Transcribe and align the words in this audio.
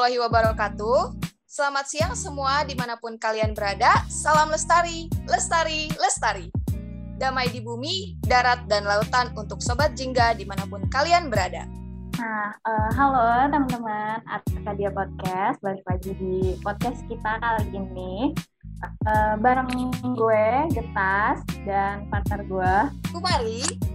Warahmatullahi 0.00 0.32
wabarakatuh. 0.32 1.00
Selamat 1.44 1.84
siang 1.84 2.16
semua 2.16 2.64
di 2.64 2.72
mana 2.72 2.96
pun 2.96 3.20
kalian 3.20 3.52
berada. 3.52 4.00
Salam 4.08 4.48
lestari, 4.48 5.12
lestari, 5.28 5.92
lestari. 6.00 6.48
Damai 7.20 7.52
di 7.52 7.60
bumi, 7.60 8.16
darat, 8.24 8.64
dan 8.64 8.88
lautan 8.88 9.28
untuk 9.36 9.60
Sobat 9.60 9.92
Jingga 9.92 10.32
di 10.40 10.48
mana 10.48 10.64
pun 10.64 10.88
kalian 10.88 11.28
berada. 11.28 11.68
Nah, 12.16 12.48
uh, 12.64 12.90
halo 12.96 13.52
teman-teman 13.52 14.24
Arkadia 14.24 14.88
Podcast. 14.88 15.60
Balik 15.60 15.84
lagi 15.84 16.16
di 16.16 16.56
podcast 16.64 17.04
kita 17.04 17.36
kali 17.36 17.68
ini. 17.68 18.32
Uh, 19.04 19.36
bareng 19.36 19.68
gue, 20.16 20.48
Getas, 20.72 21.44
dan 21.68 22.08
partner 22.08 22.40
gue. 22.48 22.74
Kumari. 23.12 23.89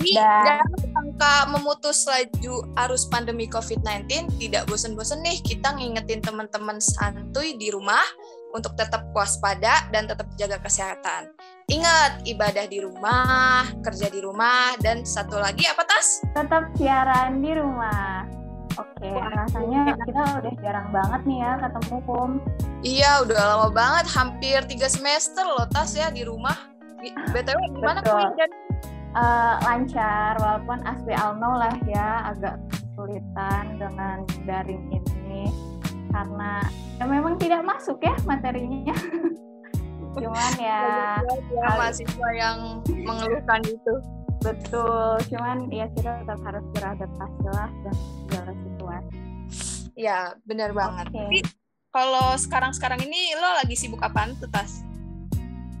Jadi 0.00 0.16
Dan- 0.16 0.44
jangan 0.48 0.70
sangka 0.80 1.34
memutus 1.52 2.08
laju 2.08 2.54
arus 2.88 3.04
pandemi 3.12 3.44
COVID-19, 3.44 4.32
tidak 4.40 4.64
bosen-bosen 4.64 5.20
nih 5.20 5.36
kita 5.44 5.76
ngingetin 5.76 6.24
teman-teman 6.24 6.80
santuy 6.80 7.52
di 7.60 7.68
rumah 7.68 8.00
untuk 8.56 8.72
tetap 8.80 9.04
waspada 9.12 9.84
dan 9.92 10.08
tetap 10.08 10.24
jaga 10.40 10.56
kesehatan. 10.64 11.28
Ingat, 11.68 12.24
ibadah 12.24 12.64
di 12.64 12.80
rumah, 12.80 13.68
kerja 13.84 14.08
di 14.08 14.24
rumah, 14.24 14.72
dan 14.80 15.04
satu 15.04 15.36
lagi 15.36 15.68
apa 15.68 15.84
tas? 15.84 16.24
Tetap 16.32 16.72
siaran 16.80 17.44
di 17.44 17.52
rumah. 17.52 18.24
Oke, 18.80 19.12
rasanya 19.12 19.92
kita 20.00 20.22
udah 20.40 20.54
jarang 20.64 20.88
banget 20.90 21.20
nih 21.28 21.38
ya 21.44 21.52
ketemu, 21.60 21.96
Kum. 22.08 22.30
Iya, 22.80 23.10
udah 23.28 23.36
lama 23.36 23.68
banget, 23.68 24.08
hampir 24.16 24.64
tiga 24.64 24.88
semester 24.88 25.44
loh 25.44 25.68
tas 25.68 25.92
ya 25.92 26.08
di 26.08 26.24
rumah. 26.24 26.56
BTW 27.36 27.60
gimana 27.76 28.00
Betul. 28.00 28.32
Eh, 29.10 29.54
lancar, 29.66 30.38
walaupun 30.38 30.78
as 30.86 31.02
we 31.02 31.10
all 31.18 31.34
know 31.34 31.50
lah 31.58 31.74
ya, 31.82 32.30
agak 32.30 32.62
kesulitan 32.70 33.74
dengan 33.74 34.22
daring 34.46 34.86
ini. 34.86 35.50
Karena 36.14 36.62
ya 37.02 37.04
memang 37.10 37.34
tidak 37.42 37.66
masuk 37.66 37.98
ya 38.06 38.14
materinya. 38.22 38.94
Cuman 40.14 40.52
ya... 40.62 41.18
ya, 41.26 41.66
mahasiswa 41.74 42.28
yang 42.38 42.82
mengeluhkan 42.86 43.62
itu. 43.66 43.94
Betul, 44.40 45.20
cuman 45.28 45.68
ya 45.68 45.84
kita 45.92 46.24
tetap 46.24 46.40
harus 46.48 46.64
beradaptasi 46.72 47.44
lah 47.52 47.68
dan 47.84 47.94
segala 48.24 48.52
situasi. 48.56 49.16
Ya, 49.92 50.32
benar 50.48 50.72
banget. 50.72 51.12
Oke. 51.12 51.18
Tapi 51.20 51.38
kalau 51.92 52.32
sekarang-sekarang 52.40 53.04
ini 53.04 53.36
lo 53.36 53.52
lagi 53.60 53.76
sibuk 53.76 54.00
apaan 54.00 54.32
tuh, 54.40 54.48
Tas? 54.48 54.80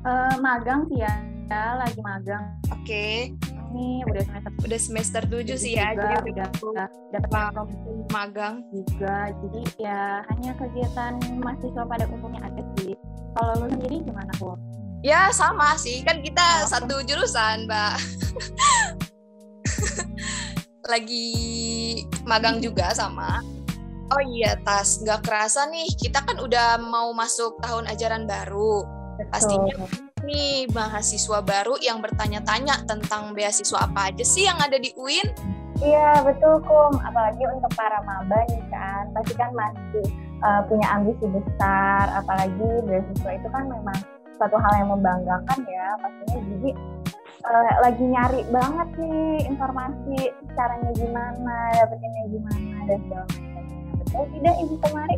Eh, 0.04 0.34
magang 0.44 0.84
sih 0.92 1.00
ya, 1.00 1.24
ya, 1.50 1.64
lagi 1.76 2.00
magang. 2.00 2.44
Oke, 2.70 3.34
Ini 3.70 4.02
udah 4.02 4.22
semester 4.26 4.50
udah 4.66 4.80
semester 4.82 5.22
7 5.22 5.54
sih 5.54 5.78
ya, 5.78 5.94
juga, 5.94 6.18
jadi 6.18 6.30
udah, 6.34 6.48
udah 6.58 6.86
dapat 7.14 7.54
magang. 8.10 8.54
juga. 8.74 9.30
Jadi 9.30 9.62
ya 9.78 10.26
hanya 10.26 10.52
kegiatan 10.58 11.12
mahasiswa 11.38 11.82
pada 11.86 12.04
umumnya 12.10 12.42
aja 12.46 12.62
sih. 12.78 12.94
Kalau 13.30 13.62
lu 13.62 13.66
sendiri 13.70 14.02
gimana, 14.02 14.32
Bu? 14.42 14.58
Ya, 15.06 15.30
sama 15.30 15.78
sih. 15.78 16.02
Kan 16.02 16.18
kita 16.20 16.66
Oh. 16.66 16.66
satu 16.66 16.98
jurusan, 17.06 17.70
Mbak. 17.70 17.94
lagi 20.90 21.30
magang 22.26 22.58
juga 22.58 22.90
sama. 22.90 23.38
Oh 24.10 24.22
iya, 24.26 24.58
Tas. 24.66 24.98
Nggak 24.98 25.22
kerasa 25.22 25.70
nih, 25.70 25.86
kita 25.94 26.26
kan 26.26 26.42
udah 26.42 26.82
mau 26.82 27.14
masuk 27.14 27.62
tahun 27.62 27.86
ajaran 27.86 28.26
baru. 28.26 28.82
Pastinya 29.30 29.78
nih 30.24 30.68
mahasiswa 30.70 31.40
baru 31.42 31.76
yang 31.80 32.00
bertanya-tanya 32.04 32.84
tentang 32.84 33.32
beasiswa 33.36 33.86
apa 33.88 34.12
aja 34.12 34.24
sih 34.24 34.46
yang 34.46 34.58
ada 34.60 34.76
di 34.76 34.92
UIN? 34.96 35.28
Iya 35.80 36.20
betul 36.20 36.60
kum, 36.68 36.92
apalagi 37.00 37.40
untuk 37.48 37.72
para 37.72 38.04
maba 38.04 38.44
nih 38.52 38.60
kan, 38.68 39.08
pasti 39.16 39.32
kan 39.32 39.48
masih 39.56 40.04
uh, 40.44 40.60
punya 40.68 40.86
ambisi 40.92 41.24
besar, 41.24 42.04
apalagi 42.12 42.68
beasiswa 42.84 43.30
itu 43.32 43.48
kan 43.48 43.64
memang 43.64 43.96
suatu 44.36 44.60
hal 44.60 44.72
yang 44.76 44.92
membanggakan 44.92 45.58
ya 45.64 45.86
pastinya. 46.04 46.40
Jadi 46.52 46.70
uh, 47.48 47.72
lagi 47.80 48.04
nyari 48.04 48.40
banget 48.52 48.88
nih 49.00 49.48
informasi 49.48 50.16
caranya 50.52 50.90
gimana, 51.00 51.56
dapetinnya 51.80 52.24
gimana 52.28 52.76
dan 52.84 52.98
segala 53.08 53.24
macamnya. 53.24 53.92
Betul 54.04 54.24
tidak 54.36 54.54
ibu 54.60 54.74
kemari? 54.84 55.16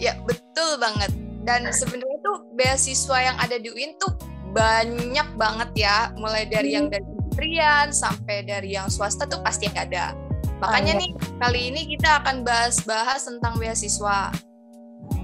Ya, 0.00 0.12
betul 0.26 0.70
banget. 0.82 1.29
Dan 1.40 1.68
sebenarnya 1.72 2.18
tuh 2.20 2.36
beasiswa 2.54 3.16
yang 3.20 3.36
ada 3.40 3.56
di 3.56 3.72
UIN 3.72 3.96
tuh 3.96 4.12
banyak 4.50 5.28
banget 5.38 5.70
ya, 5.88 6.12
mulai 6.18 6.44
dari 6.44 6.76
yang 6.76 6.90
dari 6.90 7.06
kementerian 7.06 7.94
sampai 7.94 8.42
dari 8.44 8.74
yang 8.74 8.90
swasta 8.90 9.24
tuh 9.24 9.40
pasti 9.40 9.70
ada. 9.72 10.12
Makanya 10.60 10.98
iya. 10.98 11.00
nih 11.00 11.10
kali 11.40 11.60
ini 11.72 11.80
kita 11.96 12.20
akan 12.20 12.44
bahas-bahas 12.44 13.24
tentang 13.24 13.56
beasiswa. 13.56 14.28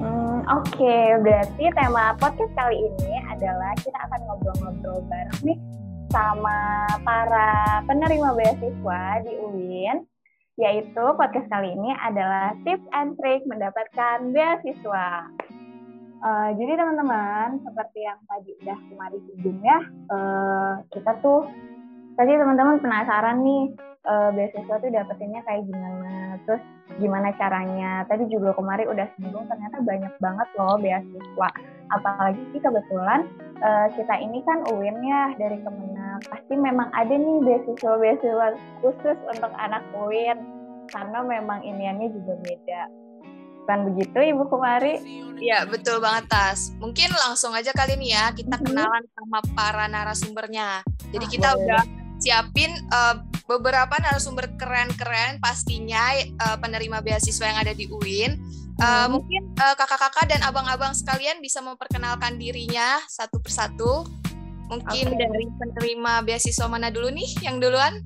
Hmm, 0.00 0.40
Oke, 0.46 0.96
berarti 1.20 1.64
tema 1.76 2.16
podcast 2.16 2.52
kali 2.56 2.78
ini 2.78 3.12
adalah 3.28 3.76
kita 3.82 3.98
akan 3.98 4.20
ngobrol-ngobrol 4.24 5.04
bareng 5.10 5.40
nih 5.44 5.58
sama 6.14 6.86
para 7.02 7.82
penerima 7.84 8.32
beasiswa 8.32 9.00
di 9.26 9.32
UIN. 9.36 10.06
Yaitu 10.56 11.04
podcast 11.20 11.52
kali 11.52 11.76
ini 11.76 11.92
adalah 12.00 12.56
tips 12.64 12.88
and 12.96 13.12
trick 13.20 13.44
mendapatkan 13.44 14.32
beasiswa. 14.32 15.28
Eh, 16.16 16.50
jadi 16.56 16.72
teman-teman, 16.80 17.60
seperti 17.60 18.08
yang 18.08 18.16
tadi 18.24 18.56
udah 18.64 18.78
kemarin 18.88 19.20
singgung 19.28 19.60
ya, 19.60 19.78
eh, 19.84 20.72
kita 20.96 21.12
tuh 21.20 21.44
tadi 22.16 22.32
teman-teman 22.40 22.80
penasaran 22.80 23.44
nih 23.44 23.64
eh, 24.06 24.30
beasiswa 24.32 24.76
tuh 24.80 24.88
dapetinnya 24.88 25.44
kayak 25.44 25.68
gimana, 25.68 26.40
terus 26.48 26.62
gimana 26.96 27.28
caranya. 27.36 28.06
Tadi 28.08 28.24
juga 28.32 28.56
kemarin 28.56 28.88
udah 28.96 29.06
singgung 29.18 29.44
ternyata 29.44 29.76
banyak 29.84 30.14
banget 30.16 30.48
loh 30.56 30.80
beasiswa. 30.80 31.50
Apalagi 31.92 32.42
kebetulan 32.56 33.20
eh, 33.60 33.86
kita 33.92 34.14
ini 34.16 34.40
kan 34.48 34.64
UIN 34.72 34.96
ya 35.04 35.36
dari 35.36 35.60
Kemenang. 35.60 36.24
Pasti 36.32 36.54
memang 36.56 36.88
ada 36.96 37.12
nih 37.12 37.44
beasiswa-beasiswa 37.44 38.56
khusus 38.80 39.18
untuk 39.36 39.52
anak 39.60 39.84
UIN 39.92 40.38
karena 40.88 41.18
memang 41.20 41.60
iniannya 41.60 42.08
juga 42.08 42.34
beda. 42.40 43.05
Bukan 43.66 43.82
begitu 43.90 44.14
Ibu 44.30 44.46
Kumari? 44.46 44.94
Iya, 45.42 45.66
betul 45.66 45.98
banget 45.98 46.30
Tas. 46.30 46.70
Mungkin 46.78 47.10
langsung 47.18 47.50
aja 47.50 47.74
kali 47.74 47.98
ini 47.98 48.14
ya 48.14 48.30
kita 48.30 48.62
Mhm. 48.62 48.62
kenalan 48.62 49.02
sama 49.10 49.38
para 49.58 49.90
narasumbernya. 49.90 50.86
Jadi 51.10 51.26
Ah, 51.26 51.30
kita 51.34 51.48
boleh. 51.50 51.62
udah 51.66 51.82
siapin 52.22 52.70
eh, 52.70 53.14
beberapa 53.44 53.98
narasumber 53.98 54.54
keren-keren 54.54 55.42
pastinya 55.42 56.14
eh, 56.14 56.30
penerima 56.62 57.02
beasiswa 57.02 57.42
yang 57.42 57.58
ada 57.58 57.74
di 57.74 57.90
UIN. 57.90 58.38
Eh, 58.78 58.86
Hmm. 58.86 59.18
Mungkin 59.18 59.58
eh, 59.58 59.74
kakak-kakak 59.74 60.30
dan 60.30 60.46
abang-abang 60.46 60.94
sekalian 60.94 61.42
bisa 61.42 61.58
memperkenalkan 61.58 62.38
dirinya 62.38 63.02
satu 63.10 63.42
persatu. 63.42 64.06
Mungkin 64.70 65.10
Oke. 65.10 65.18
dari 65.18 65.44
penerima 65.58 66.22
beasiswa 66.22 66.70
mana 66.70 66.94
dulu 66.94 67.10
nih 67.10 67.34
yang 67.42 67.58
duluan? 67.58 67.98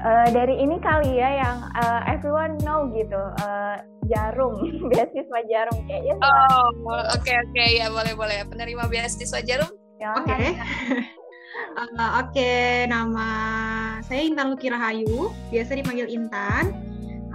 Eh, 0.00 0.28
dari 0.32 0.56
ini 0.56 0.80
kali 0.80 1.20
ya 1.20 1.44
yang 1.44 1.56
eh, 1.76 2.00
everyone 2.08 2.56
know 2.64 2.88
gitu, 2.88 3.20
eh, 3.44 3.76
jarum, 4.08 4.56
beasiswa 4.88 5.40
jarum 5.44 5.76
kayaknya. 5.84 6.16
Oh, 6.24 7.04
oke 7.12 7.28
oke 7.28 7.64
ya 7.68 7.92
boleh 7.92 8.16
boleh. 8.16 8.40
Penerima 8.48 8.88
beasiswa 8.88 9.44
Jarum. 9.44 9.68
Silahkan. 10.00 10.24
Oke. 10.24 10.48
Uh, 11.76 12.24
Oke, 12.24 12.88
nama 12.88 13.28
saya 14.02 14.24
Intan 14.24 14.48
Luki 14.48 14.72
Rahayu, 14.72 15.28
biasa 15.52 15.76
dipanggil 15.76 16.08
Intan. 16.08 16.72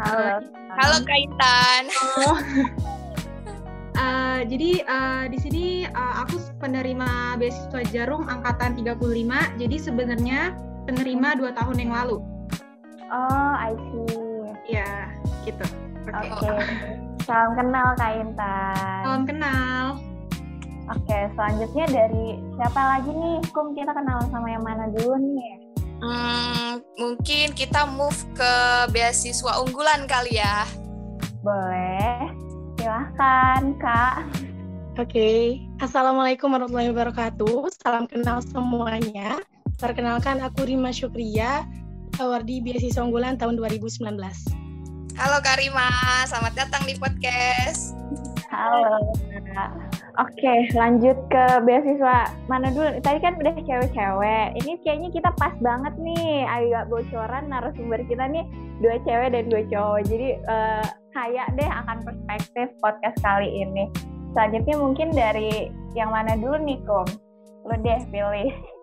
Halo. 0.02 0.42
Halo 0.76 0.98
Kak 1.06 1.20
Intan. 1.22 1.84
Uh, 3.94 4.40
jadi 4.52 4.82
uh, 4.90 5.24
di 5.30 5.38
sini 5.38 5.66
uh, 5.88 6.26
aku 6.26 6.42
penerima 6.58 7.38
beasiswa 7.38 7.86
Jarum 7.94 8.26
angkatan 8.26 8.74
35. 8.82 9.62
Jadi 9.62 9.78
sebenarnya 9.78 10.58
penerima 10.90 11.38
dua 11.38 11.54
tahun 11.54 11.78
yang 11.86 11.94
lalu. 11.94 12.35
Oh, 13.14 13.54
I 13.54 13.78
see. 13.94 14.78
Ya, 14.78 15.14
gitu. 15.46 15.66
Oke. 16.10 16.34
Oke. 16.42 16.54
Salam 17.26 17.58
kenal 17.58 17.94
Kak 17.98 18.12
Intan. 18.22 19.02
Salam 19.06 19.24
kenal. 19.26 19.86
Oke, 20.94 21.18
selanjutnya 21.34 21.86
dari 21.90 22.38
siapa 22.54 22.82
lagi 22.98 23.10
nih? 23.10 23.42
Kum, 23.50 23.74
kita 23.74 23.90
kenalan 23.90 24.30
sama 24.30 24.48
yang 24.54 24.62
mana 24.62 24.86
dulu 24.94 25.18
nih? 25.18 25.54
Hmm, 26.06 26.86
mungkin 27.02 27.58
kita 27.58 27.90
move 27.90 28.22
ke 28.38 28.54
beasiswa 28.94 29.66
unggulan 29.66 30.06
kali 30.06 30.38
ya. 30.38 30.70
Boleh. 31.42 32.30
Silahkan, 32.78 33.74
Kak. 33.82 34.30
Oke, 35.02 35.60
Assalamualaikum 35.82 36.54
warahmatullahi 36.54 36.94
wabarakatuh. 36.94 37.74
Salam 37.82 38.06
kenal 38.06 38.46
semuanya. 38.46 39.42
Perkenalkan 39.82 40.40
aku 40.40 40.70
Rima 40.70 40.94
Syukria, 40.94 41.66
awardi 42.20 42.64
beasiswa 42.64 43.04
unggulan 43.04 43.36
tahun 43.36 43.60
2019. 43.60 44.00
Halo 45.16 45.38
Karima, 45.44 45.88
selamat 46.28 46.54
datang 46.56 46.84
di 46.88 46.96
podcast. 47.00 47.96
Halo, 48.52 49.00
Kak. 49.52 49.72
Oke, 50.16 50.72
lanjut 50.72 51.16
ke 51.28 51.46
beasiswa 51.68 52.32
mana 52.48 52.72
dulu? 52.72 53.04
Tadi 53.04 53.20
kan 53.20 53.36
udah 53.36 53.52
cewek-cewek. 53.68 54.48
Ini 54.64 54.72
kayaknya 54.84 55.10
kita 55.12 55.30
pas 55.36 55.52
banget 55.60 55.92
nih, 56.00 56.48
agak 56.48 56.88
bocoran 56.88 57.52
narasumber 57.52 58.00
kita 58.08 58.24
nih 58.32 58.48
dua 58.80 58.96
cewek 59.04 59.36
dan 59.36 59.44
dua 59.52 59.64
cowok. 59.68 60.00
Jadi 60.08 60.30
eh, 60.40 60.86
kaya 61.12 61.44
deh 61.60 61.68
akan 61.68 61.98
perspektif 62.08 62.72
podcast 62.80 63.18
kali 63.20 63.48
ini. 63.52 63.92
Selanjutnya 64.32 64.76
mungkin 64.80 65.12
dari 65.16 65.72
yang 65.96 66.12
mana 66.12 66.36
dulu 66.40 66.60
nih, 66.64 66.80
Kom? 66.88 67.08
Lu 67.68 67.76
deh 67.84 68.00
pilih. 68.12 68.75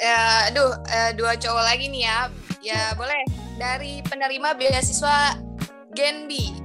Ya, 0.00 0.48
aduh, 0.48 0.80
uh, 0.80 1.10
dua 1.12 1.36
cowok 1.36 1.60
lagi 1.60 1.92
nih 1.92 2.08
ya. 2.08 2.32
Ya, 2.64 2.96
boleh. 2.96 3.20
Dari 3.60 4.00
penerima 4.08 4.56
beasiswa 4.56 5.36
Genbi. 5.92 6.56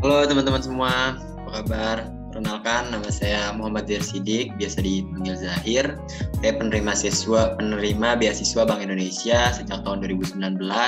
Halo 0.00 0.24
teman-teman 0.24 0.64
semua, 0.64 1.20
apa 1.20 1.50
kabar? 1.60 1.96
Perkenalkan, 2.32 2.88
nama 2.88 3.08
saya 3.12 3.52
Muhammad 3.52 3.84
Zahir 3.84 4.00
Sidik, 4.00 4.48
biasa 4.56 4.80
dipanggil 4.80 5.36
Zahir. 5.36 5.84
Saya 6.40 6.52
penerima 6.56 6.96
siswa 6.96 7.52
penerima 7.60 8.16
beasiswa 8.16 8.64
Bank 8.64 8.80
Indonesia 8.80 9.52
sejak 9.52 9.84
tahun 9.84 10.00
2019. 10.00 10.40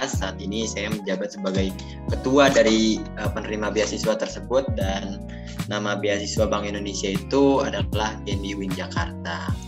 Saat 0.09 0.41
ini 0.41 0.65
saya 0.65 0.97
menjabat 0.97 1.37
sebagai 1.37 1.77
ketua 2.09 2.49
dari 2.49 3.05
uh, 3.21 3.29
penerima 3.29 3.69
beasiswa 3.69 4.17
tersebut 4.17 4.65
dan 4.81 5.21
nama 5.69 5.93
beasiswa 6.01 6.49
Bank 6.49 6.65
Indonesia 6.65 7.13
itu 7.13 7.61
adalah 7.61 8.17
Gendi 8.25 8.57
Win 8.57 8.73
Jakarta. 8.73 9.68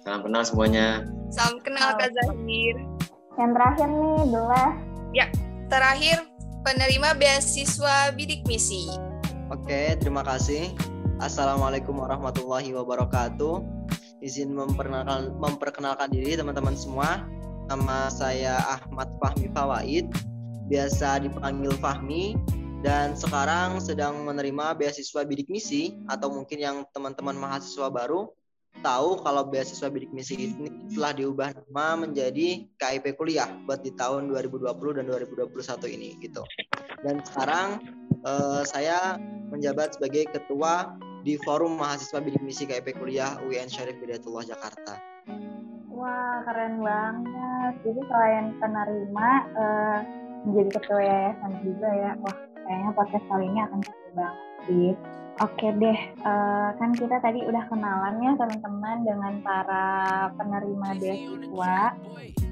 Salam 0.00 0.24
kenal 0.24 0.40
semuanya. 0.48 1.04
Salam 1.28 1.60
kenal 1.60 1.92
Kak 2.00 2.08
Zahir. 2.16 2.74
Yang 3.36 3.50
terakhir 3.52 3.88
nih, 3.92 4.20
Dula. 4.32 4.66
Ya, 5.12 5.26
terakhir 5.68 6.24
penerima 6.64 7.12
beasiswa 7.20 8.08
bidik 8.16 8.40
misi. 8.48 8.88
Oke, 9.52 10.00
terima 10.00 10.24
kasih. 10.24 10.72
Assalamualaikum 11.20 12.00
warahmatullahi 12.00 12.72
wabarakatuh. 12.72 13.60
Izin 14.24 14.56
memperkenalkan, 14.56 15.36
memperkenalkan 15.36 16.08
diri 16.08 16.32
teman-teman 16.32 16.72
semua. 16.80 17.28
Nama 17.68 18.08
saya 18.08 18.56
Ahmad 18.80 19.12
Fahmi 19.20 19.52
Fawaid, 19.52 20.08
biasa 20.72 21.28
dipanggil 21.28 21.76
Fahmi, 21.76 22.40
dan 22.80 23.12
sekarang 23.12 23.84
sedang 23.84 24.24
menerima 24.24 24.80
beasiswa 24.80 25.28
bidik 25.28 25.52
misi 25.52 25.92
atau 26.08 26.32
mungkin 26.32 26.56
yang 26.56 26.76
teman-teman 26.96 27.36
mahasiswa 27.36 27.92
baru 27.92 28.32
tahu 28.80 29.20
kalau 29.20 29.44
beasiswa 29.50 29.92
bidik 29.92 30.14
misi 30.14 30.54
ini 30.56 30.70
telah 30.94 31.12
diubah 31.12 31.52
nama 31.52 32.06
menjadi 32.06 32.64
KIP 32.80 33.18
kuliah 33.18 33.50
buat 33.68 33.84
di 33.84 33.92
tahun 33.98 34.30
2020 34.32 34.70
dan 34.96 35.04
2021 35.10 35.96
ini 35.96 36.16
gitu. 36.22 36.42
Dan 37.04 37.20
sekarang 37.26 37.82
eh, 38.24 38.62
saya 38.64 39.20
menjabat 39.50 39.98
sebagai 39.98 40.30
ketua 40.30 40.94
di 41.20 41.36
Forum 41.44 41.76
Mahasiswa 41.76 42.20
Bidik 42.22 42.40
Misi 42.40 42.64
KIP 42.64 42.96
Kuliah 42.96 43.36
UIN 43.44 43.68
Syarif 43.68 44.00
Hidayatullah 44.00 44.44
Jakarta. 44.48 44.96
Wah, 45.92 46.40
keren 46.48 46.80
banget. 46.80 47.72
Jadi 47.84 48.00
selain 48.08 48.56
penerima 48.56 49.30
uh, 49.52 49.98
menjadi 50.48 50.80
ketua 50.80 51.00
yayasan 51.04 51.52
juga 51.60 51.88
ya. 51.92 52.10
Wah, 52.24 52.36
kayaknya 52.64 52.90
podcast 52.96 53.24
kali 53.28 53.44
ini 53.52 53.60
akan 53.60 53.80
seru 53.84 54.10
banget 54.16 54.38
sih. 54.64 54.90
Oke 55.40 55.72
deh, 55.72 56.00
uh, 56.20 56.68
kan 56.76 56.92
kita 56.92 57.16
tadi 57.24 57.40
udah 57.48 57.64
kenalan 57.72 58.20
ya 58.20 58.36
teman-teman 58.36 59.08
dengan 59.08 59.32
para 59.40 59.88
penerima 60.36 60.88
beasiswa 61.00 61.96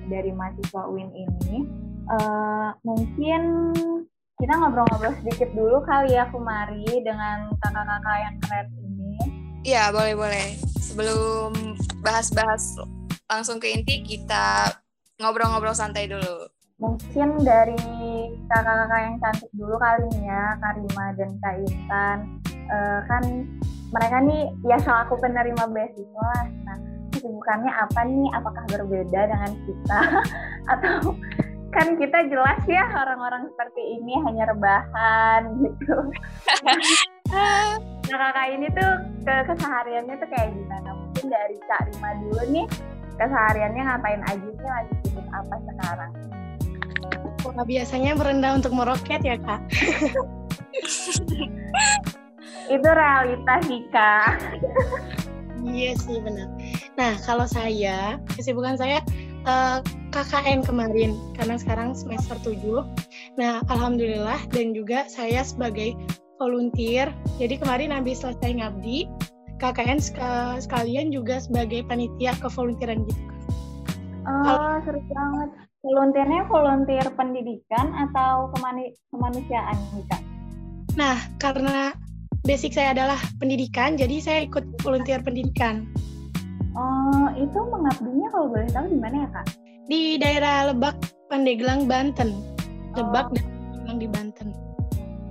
dari 0.09 0.33
mahasiswa 0.33 0.83
UIN 0.89 1.13
ini. 1.13 1.69
Uh, 2.09 2.73
mungkin 2.89 3.43
kita 4.41 4.57
ngobrol-ngobrol 4.57 5.13
sedikit 5.21 5.53
dulu 5.53 5.85
kali 5.85 6.17
ya 6.17 6.33
Kumari 6.33 6.89
dengan 7.05 7.53
kakak-kakak 7.61 8.19
yang 8.25 8.37
keren 8.41 8.67
ini. 8.81 9.17
Iya, 9.69 9.93
boleh-boleh. 9.93 10.57
Sebelum 10.81 11.53
bahas-bahas 12.01 12.73
langsung 13.29 13.61
ke 13.61 13.69
inti, 13.69 14.01
kita 14.01 14.73
ngobrol-ngobrol 15.21 15.77
santai 15.77 16.09
dulu. 16.09 16.49
Mungkin 16.81 17.45
dari 17.45 17.77
kakak-kakak 18.49 19.01
yang 19.13 19.17
cantik 19.21 19.51
dulu 19.53 19.77
kali 19.77 20.09
ini 20.17 20.25
ya, 20.25 20.57
Karima 20.57 21.05
dan 21.21 21.31
Kak 21.45 21.55
Intan. 21.69 22.19
Uh, 22.69 23.01
kan 23.09 23.25
mereka 23.89 24.17
nih 24.21 24.53
ya 24.69 24.77
selaku 24.81 25.17
penerima 25.21 25.65
beasiswa. 25.73 26.33
Nah, 26.69 26.77
kesibukannya 27.17 27.73
apa 27.73 28.01
nih? 28.05 28.29
Apakah 28.37 28.65
berbeda 28.69 29.21
dengan 29.29 29.53
kita? 29.65 30.01
Atau 30.77 31.17
kan 31.69 32.01
kita 32.01 32.33
jelas 32.33 32.61
ya 32.65 32.81
orang-orang 32.97 33.45
seperti 33.53 34.01
ini 34.01 34.17
hanya 34.25 34.49
rebahan 34.49 35.53
gitu. 35.61 35.97
nah 38.09 38.17
kakak 38.17 38.49
ini 38.57 38.73
tuh 38.73 38.93
ke 39.21 39.35
kesehariannya 39.53 40.17
tuh 40.17 40.29
kayak 40.33 40.49
gimana? 40.57 40.97
Mungkin 40.97 41.29
dari 41.29 41.57
Kak 41.69 41.93
Rima 41.93 42.11
dulu 42.25 42.43
nih 42.57 42.67
kesehariannya 43.21 43.83
ngapain 43.85 44.23
aja 44.25 44.49
sih 44.49 44.69
lagi 44.69 44.95
sibuk 45.05 45.29
apa 45.29 45.55
sekarang? 45.69 46.13
Wah, 47.47 47.65
biasanya 47.65 48.19
merendah 48.19 48.59
untuk 48.59 48.75
meroket 48.75 49.23
ya 49.23 49.37
kak. 49.39 49.63
Itu 52.69 52.89
realitas 52.89 53.61
sih 53.65 53.83
kak. 53.91 54.37
iya 55.69 55.97
sih 55.97 56.21
benar. 56.21 56.49
Nah 57.01 57.17
kalau 57.25 57.49
saya 57.49 58.21
kesibukan 58.37 58.77
saya 58.77 59.01
uh, 59.49 59.81
KKN 60.13 60.65
kemarin 60.65 61.13
karena 61.37 61.61
sekarang 61.61 61.93
semester 61.93 62.37
7. 62.41 62.85
Nah, 63.37 63.61
alhamdulillah 63.69 64.41
dan 64.51 64.73
juga 64.73 65.05
saya 65.07 65.45
sebagai 65.45 65.93
volunteer. 66.41 67.13
Jadi 67.37 67.61
kemarin 67.61 67.93
habis 67.93 68.25
selesai 68.25 68.57
ngabdi, 68.57 69.05
KKN 69.61 69.99
sekalian 70.59 71.13
juga 71.13 71.43
sebagai 71.43 71.85
panitia 71.85 72.33
ke 72.41 72.49
volunteeran 72.49 73.05
gitu. 73.05 73.23
Oh, 74.29 74.77
seru 74.85 75.01
banget. 75.09 75.51
Volunteernya 75.79 76.43
volunteer 76.51 77.07
pendidikan 77.15 77.95
atau 77.95 78.51
kemani 78.57 78.93
kemanusiaan 79.15 79.79
Kak? 80.11 80.23
Nah, 80.99 81.17
karena 81.39 81.95
basic 82.45 82.77
saya 82.77 82.95
adalah 82.95 83.19
pendidikan, 83.43 83.97
jadi 83.97 84.17
saya 84.21 84.39
ikut 84.45 84.85
volunteer 84.85 85.25
pendidikan. 85.25 85.89
Oh, 86.79 87.33
itu 87.35 87.59
mengabdinya 87.59 88.29
kalau 88.31 88.47
boleh 88.53 88.69
tahu 88.71 88.87
di 88.93 88.99
mana 89.01 89.27
ya, 89.27 89.31
Kak? 89.35 89.47
di 89.89 90.21
daerah 90.21 90.69
Lebak, 90.71 91.01
Pandeglang, 91.33 91.89
Banten. 91.89 92.37
Lebak 92.93 93.33
oh. 93.33 93.35
dan 93.35 93.45
Pandeglang 93.49 93.99
di 93.99 94.09
Banten. 94.13 94.49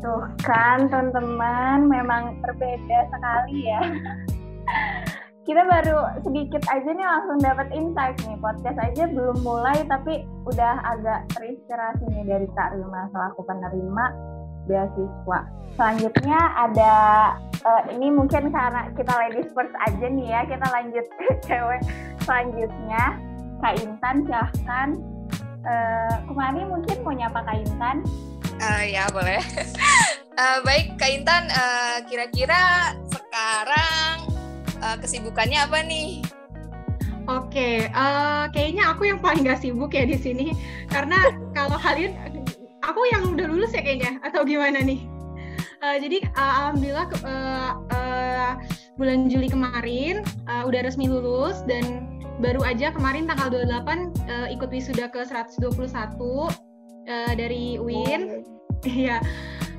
Tuh 0.01 0.25
kan 0.41 0.89
teman-teman, 0.89 1.85
memang 1.85 2.41
berbeda 2.41 2.99
sekali 3.13 3.69
ya. 3.69 3.81
Kita 5.47 5.63
baru 5.63 6.19
sedikit 6.27 6.59
aja 6.67 6.89
nih 6.91 7.07
langsung 7.07 7.39
dapat 7.39 7.71
insight 7.71 8.17
nih. 8.27 8.35
Podcast 8.41 8.77
aja 8.83 9.07
belum 9.07 9.45
mulai 9.45 9.79
tapi 9.87 10.27
udah 10.43 10.83
agak 10.83 11.23
terinspirasi 11.37 12.03
nih 12.11 12.25
dari 12.27 12.47
Kak 12.51 12.75
Rima 12.75 13.07
selaku 13.15 13.47
penerima 13.47 14.05
beasiswa. 14.67 15.39
Selanjutnya 15.73 16.39
ada 16.57 16.93
uh, 17.63 17.83
ini 17.93 18.11
mungkin 18.11 18.51
karena 18.51 18.91
kita 18.93 19.13
ladies 19.15 19.49
first 19.55 19.73
aja 19.87 20.05
nih 20.05 20.27
ya, 20.27 20.41
kita 20.45 20.65
lanjut 20.69 21.05
ke 21.17 21.27
cewek 21.47 21.81
selanjutnya 22.27 23.03
Kak 23.63 23.75
Intan 23.81 24.15
silahkan. 24.27 24.89
Uh, 25.67 26.15
kemarin 26.31 26.69
mungkin 26.71 26.97
mau 27.03 27.11
nyapa 27.15 27.39
Kak 27.43 27.57
Intan? 27.59 27.97
Uh, 28.57 28.83
ya 28.87 29.07
boleh. 29.11 29.41
uh, 30.37 30.59
baik 30.67 30.95
Kak 30.99 31.11
Intan, 31.11 31.49
uh, 31.51 32.03
kira-kira 32.07 32.93
sekarang 33.09 34.27
uh, 34.81 34.97
kesibukannya 35.01 35.59
apa 35.61 35.79
nih? 35.83 36.21
Oke, 37.27 37.51
okay, 37.51 37.75
uh, 37.91 38.47
kayaknya 38.55 38.87
aku 38.87 39.11
yang 39.11 39.19
paling 39.19 39.43
gak 39.43 39.59
sibuk 39.59 39.91
ya 39.91 40.07
di 40.07 40.15
sini 40.15 40.55
karena 40.87 41.27
kalau 41.57 41.75
kalian 41.75 42.15
aku 42.83 43.01
yang 43.13 43.33
udah 43.33 43.47
lulus 43.49 43.73
ya 43.73 43.81
kayaknya 43.81 44.19
atau 44.21 44.45
gimana 44.45 44.81
nih? 44.81 45.01
Uh, 45.77 45.97
jadi 46.01 46.25
uh, 46.33 46.53
alhamdulillah 46.65 47.07
uh, 47.21 47.71
uh, 47.93 48.51
bulan 48.97 49.29
Juli 49.29 49.45
kemarin 49.45 50.25
uh, 50.49 50.65
udah 50.65 50.81
resmi 50.81 51.05
lulus 51.05 51.61
dan 51.69 52.09
baru 52.41 52.61
aja 52.65 52.93
kemarin 52.93 53.29
tanggal 53.29 53.49
28 53.49 54.13
uh, 54.29 54.47
ikut 54.53 54.69
wisuda 54.69 55.09
ke 55.09 55.21
121 55.25 55.69
uh, 55.69 56.49
dari 57.33 57.77
UIN. 57.77 58.41
Iya. 58.85 59.21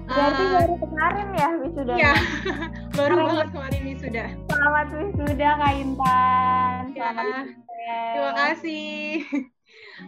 Oh. 0.08 0.14
Berarti 0.14 0.42
uh, 0.42 0.50
baru 0.54 0.74
kemarin 0.82 1.26
ya 1.34 1.48
wisuda. 1.62 1.92
Iya. 1.94 2.12
baru 2.98 3.14
banget 3.26 3.48
kemarin 3.54 3.82
wisuda. 3.86 4.24
Selamat 4.50 4.86
wisuda 4.94 5.48
Kak 5.58 5.72
Intan. 5.74 6.82
Ya. 6.94 7.10
Terima 8.14 8.32
kasih. 8.34 9.54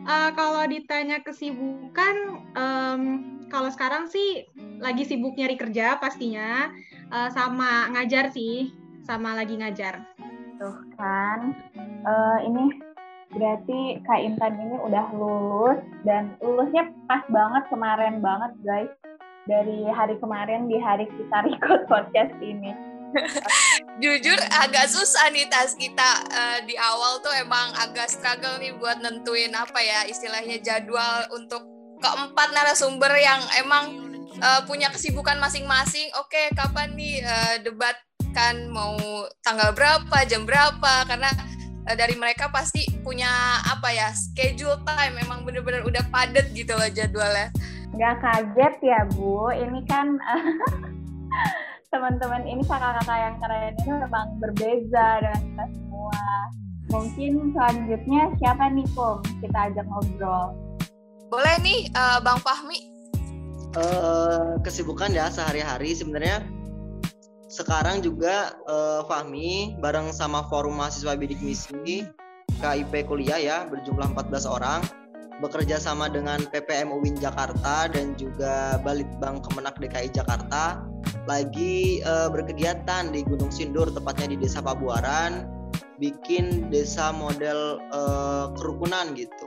Uh, 0.06 0.30
kalau 0.32 0.62
ditanya 0.70 1.18
kesibukan, 1.20 2.44
um, 2.54 3.02
kalau 3.50 3.68
sekarang 3.68 4.06
sih 4.06 4.46
lagi 4.78 5.02
sibuk 5.02 5.34
nyari 5.34 5.58
kerja 5.58 5.98
pastinya, 5.98 6.70
uh, 7.10 7.28
sama 7.30 7.90
ngajar 7.94 8.30
sih, 8.30 8.70
sama 9.02 9.34
lagi 9.34 9.58
ngajar. 9.58 10.02
Tuh 10.56 10.78
kan, 10.94 11.54
uh, 12.06 12.38
ini 12.46 12.78
berarti 13.30 14.02
Kak 14.06 14.20
Intan 14.22 14.58
ini 14.58 14.76
udah 14.82 15.06
lulus 15.14 15.78
dan 16.02 16.34
lulusnya 16.42 16.90
pas 17.06 17.22
banget 17.30 17.62
kemarin 17.70 18.18
banget 18.18 18.52
guys 18.66 18.90
dari 19.46 19.86
hari 19.86 20.18
kemarin 20.18 20.66
di 20.66 20.78
hari 20.78 21.06
kita 21.06 21.46
record 21.46 21.86
podcast 21.92 22.34
ini. 22.42 22.74
Jujur 24.00 24.38
agak 24.48 24.88
susah 24.88 25.28
nih 25.28 25.44
tas 25.52 25.76
kita 25.76 26.24
uh, 26.32 26.58
di 26.64 26.72
awal 26.80 27.20
tuh 27.20 27.32
emang 27.36 27.72
agak 27.76 28.08
struggle 28.08 28.56
nih 28.56 28.72
buat 28.80 29.00
nentuin 29.04 29.52
apa 29.52 29.76
ya 29.80 30.08
istilahnya 30.08 30.56
jadwal 30.64 31.28
untuk 31.36 31.68
keempat 32.00 32.48
narasumber 32.56 33.12
yang 33.20 33.40
emang 33.60 34.10
uh, 34.40 34.60
punya 34.64 34.88
kesibukan 34.88 35.36
masing-masing. 35.36 36.08
Oke, 36.16 36.48
kapan 36.56 36.96
nih 36.96 37.20
uh, 37.22 37.54
debat 37.60 37.94
kan 38.32 38.70
mau 38.72 38.96
tanggal 39.44 39.76
berapa, 39.76 40.16
jam 40.24 40.48
berapa? 40.48 41.04
Karena 41.04 41.30
uh, 41.86 41.94
dari 41.94 42.16
mereka 42.16 42.48
pasti 42.48 42.88
punya 43.04 43.28
apa 43.68 43.92
ya 43.92 44.08
schedule 44.16 44.80
time. 44.88 45.20
Memang 45.20 45.44
bener-bener 45.44 45.84
udah 45.84 46.02
padet 46.08 46.48
gitu 46.56 46.72
loh 46.72 46.88
jadwalnya. 46.88 47.52
Gak 47.90 48.22
kaget 48.22 48.74
ya 48.86 49.00
Bu, 49.12 49.50
ini 49.50 49.82
kan 49.84 50.14
teman-teman 51.90 52.46
ini 52.46 52.62
kakak-kakak 52.62 53.18
yang 53.18 53.36
keren 53.42 53.74
ini 53.74 53.90
memang 53.98 54.26
berbeza 54.38 55.06
dengan 55.18 55.42
kita 55.42 55.64
semua. 55.74 56.22
Mungkin 56.90 57.32
selanjutnya 57.54 58.22
siapa 58.38 58.64
nih 58.70 58.86
Kum? 58.94 59.18
Kita 59.42 59.58
ajak 59.70 59.86
ngobrol. 59.90 60.54
Boleh 61.30 61.54
nih 61.62 61.90
uh, 61.94 62.22
Bang 62.22 62.38
Fahmi. 62.42 62.90
Uh, 63.74 64.58
kesibukan 64.66 65.14
ya 65.14 65.30
sehari-hari 65.30 65.94
sebenarnya 65.94 66.42
sekarang 67.50 68.02
juga 68.02 68.54
uh, 68.70 69.02
Fahmi 69.06 69.78
bareng 69.78 70.14
sama 70.14 70.46
forum 70.46 70.78
mahasiswa 70.78 71.14
bidik 71.18 71.38
misi 71.42 72.06
KIP 72.58 73.06
kuliah 73.06 73.38
ya 73.38 73.58
berjumlah 73.70 74.10
14 74.14 74.46
orang 74.46 74.82
bekerja 75.38 75.78
sama 75.78 76.10
dengan 76.10 76.42
PPM 76.50 76.90
UIN 76.90 77.18
Jakarta 77.18 77.86
dan 77.90 78.14
juga 78.18 78.78
Balitbang 78.82 79.42
Kemenak 79.42 79.78
DKI 79.78 80.10
Jakarta 80.10 80.89
lagi 81.28 82.00
uh, 82.02 82.28
berkegiatan 82.32 83.12
di 83.12 83.22
Gunung 83.26 83.52
Sindur 83.52 83.88
tepatnya 83.90 84.32
di 84.32 84.36
Desa 84.40 84.60
Pabuaran 84.64 85.46
bikin 86.00 86.72
desa 86.72 87.12
model 87.12 87.76
uh, 87.92 88.50
kerukunan 88.56 89.12
gitu. 89.12 89.46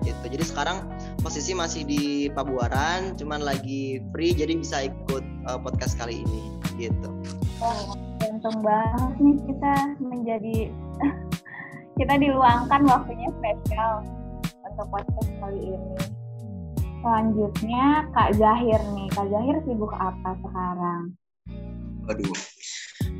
Gitu. 0.00 0.24
Jadi 0.32 0.44
sekarang 0.48 0.88
posisi 1.20 1.52
masih 1.52 1.84
di 1.84 2.02
Pabuaran 2.32 3.20
cuman 3.20 3.44
lagi 3.44 4.00
free 4.16 4.32
jadi 4.32 4.56
bisa 4.56 4.88
ikut 4.88 5.24
uh, 5.44 5.60
podcast 5.60 6.00
kali 6.00 6.24
ini. 6.24 6.42
Gitu. 6.80 7.08
Oh 7.60 8.10
untung 8.40 8.64
banget 8.64 9.12
nih 9.20 9.36
kita 9.48 9.74
menjadi 10.00 10.56
kita 12.00 12.14
diluangkan 12.16 12.80
waktunya 12.88 13.28
spesial 13.36 14.00
untuk 14.64 14.86
podcast 14.88 15.28
kali 15.40 15.76
ini 15.76 16.19
selanjutnya 17.00 18.06
Kak 18.12 18.30
Zahir 18.36 18.80
nih 18.94 19.08
Kak 19.12 19.26
Zahir 19.28 19.56
sibuk 19.64 19.92
apa 19.96 20.30
sekarang 20.44 21.16
Waduh, 22.08 22.34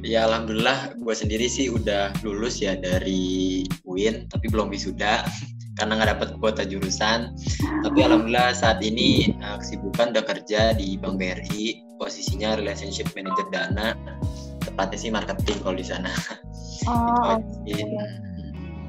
ya 0.02 0.26
alhamdulillah 0.26 0.98
gue 0.98 1.14
sendiri 1.14 1.46
sih 1.46 1.70
udah 1.70 2.10
lulus 2.26 2.58
ya 2.58 2.74
dari 2.74 3.62
UIN 3.86 4.26
tapi 4.26 4.50
belum 4.50 4.72
wisuda 4.72 5.22
karena 5.80 5.96
nggak 5.96 6.10
dapat 6.12 6.28
kuota 6.36 6.62
jurusan. 6.68 7.32
Tapi 7.80 7.98
alhamdulillah 8.04 8.52
saat 8.52 8.84
ini 8.84 9.32
uh, 9.40 9.56
kesibukan 9.56 10.12
udah 10.12 10.24
kerja 10.28 10.76
di 10.76 11.00
Bank 11.00 11.16
BRI, 11.16 11.80
posisinya 11.96 12.60
relationship 12.60 13.08
manager 13.16 13.48
dana, 13.48 13.96
tepatnya 14.60 14.98
sih 15.00 15.08
marketing 15.08 15.58
kalau 15.64 15.76
di 15.80 15.86
sana. 15.88 16.12
Oh, 16.84 17.40
okay. 17.64 17.80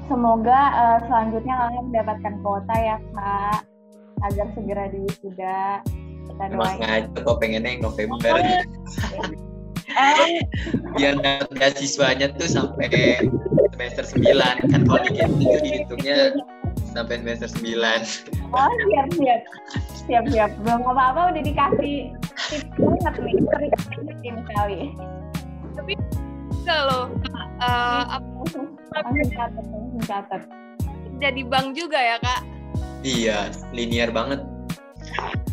Semoga 0.04 0.60
uh, 0.76 0.98
selanjutnya 1.08 1.54
kalian 1.56 1.84
mendapatkan 1.88 2.34
kuota 2.44 2.74
ya 2.76 2.96
kak, 3.16 3.64
agar 4.30 4.46
segera 4.54 4.84
diwisuda. 4.92 5.82
Kita 6.30 6.44
doain. 6.50 6.54
Emang 6.54 6.78
sengaja 6.78 7.18
kok 7.22 7.36
pengennya 7.42 7.80
November. 7.82 8.34
biar 10.96 11.14
dapat 11.20 11.48
beasiswanya 11.52 12.32
tuh 12.36 12.48
sampai 12.48 12.88
semester 13.76 14.04
9 14.04 14.72
kan 14.72 14.80
kalau 14.88 15.00
di 15.04 15.10
game 15.16 15.36
itu 15.40 15.58
dihitungnya 15.60 16.16
sampai 16.92 17.20
semester 17.20 17.48
9 17.60 17.76
oh 18.52 18.72
siap 18.88 19.06
siap 19.16 19.40
siap 20.08 20.24
siap 20.32 20.50
belum 20.64 20.80
apa-apa 20.84 21.36
udah 21.36 21.42
dikasih 21.44 22.12
tips 22.48 22.68
banget 22.76 23.14
nih. 23.20 23.36
Kali 24.52 24.80
tapi 25.72 25.92
kalau 26.68 27.08
uh, 27.64 28.20
langsung 28.20 28.76
catat 29.32 29.64
langsung 29.66 30.04
catat 30.04 30.42
jadi 31.20 31.40
bank 31.46 31.74
juga 31.78 31.98
ya 31.98 32.16
kak 32.20 32.40
iya 33.02 33.50
linear 33.74 34.10
banget 34.14 34.40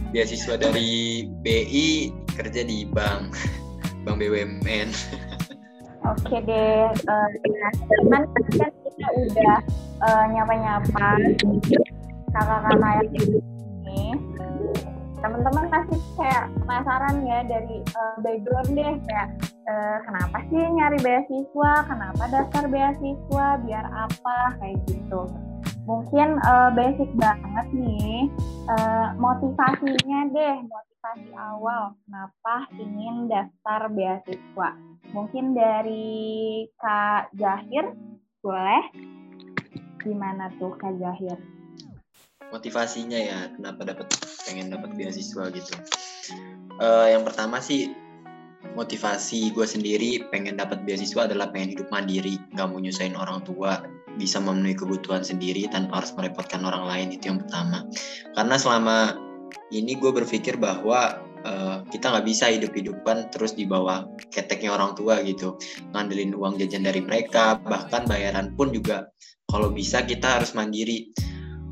beasiswa 0.10 0.58
dari 0.58 1.26
BI 1.42 2.10
kerja 2.34 2.66
di 2.66 2.88
bank 2.90 3.34
Bank 4.08 4.16
BUMN. 4.24 4.90
Oke 6.08 6.38
deh, 6.48 6.88
uh, 6.88 7.30
kan 8.08 8.24
kita 8.48 9.08
udah 9.12 9.60
uh, 10.00 10.24
nyapa-nyapa 10.32 11.08
kakak-kakak 12.32 12.92
yang 13.04 13.10
ini. 13.84 14.04
Teman-teman 15.20 15.68
pasti 15.68 16.00
kayak 16.16 16.48
penasaran 16.64 17.28
ya 17.28 17.44
dari 17.44 17.84
uh, 17.92 18.16
background 18.24 18.72
deh 18.72 18.94
kayak 19.04 19.28
uh, 19.68 19.98
kenapa 20.08 20.38
sih 20.48 20.64
nyari 20.64 20.98
beasiswa, 21.04 21.74
kenapa 21.84 22.24
daftar 22.32 22.64
beasiswa, 22.72 23.48
biar 23.68 23.86
apa 23.92 24.38
kayak 24.64 24.80
gitu. 24.88 25.28
Mungkin 25.90 26.38
uh, 26.46 26.70
basic 26.78 27.10
banget 27.18 27.66
nih 27.74 28.30
uh, 28.70 29.18
motivasinya 29.18 30.30
deh, 30.30 30.58
motivasi 30.70 31.34
awal 31.34 31.98
kenapa 32.06 32.70
ingin 32.78 33.26
daftar 33.26 33.90
beasiswa? 33.90 34.70
Mungkin 35.18 35.58
dari 35.58 36.70
Kak 36.78 37.34
Jahir, 37.34 37.90
boleh? 38.46 38.86
Gimana 40.06 40.54
tuh 40.62 40.78
Kak 40.78 40.94
Jahir? 41.02 41.42
Motivasinya 42.54 43.18
ya, 43.18 43.40
kenapa 43.58 43.82
dapat 43.90 44.14
pengen 44.46 44.70
dapat 44.70 44.94
beasiswa 44.94 45.50
gitu? 45.50 45.74
Uh, 46.78 47.10
yang 47.10 47.26
pertama 47.26 47.58
sih 47.58 47.90
motivasi 48.78 49.50
gue 49.58 49.66
sendiri 49.66 50.22
pengen 50.30 50.54
dapat 50.60 50.86
beasiswa 50.86 51.26
adalah 51.26 51.50
pengen 51.50 51.74
hidup 51.74 51.90
mandiri, 51.90 52.38
nggak 52.54 52.68
mau 52.70 52.78
nyusahin 52.78 53.18
orang 53.18 53.42
tua, 53.42 53.82
bisa 54.20 54.44
memenuhi 54.44 54.76
kebutuhan 54.76 55.24
sendiri 55.24 55.64
tanpa 55.72 56.04
harus 56.04 56.12
merepotkan 56.20 56.68
orang 56.68 56.84
lain 56.84 57.08
itu 57.16 57.32
yang 57.32 57.40
pertama. 57.40 57.88
Karena 58.36 58.56
selama 58.60 59.16
ini 59.72 59.96
gue 59.96 60.12
berpikir 60.12 60.60
bahwa 60.60 61.24
uh, 61.46 61.86
kita 61.88 62.12
nggak 62.12 62.28
bisa 62.28 62.52
hidup-hidupan 62.52 63.32
terus 63.32 63.56
di 63.56 63.64
bawah 63.64 64.06
keteknya 64.34 64.76
orang 64.76 64.98
tua 64.98 65.22
gitu. 65.24 65.56
Ngandelin 65.96 66.36
uang 66.36 66.60
jajan 66.60 66.84
dari 66.84 67.00
mereka 67.00 67.60
bahkan 67.64 68.04
bayaran 68.10 68.54
pun 68.58 68.74
juga 68.76 69.08
kalau 69.48 69.72
bisa 69.72 70.04
kita 70.04 70.42
harus 70.42 70.52
mandiri. 70.54 71.12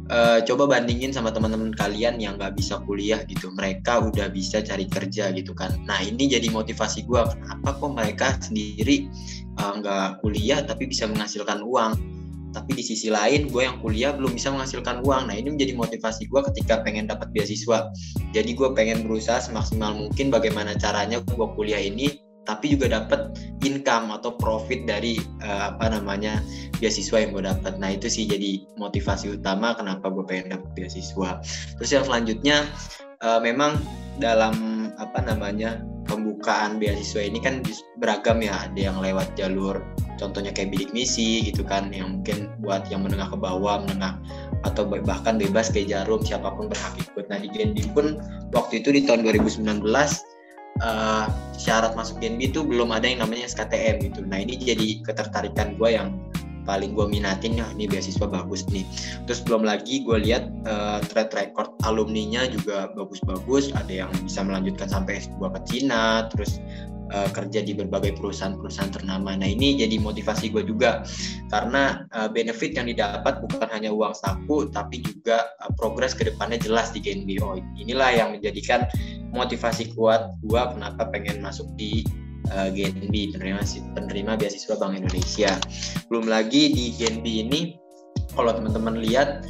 Uh, 0.08 0.40
coba 0.48 0.72
bandingin 0.72 1.12
sama 1.12 1.36
teman-teman 1.36 1.76
kalian 1.76 2.16
yang 2.16 2.40
nggak 2.40 2.56
bisa 2.56 2.80
kuliah 2.88 3.20
gitu. 3.28 3.52
Mereka 3.52 4.08
udah 4.08 4.32
bisa 4.32 4.64
cari 4.64 4.88
kerja 4.88 5.36
gitu 5.36 5.52
kan. 5.52 5.76
Nah 5.84 6.00
ini 6.00 6.32
jadi 6.32 6.48
motivasi 6.48 7.04
gue 7.04 7.28
kenapa 7.28 7.76
kok 7.76 7.92
mereka 7.92 8.28
sendiri 8.40 9.12
eh, 9.60 9.74
nggak 9.84 10.08
uh, 10.08 10.16
kuliah 10.24 10.64
tapi 10.64 10.88
bisa 10.88 11.12
menghasilkan 11.12 11.60
uang 11.60 12.17
tapi 12.58 12.74
di 12.74 12.84
sisi 12.84 13.14
lain 13.14 13.54
gue 13.54 13.62
yang 13.62 13.78
kuliah 13.86 14.18
belum 14.18 14.34
bisa 14.34 14.50
menghasilkan 14.50 15.06
uang 15.06 15.30
nah 15.30 15.36
ini 15.38 15.54
menjadi 15.54 15.78
motivasi 15.78 16.26
gue 16.26 16.42
ketika 16.54 16.82
pengen 16.82 17.06
dapat 17.06 17.30
beasiswa 17.30 17.94
jadi 18.34 18.50
gue 18.50 18.70
pengen 18.74 19.06
berusaha 19.06 19.38
semaksimal 19.38 19.94
mungkin 19.94 20.34
bagaimana 20.34 20.74
caranya 20.74 21.22
gue 21.22 21.48
kuliah 21.54 21.80
ini 21.80 22.18
tapi 22.48 22.72
juga 22.74 23.04
dapat 23.04 23.36
income 23.68 24.16
atau 24.16 24.32
profit 24.40 24.88
dari 24.88 25.20
uh, 25.44 25.76
apa 25.76 25.92
namanya 25.92 26.40
beasiswa 26.80 27.20
yang 27.20 27.36
gue 27.36 27.44
dapat. 27.44 27.76
Nah 27.76 27.92
itu 27.92 28.08
sih 28.08 28.24
jadi 28.24 28.64
motivasi 28.80 29.36
utama 29.36 29.76
kenapa 29.76 30.08
gue 30.08 30.24
pengen 30.24 30.56
dapat 30.56 30.72
beasiswa. 30.72 31.44
Terus 31.76 31.92
yang 31.92 32.08
selanjutnya 32.08 32.64
uh, 33.20 33.44
memang 33.44 33.76
dalam 34.24 34.88
apa 34.96 35.20
namanya 35.28 35.84
pembukaan 36.08 36.80
beasiswa 36.82 37.22
ini 37.28 37.44
kan 37.44 37.62
beragam 38.00 38.40
ya. 38.42 38.66
Ada 38.66 38.80
yang 38.92 38.98
lewat 39.04 39.36
jalur 39.38 39.84
contohnya 40.18 40.52
kayak 40.52 40.74
bidik 40.74 40.92
misi 40.92 41.46
gitu 41.46 41.62
kan 41.64 41.94
yang 41.94 42.20
mungkin 42.20 42.50
buat 42.60 42.90
yang 42.90 43.06
menengah 43.06 43.30
ke 43.30 43.38
bawah 43.38 43.86
menengah 43.86 44.18
atau 44.66 44.90
bahkan 44.90 45.38
bebas 45.38 45.70
kayak 45.70 45.94
jarum 45.94 46.20
siapa 46.26 46.50
pun 46.52 46.68
berhak 46.68 46.94
ikut 46.98 47.26
nah 47.30 47.38
di 47.40 47.48
Genbi 47.54 47.86
pun 47.94 48.18
waktu 48.52 48.82
itu 48.82 48.90
di 48.92 49.06
tahun 49.06 49.24
2019 49.24 49.62
uh, 49.62 50.04
eh, 50.82 51.26
syarat 51.56 51.94
masuk 51.94 52.18
Genbi 52.20 52.50
itu 52.50 52.66
belum 52.66 52.90
ada 52.90 53.06
yang 53.06 53.24
namanya 53.24 53.46
SKTM 53.48 54.02
gitu 54.12 54.26
nah 54.26 54.42
ini 54.42 54.58
jadi 54.58 55.06
ketertarikan 55.06 55.78
gue 55.78 55.90
yang 55.94 56.18
paling 56.68 56.92
gue 56.92 57.08
minatin 57.08 57.56
ya 57.56 57.66
ini 57.72 57.88
beasiswa 57.88 58.28
bagus 58.28 58.68
nih 58.68 58.84
terus 59.24 59.40
belum 59.48 59.64
lagi 59.64 60.04
gue 60.04 60.20
lihat 60.20 60.52
uh, 60.68 61.00
track 61.08 61.32
record 61.32 61.72
alumninya 61.88 62.44
juga 62.52 62.92
bagus-bagus 62.92 63.72
ada 63.74 64.06
yang 64.06 64.12
bisa 64.28 64.44
melanjutkan 64.44 64.92
sampai 64.92 65.24
S2 65.24 65.40
ke 65.56 65.60
Cina 65.72 66.28
terus 66.28 66.60
uh, 67.12 67.30
kerja 67.32 67.64
di 67.64 67.72
berbagai 67.76 68.16
perusahaan-perusahaan 68.20 68.92
ternama. 68.92 69.36
Nah 69.36 69.48
ini 69.48 69.80
jadi 69.80 69.96
motivasi 70.00 70.52
gue 70.52 70.64
juga 70.68 71.04
karena 71.52 72.04
uh, 72.16 72.28
benefit 72.28 72.76
yang 72.76 72.88
didapat 72.92 73.40
bukan 73.48 73.68
hanya 73.72 73.92
uang 73.92 74.16
saku 74.16 74.68
tapi 74.72 75.04
juga 75.04 75.48
uh, 75.64 75.72
progres 75.76 76.16
ke 76.16 76.28
depannya 76.28 76.60
jelas 76.60 76.92
di 76.92 77.00
GNBO. 77.00 77.60
Inilah 77.80 78.12
yang 78.12 78.30
menjadikan 78.36 78.88
motivasi 79.32 79.96
kuat 79.96 80.36
gue 80.44 80.62
kenapa 80.76 81.08
pengen 81.12 81.44
masuk 81.44 81.68
di 81.76 82.04
uh, 82.54 82.70
GNB 82.72 83.36
penerima 83.36 83.62
penerima 83.96 84.32
beasiswa 84.40 84.76
Bank 84.80 85.00
Indonesia. 85.00 85.58
Belum 86.12 86.28
lagi 86.30 86.72
di 86.72 86.94
GNB 86.96 87.26
ini 87.26 87.60
kalau 88.36 88.54
teman-teman 88.54 89.02
lihat 89.02 89.44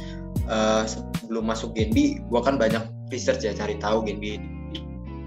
uh, 0.48 0.88
sebelum 0.88 1.48
masuk 1.48 1.76
GNB, 1.76 2.24
gue 2.26 2.40
kan 2.40 2.56
banyak 2.56 2.84
research 3.12 3.44
ya 3.44 3.52
cari 3.52 3.76
tahu 3.76 4.04
GNB 4.04 4.24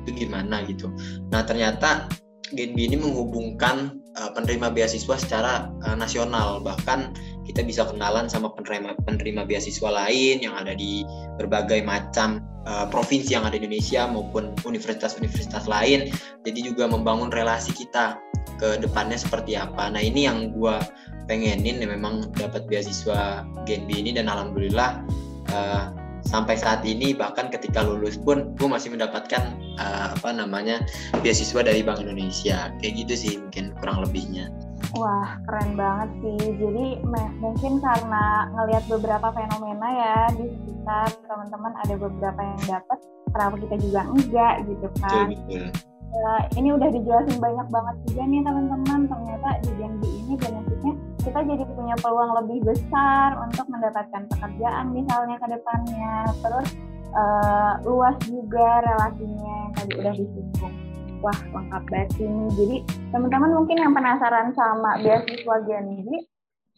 itu 0.02 0.10
gimana 0.26 0.66
gitu. 0.66 0.90
Nah 1.30 1.46
ternyata 1.46 2.10
Genbi 2.52 2.92
ini 2.92 3.00
menghubungkan 3.00 4.02
uh, 4.20 4.30
penerima 4.36 4.76
beasiswa 4.76 5.16
secara 5.16 5.72
uh, 5.88 5.96
nasional 5.96 6.60
bahkan 6.60 7.16
kita 7.52 7.68
bisa 7.68 7.84
kenalan 7.84 8.32
sama 8.32 8.48
penerima 8.56 8.96
penerima 9.04 9.44
beasiswa 9.44 9.92
lain 9.92 10.40
yang 10.40 10.56
ada 10.56 10.72
di 10.72 11.04
berbagai 11.36 11.84
macam 11.84 12.40
uh, 12.64 12.88
provinsi 12.88 13.36
yang 13.36 13.44
ada 13.44 13.60
di 13.60 13.68
Indonesia 13.68 14.08
maupun 14.08 14.56
universitas-universitas 14.64 15.68
lain. 15.68 16.08
Jadi 16.48 16.60
juga 16.64 16.88
membangun 16.88 17.30
relasi 17.30 17.76
kita 17.76 18.16
ke 18.56 18.80
depannya 18.80 19.20
seperti 19.20 19.60
apa. 19.60 19.92
Nah 19.92 20.00
ini 20.00 20.26
yang 20.26 20.56
gue 20.56 20.76
pengenin 21.28 21.84
ya 21.84 21.88
memang 21.92 22.32
dapat 22.40 22.66
beasiswa 22.72 23.46
Genbi 23.68 24.00
ini 24.02 24.16
dan 24.16 24.32
alhamdulillah 24.32 25.04
uh, 25.52 25.92
sampai 26.24 26.56
saat 26.56 26.86
ini 26.86 27.12
bahkan 27.18 27.50
ketika 27.50 27.82
lulus 27.82 28.16
pun 28.16 28.54
gue 28.56 28.70
masih 28.70 28.94
mendapatkan 28.94 29.58
uh, 29.82 30.16
apa 30.16 30.30
namanya 30.32 30.80
beasiswa 31.26 31.66
dari 31.66 31.82
Bank 31.82 32.00
Indonesia 32.00 32.72
kayak 32.80 33.06
gitu 33.06 33.14
sih 33.18 33.34
mungkin 33.42 33.76
kurang 33.82 34.06
lebihnya. 34.06 34.48
Wah 34.98 35.40
keren 35.48 35.78
banget 35.80 36.10
sih. 36.20 36.40
Jadi 36.58 36.86
mungkin 37.40 37.74
karena 37.80 38.50
ngelihat 38.54 38.84
beberapa 38.92 39.28
fenomena 39.32 39.88
ya 39.88 40.18
di 40.36 40.46
sekitar 40.52 41.08
teman-teman 41.26 41.74
ada 41.80 41.94
beberapa 41.96 42.42
yang 42.42 42.62
dapat, 42.68 43.00
kenapa 43.32 43.56
kita 43.62 43.76
juga 43.80 44.02
enggak 44.10 44.56
gitu 44.68 44.88
kan? 45.00 45.28
Betul, 45.32 45.70
betul. 45.72 45.90
Uh, 46.12 46.44
ini 46.60 46.76
udah 46.76 46.92
dijelasin 46.92 47.40
banyak 47.40 47.68
banget 47.72 47.96
juga 48.10 48.22
nih 48.28 48.42
teman-teman. 48.44 49.00
Ternyata 49.08 49.50
di 49.64 49.72
Genbi 49.80 50.10
ini 50.12 50.34
benefitnya 50.36 50.94
kita 51.22 51.40
jadi 51.46 51.64
punya 51.78 51.96
peluang 52.02 52.32
lebih 52.44 52.60
besar 52.66 53.38
untuk 53.46 53.70
mendapatkan 53.70 54.26
pekerjaan 54.26 54.90
misalnya 54.90 55.38
ke 55.38 55.48
depannya 55.54 56.34
terus 56.42 56.70
uh, 57.14 57.74
luas 57.86 58.18
juga 58.26 58.82
relasinya 58.82 59.54
yang 59.70 59.72
tadi 59.78 59.92
udah 60.02 60.14
disinggung 60.18 60.76
wah 61.22 61.40
lengkap 61.54 61.84
banget 61.88 62.12
ini 62.20 62.46
jadi 62.58 62.78
teman-teman 63.14 63.52
mungkin 63.54 63.78
yang 63.78 63.94
penasaran 63.94 64.50
sama 64.58 64.98
beasiswa 65.00 65.58
Genji 65.70 66.18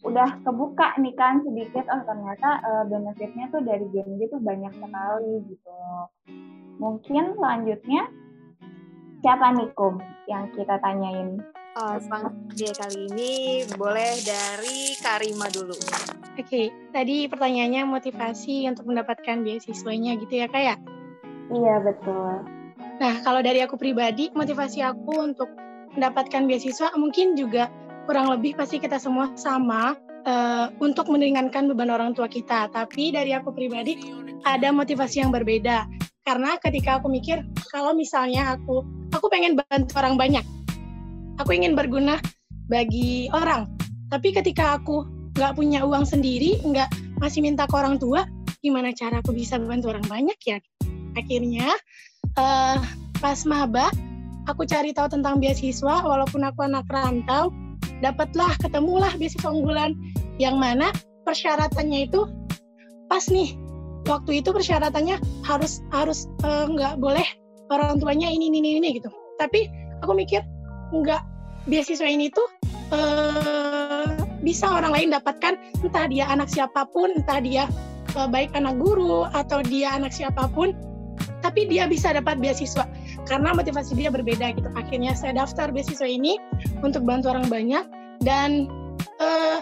udah 0.04 0.28
kebuka 0.44 1.00
nih 1.00 1.16
kan 1.16 1.40
sedikit 1.40 1.88
oh 1.88 2.02
ternyata 2.04 2.60
uh, 2.60 2.84
benefitnya 2.84 3.48
tuh 3.48 3.64
dari 3.64 3.88
Genji 3.88 4.28
tuh 4.28 4.40
banyak 4.44 4.72
sekali 4.76 5.34
gitu 5.48 5.76
mungkin 6.76 7.32
selanjutnya 7.40 8.02
siapa 9.24 9.56
nih 9.56 9.72
Kum 9.72 9.96
yang 10.28 10.52
kita 10.52 10.76
tanyain 10.84 11.40
uh, 11.80 11.96
dia 12.52 12.72
kali 12.76 13.08
ini 13.10 13.32
boleh 13.74 14.14
dari 14.22 14.94
Karima 15.00 15.48
dulu. 15.50 15.74
Oke, 16.34 16.42
okay. 16.42 16.66
tadi 16.90 17.30
pertanyaannya 17.30 17.86
motivasi 17.86 18.66
untuk 18.66 18.90
mendapatkan 18.90 19.46
beasiswanya 19.46 20.18
gitu 20.18 20.34
ya 20.42 20.46
Kak 20.50 20.62
ya? 20.62 20.76
Iya 21.54 21.76
betul. 21.82 22.53
Nah 23.02 23.20
kalau 23.26 23.42
dari 23.42 23.58
aku 23.62 23.74
pribadi, 23.74 24.30
motivasi 24.34 24.84
aku 24.84 25.12
untuk 25.18 25.50
mendapatkan 25.94 26.46
beasiswa 26.46 26.90
mungkin 26.98 27.38
juga 27.38 27.70
kurang 28.04 28.28
lebih 28.30 28.58
pasti 28.58 28.76
kita 28.82 29.00
semua 29.00 29.32
sama 29.34 29.96
uh, 30.28 30.66
untuk 30.78 31.08
meringankan 31.10 31.70
beban 31.70 31.90
orang 31.90 32.12
tua 32.12 32.30
kita. 32.30 32.70
Tapi 32.70 33.14
dari 33.14 33.34
aku 33.34 33.50
pribadi 33.50 33.98
ada 34.44 34.70
motivasi 34.70 35.24
yang 35.24 35.30
berbeda. 35.32 35.88
Karena 36.24 36.56
ketika 36.60 37.00
aku 37.00 37.12
mikir 37.12 37.44
kalau 37.68 37.92
misalnya 37.92 38.56
aku 38.56 38.84
aku 39.12 39.26
pengen 39.28 39.58
bantu 39.58 39.92
orang 40.00 40.16
banyak, 40.16 40.44
aku 41.38 41.50
ingin 41.56 41.76
berguna 41.76 42.20
bagi 42.68 43.28
orang. 43.32 43.68
Tapi 44.08 44.32
ketika 44.32 44.78
aku 44.78 45.04
nggak 45.34 45.58
punya 45.58 45.82
uang 45.82 46.06
sendiri, 46.06 46.62
nggak 46.62 47.18
masih 47.18 47.42
minta 47.42 47.66
ke 47.66 47.74
orang 47.74 47.98
tua, 47.98 48.24
gimana 48.62 48.94
cara 48.94 49.20
aku 49.20 49.34
bisa 49.34 49.58
bantu 49.58 49.90
orang 49.92 50.06
banyak 50.06 50.38
ya? 50.46 50.58
Akhirnya 51.14 51.74
uh, 52.38 52.78
pas 53.18 53.38
maba, 53.46 53.90
aku 54.50 54.66
cari 54.66 54.94
tahu 54.94 55.10
tentang 55.10 55.38
beasiswa, 55.40 56.04
walaupun 56.04 56.44
aku 56.44 56.66
anak 56.66 56.86
rantau, 56.90 57.50
dapatlah 58.02 58.52
ketemulah 58.60 59.12
beasiswa 59.16 59.50
unggulan 59.50 59.96
yang 60.36 60.58
mana 60.58 60.90
persyaratannya 61.24 62.10
itu 62.10 62.26
pas 63.06 63.24
nih. 63.30 63.56
Waktu 64.04 64.44
itu 64.44 64.52
persyaratannya 64.52 65.16
harus 65.48 65.80
harus 65.88 66.28
uh, 66.44 66.68
nggak 66.68 67.00
boleh 67.00 67.24
orang 67.72 67.96
tuanya 67.96 68.28
ini 68.28 68.52
ini 68.52 68.76
ini 68.76 69.00
gitu. 69.00 69.08
Tapi 69.40 69.64
aku 70.04 70.12
mikir 70.12 70.44
nggak 70.92 71.24
beasiswa 71.64 72.04
ini 72.04 72.28
tuh 72.28 72.44
uh, 72.92 74.12
bisa 74.44 74.68
orang 74.68 74.92
lain 74.92 75.08
dapatkan 75.16 75.56
entah 75.80 76.04
dia 76.04 76.28
anak 76.28 76.52
siapa 76.52 76.84
pun 76.92 77.16
entah 77.16 77.40
dia 77.40 77.64
uh, 78.20 78.28
baik 78.28 78.52
anak 78.52 78.76
guru 78.76 79.24
atau 79.32 79.64
dia 79.64 79.96
anak 79.96 80.12
siapa 80.12 80.44
pun 80.52 80.76
tapi 81.40 81.68
dia 81.68 81.84
bisa 81.84 82.12
dapat 82.14 82.40
beasiswa. 82.40 82.88
Karena 83.28 83.52
motivasi 83.56 83.96
dia 83.96 84.12
berbeda 84.12 84.56
gitu. 84.56 84.68
Akhirnya 84.74 85.12
saya 85.16 85.36
daftar 85.36 85.70
beasiswa 85.70 86.08
ini 86.08 86.40
untuk 86.80 87.04
bantu 87.04 87.32
orang 87.32 87.48
banyak. 87.48 87.84
Dan 88.24 88.68
uh, 89.20 89.58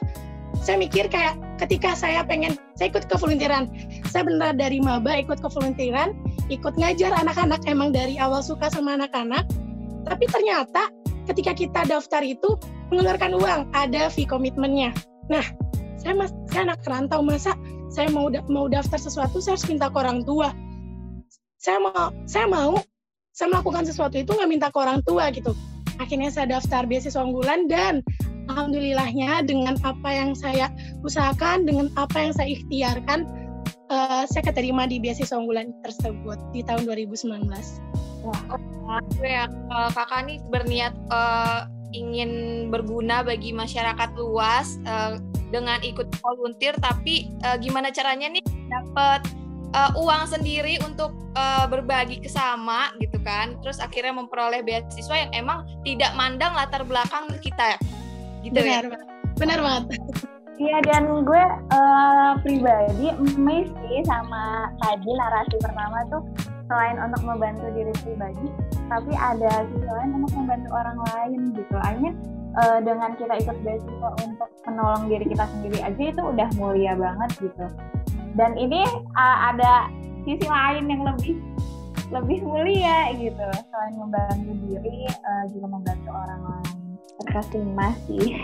saya 0.63 0.79
mikir 0.79 1.11
kayak 1.11 1.37
ketika 1.59 1.95
saya 1.99 2.23
pengen 2.23 2.55
saya 2.79 2.91
ikut 2.91 3.07
ke 3.11 3.17
volunteeran 3.19 3.71
saya 4.11 4.27
benar 4.27 4.55
dari 4.55 4.79
maba 4.83 5.19
ikut 5.19 5.39
ke 5.39 5.49
volunteeran 5.51 6.15
ikut 6.51 6.75
ngajar 6.79 7.15
anak-anak. 7.15 7.63
Emang 7.67 7.91
dari 7.91 8.17
awal 8.19 8.43
suka 8.43 8.71
sama 8.71 8.95
anak-anak. 8.99 9.47
Tapi 10.07 10.25
ternyata 10.31 10.91
ketika 11.31 11.55
kita 11.55 11.81
daftar 11.87 12.23
itu 12.27 12.59
mengeluarkan 12.91 13.33
uang, 13.39 13.61
ada 13.73 14.11
fee 14.11 14.29
komitmennya. 14.29 14.93
Nah, 15.31 15.47
saya 15.97 16.19
mas, 16.19 16.35
saya 16.51 16.69
anak 16.69 16.83
kerantau 16.83 17.23
masa 17.23 17.55
saya 17.93 18.09
mau 18.09 18.33
mau 18.49 18.67
daftar 18.73 18.97
sesuatu 18.97 19.39
saya 19.39 19.55
harus 19.55 19.69
minta 19.69 19.93
ke 19.93 19.97
orang 20.01 20.25
tua. 20.25 20.51
Saya 21.63 21.79
mau 21.79 22.11
saya 22.27 22.51
mau 22.51 22.75
saya 23.31 23.55
melakukan 23.55 23.87
sesuatu 23.87 24.19
itu 24.19 24.35
nggak 24.35 24.51
minta 24.51 24.69
ke 24.75 24.79
orang 24.83 24.99
tua 25.07 25.31
gitu. 25.31 25.55
Akhirnya 26.03 26.35
saya 26.35 26.59
daftar 26.59 26.91
beasiswa 26.91 27.23
unggulan 27.23 27.71
dan 27.71 28.03
alhamdulillahnya 28.51 29.47
dengan 29.47 29.79
apa 29.87 30.11
yang 30.11 30.35
saya 30.35 30.67
usahakan, 31.07 31.63
dengan 31.63 31.87
apa 31.95 32.19
yang 32.19 32.35
saya 32.35 32.51
ikhtiarkan, 32.59 33.31
uh, 33.95 34.27
saya 34.27 34.43
keterima 34.43 34.91
di 34.91 34.99
beasiswa 34.99 35.39
unggulan 35.39 35.71
tersebut 35.87 36.35
di 36.51 36.67
tahun 36.67 36.83
2019. 36.83 37.47
Wah, 38.27 38.43
ya, 39.23 39.47
kakak 39.95 40.27
nih 40.27 40.43
berniat 40.51 40.99
uh, 41.15 41.71
ingin 41.95 42.67
berguna 42.75 43.23
bagi 43.23 43.55
masyarakat 43.55 44.11
luas 44.19 44.83
uh, 44.83 45.15
dengan 45.55 45.79
ikut 45.87 46.11
volunteer, 46.27 46.75
tapi 46.83 47.31
uh, 47.47 47.55
gimana 47.55 47.95
caranya 47.95 48.35
nih 48.35 48.43
dapat 48.67 49.23
uh, 49.75 49.93
uang 49.99 50.29
sendiri 50.29 50.79
untuk 50.85 51.13
uh, 51.37 51.67
berbagi 51.67 52.21
ke 52.23 52.31
sama 52.31 52.93
gitu 53.01 53.19
kan, 53.25 53.57
terus 53.61 53.81
akhirnya 53.81 54.15
memperoleh 54.15 54.63
beasiswa 54.63 55.17
yang 55.29 55.33
emang 55.33 55.65
tidak 55.83 56.13
mandang 56.15 56.53
latar 56.55 56.85
belakang 56.85 57.29
kita, 57.41 57.77
gitu 58.47 58.57
benar, 58.57 58.85
ya. 58.89 58.99
Benar 59.37 59.59
banget. 59.61 59.85
Iya 60.61 60.79
dan 60.85 61.27
gue 61.27 61.45
uh, 61.75 62.39
pribadi 62.45 63.11
amazed 63.11 63.73
sih 63.89 64.05
sama 64.07 64.71
tadi 64.85 65.11
narasi 65.11 65.57
pertama 65.59 66.07
tuh 66.13 66.23
selain 66.71 67.01
untuk 67.03 67.23
membantu 67.27 67.67
diri 67.75 67.91
pribadi 68.05 68.47
tapi 68.87 69.13
ada 69.17 69.67
sisi 69.73 69.89
lain 69.89 70.23
untuk 70.23 70.33
membantu 70.39 70.69
orang 70.77 70.99
lain 71.11 71.41
gitu 71.57 71.75
akhirnya 71.81 72.13
uh, 72.63 72.79
dengan 72.85 73.11
kita 73.19 73.35
ikut 73.43 73.57
beasiswa 73.65 74.11
untuk 74.23 74.49
menolong 74.69 75.05
diri 75.11 75.25
kita 75.27 75.45
sendiri 75.57 75.79
aja 75.83 76.03
itu 76.15 76.23
udah 76.23 76.49
mulia 76.61 76.93
banget 76.95 77.31
gitu 77.41 77.67
dan 78.37 78.57
ini 78.57 78.83
uh, 79.17 79.39
ada 79.53 79.89
sisi 80.25 80.47
lain 80.47 80.89
yang 80.89 81.03
lebih 81.05 81.37
lebih 82.13 82.45
mulia 82.45 83.09
gitu 83.17 83.49
selain 83.73 83.95
membantu 83.97 84.53
diri 84.69 85.09
uh, 85.09 85.45
juga 85.49 85.67
membantu 85.69 86.11
orang 86.13 86.41
lain 86.45 86.77
terkesima 87.25 87.89
sih 88.09 88.37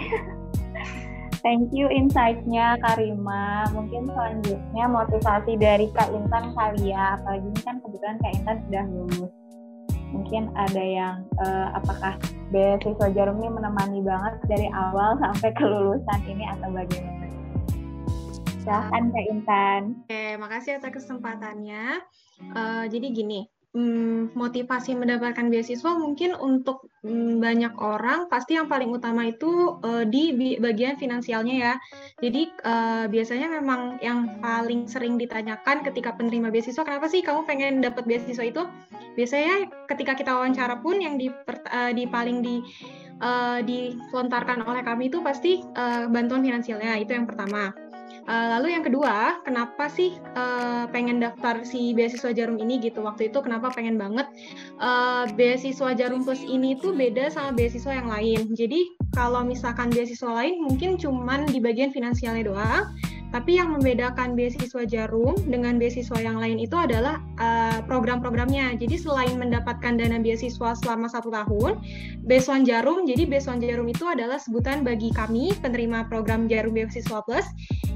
Thank 1.38 1.70
you 1.70 1.87
insight-nya 1.87 2.83
Karima. 2.83 3.70
Mungkin 3.70 4.11
selanjutnya 4.11 4.85
motivasi 4.90 5.55
dari 5.55 5.87
Kak 5.94 6.11
Intan 6.11 6.51
kali 6.51 6.90
ya. 6.90 7.14
Apalagi 7.14 7.46
ini 7.46 7.61
kan 7.62 7.79
kebetulan 7.79 8.18
Kak 8.18 8.33
Intan 8.35 8.57
sudah 8.66 8.85
lulus. 8.90 9.33
Mungkin 10.11 10.51
ada 10.59 10.83
yang 10.83 11.16
uh, 11.38 11.79
apakah 11.79 12.18
beasiswa 12.51 13.07
Jarum 13.14 13.38
ini 13.38 13.55
menemani 13.55 14.03
banget 14.03 14.35
dari 14.51 14.66
awal 14.74 15.14
sampai 15.22 15.55
kelulusan 15.55 16.20
ini 16.27 16.42
atau 16.59 16.74
bagaimana? 16.74 17.17
Silahkan 18.68 19.04
Kak 19.09 19.26
Intan. 19.33 19.83
Oke, 20.04 20.37
makasih 20.37 20.76
atas 20.76 20.92
kesempatannya. 21.00 22.04
Uh, 22.52 22.85
jadi 22.92 23.16
gini, 23.16 23.48
hmm, 23.72 24.37
motivasi 24.37 24.92
mendapatkan 24.92 25.48
beasiswa 25.48 25.96
mungkin 25.96 26.37
untuk 26.37 26.85
hmm, 27.00 27.40
banyak 27.40 27.72
orang 27.81 28.28
pasti 28.28 28.61
yang 28.61 28.68
paling 28.68 28.92
utama 28.92 29.24
itu 29.24 29.81
uh, 29.81 30.04
di 30.04 30.37
bagian 30.61 31.00
finansialnya 31.00 31.57
ya. 31.57 31.74
Jadi 32.20 32.52
uh, 32.68 33.09
biasanya 33.09 33.48
memang 33.57 34.04
yang 34.04 34.37
paling 34.44 34.85
sering 34.85 35.16
ditanyakan 35.16 35.81
ketika 35.88 36.12
penerima 36.12 36.52
beasiswa, 36.52 36.85
kenapa 36.85 37.09
sih 37.09 37.24
kamu 37.24 37.48
pengen 37.48 37.81
dapat 37.81 38.04
beasiswa 38.04 38.44
itu? 38.44 38.68
Biasanya 39.16 39.64
ketika 39.88 40.12
kita 40.12 40.37
wawancara 40.37 40.76
pun 40.85 41.00
yang 41.00 41.16
di, 41.16 41.33
uh, 41.33 41.92
di 41.96 42.04
paling 42.04 42.44
di 42.44 42.61
uh, 43.24 43.64
dilontarkan 43.64 44.61
oleh 44.61 44.85
kami 44.85 45.09
itu 45.09 45.24
pasti 45.24 45.64
uh, 45.64 46.04
bantuan 46.12 46.44
finansialnya 46.44 47.00
itu 47.00 47.16
yang 47.16 47.24
pertama. 47.24 47.88
Uh, 48.29 48.61
lalu 48.61 48.77
yang 48.77 48.85
kedua, 48.85 49.41
kenapa 49.41 49.88
sih 49.88 50.12
uh, 50.37 50.85
pengen 50.93 51.17
daftar 51.17 51.64
si 51.64 51.97
beasiswa 51.97 52.29
Jarum 52.37 52.61
ini 52.61 52.77
gitu? 52.77 53.01
Waktu 53.01 53.33
itu 53.33 53.41
kenapa 53.41 53.73
pengen 53.73 53.97
banget 53.97 54.29
uh, 54.77 55.25
beasiswa 55.33 55.97
Jarum 55.97 56.29
Plus 56.29 56.45
ini 56.45 56.77
tuh 56.77 56.93
beda 56.93 57.33
sama 57.33 57.57
beasiswa 57.57 57.97
yang 57.97 58.12
lain. 58.12 58.53
Jadi 58.53 58.93
kalau 59.17 59.49
misalkan 59.49 59.88
beasiswa 59.88 60.29
lain 60.29 60.61
mungkin 60.61 61.01
cuman 61.01 61.49
di 61.49 61.57
bagian 61.57 61.88
finansialnya 61.88 62.53
doang, 62.53 62.93
tapi 63.29 63.61
yang 63.61 63.77
membedakan 63.77 64.33
beasiswa 64.33 64.88
Jarum 64.88 65.37
dengan 65.49 65.77
beasiswa 65.77 66.17
yang 66.17 66.41
lain 66.41 66.57
itu 66.57 66.73
adalah 66.77 67.21
uh, 67.37 67.81
program-programnya. 67.85 68.77
Jadi 68.81 68.97
selain 68.97 69.37
mendapatkan 69.37 70.01
dana 70.01 70.17
beasiswa 70.21 70.73
selama 70.77 71.12
satu 71.12 71.29
tahun, 71.33 71.81
Beasiswa 72.25 72.61
Jarum, 72.64 73.09
jadi 73.09 73.25
Beasiswa 73.25 73.61
Jarum 73.61 73.88
itu 73.88 74.05
adalah 74.05 74.37
sebutan 74.41 74.85
bagi 74.85 75.12
kami 75.12 75.53
penerima 75.61 76.09
program 76.12 76.45
Jarum 76.49 76.77
Beasiswa 76.77 77.25
Plus, 77.25 77.45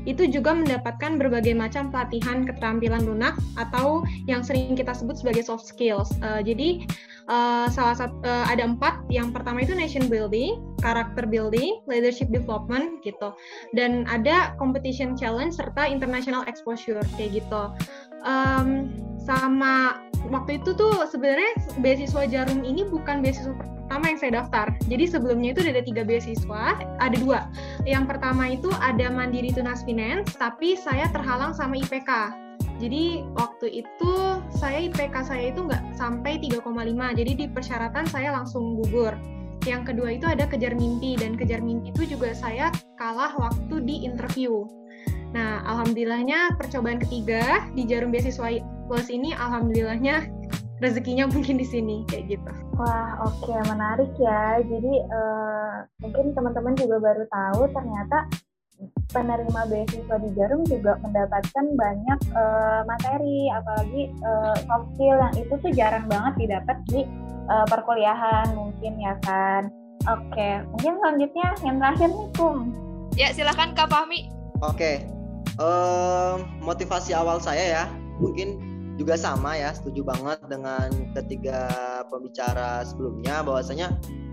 itu 0.05 0.27
juga 0.29 0.57
mendapatkan 0.57 1.21
berbagai 1.21 1.55
macam 1.55 1.93
pelatihan 1.95 2.43
keterampilan 2.43 3.07
lunak 3.07 3.39
atau 3.55 4.03
yang 4.27 4.43
sering 4.43 4.75
kita 4.75 4.91
sebut 4.95 5.19
sebagai 5.19 5.47
soft 5.47 5.67
skills. 5.67 6.11
Uh, 6.21 6.43
jadi 6.43 6.83
uh, 7.31 7.67
salah 7.71 7.95
satu 7.97 8.17
uh, 8.27 8.47
ada 8.51 8.67
empat. 8.67 9.05
Yang 9.13 9.35
pertama 9.37 9.63
itu 9.63 9.75
nation 9.77 10.07
building, 10.11 10.59
character 10.83 11.27
building, 11.27 11.83
leadership 11.87 12.31
development 12.31 13.03
gitu, 13.07 13.35
dan 13.77 14.09
ada 14.11 14.55
competition 14.59 15.15
challenge 15.15 15.59
serta 15.59 15.87
international 15.87 16.43
exposure 16.51 16.99
kayak 17.15 17.43
gitu. 17.43 17.63
Um, 18.23 18.95
sama 19.23 20.03
waktu 20.31 20.59
itu 20.59 20.75
tuh 20.75 21.07
sebenarnya 21.07 21.55
beasiswa 21.83 22.27
Jarum 22.27 22.67
ini 22.67 22.87
bukan 22.87 23.23
beasiswa 23.23 23.55
pertama 23.93 24.09
yang 24.09 24.21
saya 24.25 24.33
daftar. 24.41 24.67
Jadi 24.89 25.05
sebelumnya 25.05 25.53
itu 25.53 25.69
ada 25.69 25.85
tiga 25.85 26.01
beasiswa, 26.01 26.81
ada 26.97 27.13
dua. 27.21 27.45
Yang 27.85 28.09
pertama 28.09 28.49
itu 28.49 28.73
ada 28.81 29.13
Mandiri 29.13 29.53
Tunas 29.53 29.85
Finance, 29.85 30.33
tapi 30.41 30.81
saya 30.81 31.13
terhalang 31.13 31.53
sama 31.53 31.77
IPK. 31.77 32.33
Jadi 32.81 33.21
waktu 33.37 33.85
itu 33.85 34.13
saya 34.49 34.89
IPK 34.89 35.29
saya 35.29 35.53
itu 35.53 35.69
nggak 35.69 35.93
sampai 35.93 36.41
3,5. 36.41 36.73
Jadi 37.21 37.33
di 37.37 37.47
persyaratan 37.53 38.09
saya 38.09 38.33
langsung 38.33 38.81
gugur. 38.81 39.13
Yang 39.69 39.93
kedua 39.93 40.17
itu 40.17 40.25
ada 40.25 40.49
kejar 40.49 40.73
mimpi 40.73 41.21
dan 41.21 41.37
kejar 41.37 41.61
mimpi 41.61 41.93
itu 41.93 42.17
juga 42.17 42.33
saya 42.33 42.73
kalah 42.97 43.37
waktu 43.37 43.77
di 43.85 44.09
interview. 44.09 44.65
Nah, 45.37 45.61
alhamdulillahnya 45.69 46.57
percobaan 46.57 46.97
ketiga 46.97 47.69
di 47.77 47.85
Jarum 47.85 48.09
Beasiswa 48.09 48.57
Plus 48.89 49.13
ini 49.13 49.37
alhamdulillahnya 49.37 50.33
rezekinya 50.83 51.31
mungkin 51.31 51.57
di 51.57 51.67
sini 51.67 52.03
kayak 52.11 52.37
gitu. 52.37 52.51
Wah, 52.75 53.23
oke, 53.23 53.47
okay, 53.47 53.59
menarik 53.71 54.11
ya. 54.19 54.59
Jadi 54.61 54.93
uh, 55.07 55.87
mungkin 56.03 56.35
teman-teman 56.35 56.75
juga 56.75 56.99
baru 56.99 57.25
tahu 57.31 57.71
ternyata 57.71 58.27
penerima 59.15 59.61
beasiswa 59.71 60.17
di 60.19 60.31
Jarum 60.35 60.67
juga 60.67 60.99
mendapatkan 60.99 61.67
banyak 61.79 62.19
uh, 62.35 62.83
materi, 62.83 63.47
apalagi 63.55 64.11
uh, 64.27 64.59
soft 64.67 64.99
skill 64.99 65.17
yang 65.23 65.35
itu 65.39 65.55
tuh 65.55 65.71
jarang 65.71 66.11
banget 66.11 66.35
didapat 66.43 66.77
di 66.91 67.07
uh, 67.47 67.67
perkuliahan 67.71 68.51
mungkin 68.59 68.99
ya 68.99 69.15
kan. 69.23 69.71
Oke, 70.11 70.35
okay. 70.35 70.55
mungkin 70.67 70.99
selanjutnya 70.99 71.49
yang 71.63 71.77
terakhir 71.79 72.11
nih 72.11 72.29
Kum. 72.35 72.59
Ya 73.15 73.29
silahkan 73.31 73.71
Kak 73.79 73.87
Fahmi. 73.87 74.27
Oke, 74.59 74.75
okay. 74.75 74.97
uh, 75.63 76.43
motivasi 76.59 77.15
awal 77.15 77.39
saya 77.39 77.63
ya 77.63 77.85
mungkin 78.19 78.72
juga 79.03 79.19
sama 79.19 79.59
ya, 79.59 79.75
setuju 79.75 80.07
banget 80.07 80.39
dengan 80.47 80.87
ketiga 81.19 81.67
pembicara 82.07 82.87
sebelumnya 82.87 83.43
bahwasanya 83.43 83.91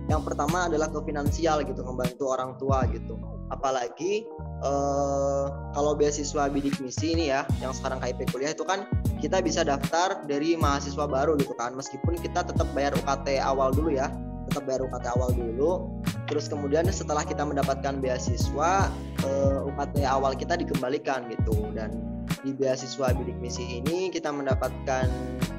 yang 0.09 0.21
pertama 0.21 0.69
adalah 0.69 0.89
ke 0.89 1.01
finansial 1.05 1.65
gitu, 1.65 1.81
membantu 1.81 2.29
orang 2.29 2.53
tua 2.61 2.85
gitu. 2.93 3.17
Apalagi 3.49 4.29
uh, 4.61 5.73
kalau 5.73 5.97
beasiswa 5.97 6.49
bidik 6.53 6.77
misi 6.81 7.17
ini 7.17 7.33
ya 7.33 7.45
yang 7.65 7.73
sekarang 7.73 7.97
KIP 7.97 8.29
kuliah 8.29 8.53
itu 8.53 8.61
kan 8.61 8.85
kita 9.17 9.41
bisa 9.41 9.65
daftar 9.65 10.21
dari 10.29 10.53
mahasiswa 10.53 11.05
baru 11.09 11.33
gitu 11.41 11.57
kan. 11.57 11.73
Meskipun 11.73 12.17
kita 12.21 12.45
tetap 12.45 12.65
bayar 12.77 12.93
UKT 12.93 13.41
awal 13.41 13.73
dulu 13.73 13.93
ya 13.93 14.09
tetap 14.49 14.65
bayar 14.65 14.81
UKT 14.81 15.05
awal 15.13 15.29
dulu. 15.33 16.01
Terus 16.25 16.49
kemudian 16.49 16.89
setelah 16.89 17.21
kita 17.21 17.45
mendapatkan 17.45 18.01
beasiswa 18.01 18.89
eh, 19.21 19.59
UKT 19.69 20.05
awal 20.09 20.33
kita 20.33 20.57
dikembalikan 20.57 21.29
gitu. 21.29 21.69
Dan 21.77 22.08
di 22.45 22.51
beasiswa 22.55 23.11
bidik 23.13 23.37
misi 23.41 23.83
ini 23.83 24.07
kita 24.13 24.31
mendapatkan 24.31 25.07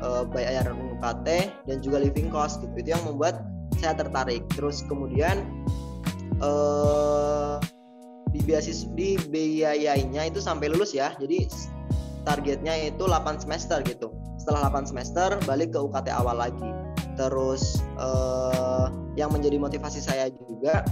uh, 0.00 0.24
bayaran 0.24 0.76
UKT 0.96 1.28
dan 1.68 1.76
juga 1.84 2.00
living 2.00 2.32
cost 2.32 2.62
gitu 2.64 2.72
itu 2.80 2.96
yang 2.96 3.04
membuat 3.04 3.44
saya 3.80 3.96
tertarik 3.96 4.44
terus 4.52 4.84
kemudian 4.88 5.44
uh, 6.40 7.60
di 8.30 8.40
beasiswa 8.46 8.88
di 8.94 9.18
biayainya 9.30 10.30
itu 10.30 10.38
sampai 10.38 10.70
lulus 10.70 10.94
ya. 10.94 11.14
Jadi 11.18 11.50
targetnya 12.22 12.94
itu 12.94 13.04
8 13.06 13.42
semester 13.42 13.82
gitu. 13.82 14.14
Setelah 14.38 14.70
8 14.70 14.90
semester 14.90 15.36
balik 15.44 15.74
ke 15.74 15.78
UKT 15.82 16.08
awal 16.14 16.38
lagi. 16.38 16.70
Terus 17.18 17.82
eh, 17.98 18.86
yang 19.18 19.34
menjadi 19.34 19.58
motivasi 19.58 20.00
saya 20.00 20.30
juga 20.30 20.86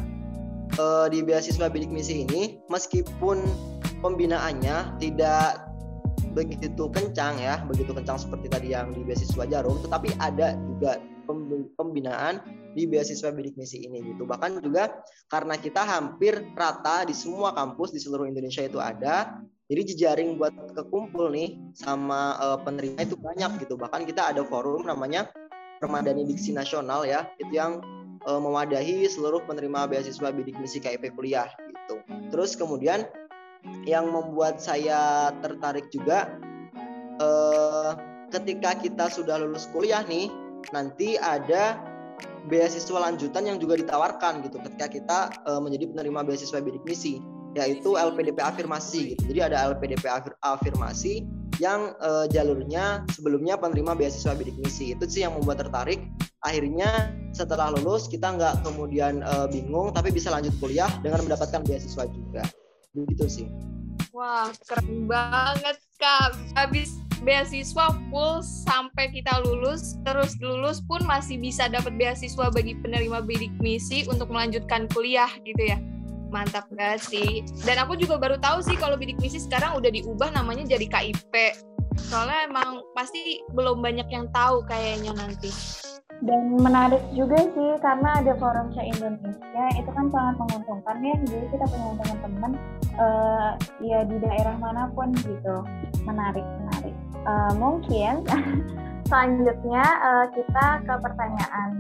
eh, 0.77 1.07
di 1.15 1.23
beasiswa 1.23 1.71
bidik 1.71 1.89
misi 1.89 2.27
ini 2.27 2.59
meskipun 2.69 3.39
pembinaannya 4.03 4.99
tidak 4.99 5.68
begitu 6.39 6.85
kencang 6.93 7.43
ya, 7.43 7.65
begitu 7.67 7.91
kencang 7.91 8.19
seperti 8.21 8.47
tadi 8.47 8.69
yang 8.71 8.95
di 8.95 9.03
beasiswa 9.03 9.45
Jarum, 9.49 9.83
tetapi 9.83 10.15
ada 10.23 10.55
juga 10.55 11.03
pembinaan 11.75 12.41
di 12.73 12.87
beasiswa 12.87 13.35
bidik 13.35 13.59
misi 13.59 13.85
ini 13.85 14.01
gitu. 14.15 14.25
Bahkan 14.25 14.63
juga 14.63 15.03
karena 15.29 15.59
kita 15.59 15.83
hampir 15.83 16.39
rata 16.55 17.05
di 17.05 17.13
semua 17.13 17.53
kampus 17.53 17.93
di 17.93 18.01
seluruh 18.01 18.25
Indonesia 18.31 18.65
itu 18.65 18.79
ada, 18.79 19.43
jadi 19.69 19.83
jejaring 19.95 20.41
buat 20.41 20.55
kekumpul 20.73 21.29
nih 21.35 21.59
sama 21.77 22.39
uh, 22.41 22.59
penerima 22.63 23.05
itu 23.05 23.19
banyak 23.19 23.61
gitu. 23.67 23.77
Bahkan 23.77 24.09
kita 24.09 24.33
ada 24.33 24.41
forum 24.47 24.89
namanya 24.89 25.29
Permadani 25.83 26.25
Diksi 26.25 26.57
Nasional 26.57 27.05
ya, 27.05 27.29
itu 27.37 27.53
yang 27.53 27.85
uh, 28.25 28.41
mewadahi 28.41 29.05
seluruh 29.07 29.45
penerima 29.45 29.85
beasiswa 29.87 30.33
bidik 30.33 30.57
misi 30.57 30.81
KIP 30.81 31.13
kuliah 31.13 31.53
gitu. 31.69 32.01
Terus 32.33 32.57
kemudian 32.57 33.05
yang 33.85 34.11
membuat 34.13 34.61
saya 34.63 35.31
tertarik 35.41 35.91
juga 35.91 36.39
uh, 37.21 37.97
ketika 38.31 38.77
kita 38.79 39.09
sudah 39.09 39.41
lulus 39.41 39.69
kuliah 39.73 40.05
nih, 40.05 40.29
nanti 40.73 41.17
ada 41.19 41.81
beasiswa 42.49 42.97
lanjutan 42.97 43.45
yang 43.45 43.59
juga 43.61 43.77
ditawarkan 43.77 44.41
gitu 44.45 44.57
ketika 44.65 44.87
kita 44.89 45.19
uh, 45.45 45.61
menjadi 45.61 45.93
penerima 45.93 46.25
beasiswa 46.25 46.59
bidik 46.65 46.83
misi 46.89 47.21
yaitu 47.57 47.97
LPDP 47.97 48.39
afirmasi 48.45 49.17
gitu. 49.17 49.35
Jadi 49.35 49.41
ada 49.53 49.73
LPDP 49.73 50.05
afir 50.05 50.37
afirmasi 50.45 51.25
yang 51.59 51.97
uh, 51.99 52.29
jalurnya 52.31 53.03
sebelumnya 53.11 53.59
penerima 53.59 53.97
beasiswa 53.99 54.37
bidik 54.37 54.55
misi. 54.61 54.95
Itu 54.95 55.09
sih 55.09 55.25
yang 55.27 55.35
membuat 55.35 55.67
tertarik. 55.67 55.99
Akhirnya 56.47 57.11
setelah 57.35 57.75
lulus 57.75 58.07
kita 58.07 58.37
nggak 58.37 58.63
kemudian 58.63 59.27
uh, 59.27 59.51
bingung 59.51 59.91
tapi 59.91 60.15
bisa 60.15 60.31
lanjut 60.31 60.55
kuliah 60.63 60.89
dengan 61.03 61.25
mendapatkan 61.27 61.65
beasiswa 61.67 62.05
juga. 62.07 62.45
Begitu 62.97 63.27
sih. 63.29 63.49
Wah, 64.17 64.51
keren 64.65 65.05
banget 65.05 65.77
Kak. 66.01 66.35
Habis 66.57 66.97
beasiswa 67.23 67.95
full 68.11 68.41
sampai 68.43 69.11
kita 69.11 69.43
lulus 69.43 69.99
terus 70.07 70.39
lulus 70.39 70.79
pun 70.87 71.03
masih 71.03 71.39
bisa 71.39 71.67
dapat 71.67 71.95
beasiswa 71.99 72.51
bagi 72.51 72.79
penerima 72.79 73.27
bidik 73.27 73.51
misi 73.59 74.07
untuk 74.07 74.31
melanjutkan 74.31 74.87
kuliah 74.95 75.31
gitu 75.43 75.75
ya 75.75 75.79
mantap 76.31 76.69
gak 76.77 77.01
sih 77.01 77.43
dan 77.65 77.81
aku 77.81 77.97
juga 77.97 78.21
baru 78.21 78.37
tahu 78.39 78.63
sih 78.63 78.77
kalau 78.77 78.95
bidik 78.95 79.19
misi 79.19 79.41
sekarang 79.41 79.75
udah 79.75 79.91
diubah 79.91 80.31
namanya 80.31 80.79
jadi 80.79 80.87
KIP 80.87 81.35
soalnya 82.07 82.47
emang 82.47 82.85
pasti 82.95 83.43
belum 83.57 83.83
banyak 83.83 84.07
yang 84.13 84.31
tahu 84.31 84.63
kayaknya 84.71 85.11
nanti 85.19 85.51
dan 86.19 86.59
menarik 86.59 86.99
juga 87.15 87.39
sih 87.55 87.79
karena 87.79 88.19
ada 88.19 88.35
forum 88.43 88.75
se 88.75 88.83
Indonesia 88.83 89.65
itu 89.79 89.91
kan 89.95 90.07
sangat 90.11 90.35
menguntungkan 90.43 90.97
ya. 90.99 91.15
Jadi 91.31 91.47
kita 91.55 91.65
punya 91.71 91.95
teman-teman 92.03 92.53
uh, 92.99 93.51
ya 93.79 94.03
di 94.03 94.17
daerah 94.19 94.57
mana 94.59 94.91
pun 94.99 95.15
gitu. 95.15 95.57
Menarik 96.03 96.43
menarik. 96.43 96.95
Uh, 97.23 97.53
mungkin 97.55 98.27
selanjutnya 99.09 99.85
uh, 100.03 100.27
kita 100.35 100.67
ke 100.83 100.95
pertanyaan 100.99 101.71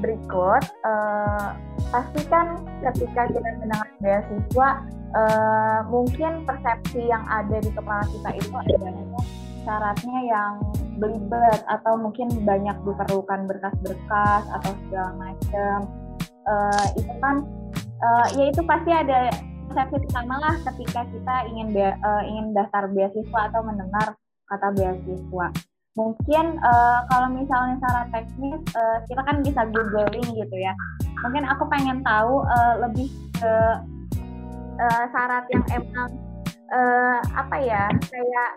berikut. 0.00 0.64
Uh, 0.80 1.52
pastikan 1.92 2.64
ketika 2.80 3.28
kita 3.28 3.48
mendengar 3.60 3.88
beasiswa 4.00 4.68
uh, 5.12 5.80
mungkin 5.92 6.42
persepsi 6.48 7.04
yang 7.04 7.22
ada 7.28 7.60
di 7.60 7.70
kepala 7.70 8.02
kita 8.08 8.30
itu 8.34 8.50
adalah 8.50 9.24
syaratnya 9.64 10.18
yang 10.28 10.54
belibet 10.98 11.60
atau 11.66 11.98
mungkin 11.98 12.30
banyak 12.46 12.76
diperlukan 12.86 13.50
berkas-berkas 13.50 14.42
atau 14.60 14.72
segala 14.86 15.10
macam 15.18 15.78
uh, 16.46 16.86
itu 16.94 17.12
kan 17.18 17.36
uh, 18.00 18.26
ya 18.36 18.44
itu 18.50 18.60
pasti 18.64 18.90
ada 18.90 19.30
persepsi 19.68 19.96
pertama 20.06 20.38
lah 20.38 20.54
ketika 20.70 21.02
kita 21.08 21.34
ingin 21.50 21.74
uh, 21.74 22.22
ingin 22.22 22.54
daftar 22.54 22.86
beasiswa 22.92 23.40
atau 23.50 23.60
mendengar 23.64 24.14
kata 24.46 24.68
beasiswa. 24.76 25.46
Mungkin 25.94 26.58
uh, 26.58 27.06
kalau 27.06 27.28
misalnya 27.30 27.78
secara 27.78 28.02
teknis 28.10 28.60
uh, 28.74 28.98
kita 29.06 29.22
kan 29.22 29.36
bisa 29.46 29.62
googling 29.70 30.28
gitu 30.34 30.56
ya. 30.58 30.74
Mungkin 31.22 31.46
aku 31.46 31.64
pengen 31.70 32.02
tahu 32.02 32.42
uh, 32.44 32.74
lebih 32.82 33.08
ke 33.38 33.54
uh, 34.78 35.04
syarat 35.14 35.46
yang 35.54 35.64
emang 35.70 36.10
uh, 36.74 37.18
apa 37.38 37.56
ya 37.62 37.84
kayak 38.10 38.50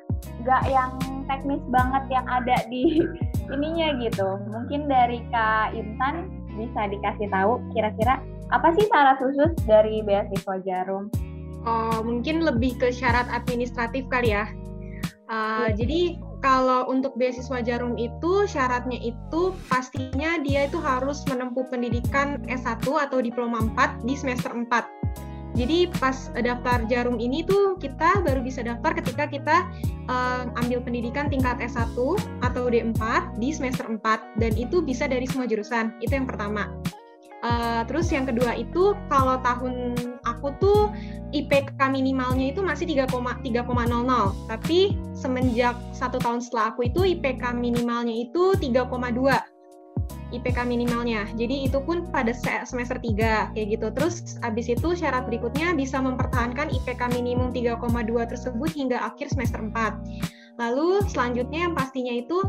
gak 0.45 0.63
yang 0.69 0.95
teknis 1.27 1.61
banget 1.69 2.03
yang 2.09 2.25
ada 2.29 2.57
di 2.71 3.03
ininya 3.53 3.97
gitu. 4.01 4.39
Mungkin 4.47 4.87
dari 4.87 5.23
Kak 5.29 5.75
Intan 5.75 6.31
bisa 6.57 6.89
dikasih 6.89 7.29
tahu 7.29 7.61
kira-kira 7.75 8.17
apa 8.49 8.73
sih 8.79 8.87
syarat 8.87 9.19
khusus 9.19 9.51
dari 9.67 10.01
beasiswa 10.01 10.55
Jarum? 10.63 11.11
Oh, 11.67 11.99
mungkin 11.99 12.47
lebih 12.47 12.79
ke 12.79 12.95
syarat 12.95 13.27
administratif 13.27 14.07
kali 14.07 14.31
ya. 14.31 14.47
Uh, 15.27 15.67
ya. 15.67 15.83
Jadi 15.83 16.15
kalau 16.39 16.87
untuk 16.87 17.17
beasiswa 17.19 17.59
Jarum 17.59 17.99
itu 17.99 18.47
syaratnya 18.47 18.95
itu 19.01 19.51
pastinya 19.67 20.39
dia 20.39 20.69
itu 20.69 20.79
harus 20.79 21.27
menempuh 21.27 21.67
pendidikan 21.67 22.39
S1 22.47 22.85
atau 22.87 23.19
diploma 23.19 23.67
4 23.75 24.07
di 24.07 24.15
semester 24.15 24.53
4. 24.53 24.96
Jadi 25.57 25.89
pas 25.97 26.29
daftar 26.37 26.85
Jarum 26.85 27.17
ini 27.17 27.41
tuh 27.41 27.81
kita 27.81 28.21
baru 28.21 28.45
bisa 28.45 28.61
daftar 28.61 28.93
ketika 28.93 29.25
kita 29.25 29.65
uh, 30.05 30.45
ambil 30.61 30.85
pendidikan 30.85 31.33
tingkat 31.33 31.57
S1 31.57 31.97
atau 32.45 32.63
D4 32.69 33.01
di 33.41 33.49
semester 33.49 33.89
4 33.89 34.37
dan 34.37 34.53
itu 34.53 34.85
bisa 34.85 35.09
dari 35.09 35.25
semua 35.25 35.49
jurusan. 35.49 35.97
Itu 35.97 36.13
yang 36.13 36.29
pertama. 36.29 36.69
Uh, 37.41 37.85
terus 37.85 38.09
yang 38.09 38.25
kedua 38.25 38.57
itu 38.57 38.97
kalau 39.13 39.37
tahun 39.45 39.93
aku 40.25 40.57
tuh 40.57 40.89
IPK 41.37 41.77
minimalnya 41.93 42.49
itu 42.49 42.65
masih 42.65 42.89
3,3,00 42.89 43.45
tapi 44.49 44.97
semenjak 45.13 45.77
satu 45.93 46.17
tahun 46.17 46.41
setelah 46.41 46.73
aku 46.73 46.89
itu 46.89 47.05
IPK 47.05 47.53
minimalnya 47.53 48.25
itu 48.25 48.57
3,2 48.57 48.89
IPK 50.35 50.67
minimalnya. 50.67 51.23
Jadi 51.39 51.71
itu 51.71 51.79
pun 51.79 52.07
pada 52.11 52.35
semester 52.67 52.99
3 52.99 53.55
kayak 53.55 53.67
gitu. 53.79 53.87
Terus 53.95 54.35
abis 54.43 54.67
itu 54.67 54.93
syarat 54.93 55.27
berikutnya 55.27 55.71
bisa 55.77 56.03
mempertahankan 56.03 56.71
IPK 56.71 57.15
minimum 57.15 57.55
3,2 57.55 57.79
tersebut 58.27 58.69
hingga 58.75 58.99
akhir 58.99 59.31
semester 59.31 59.63
4. 59.63 60.57
Lalu 60.57 61.05
selanjutnya 61.05 61.69
yang 61.69 61.73
pastinya 61.77 62.13
itu 62.17 62.41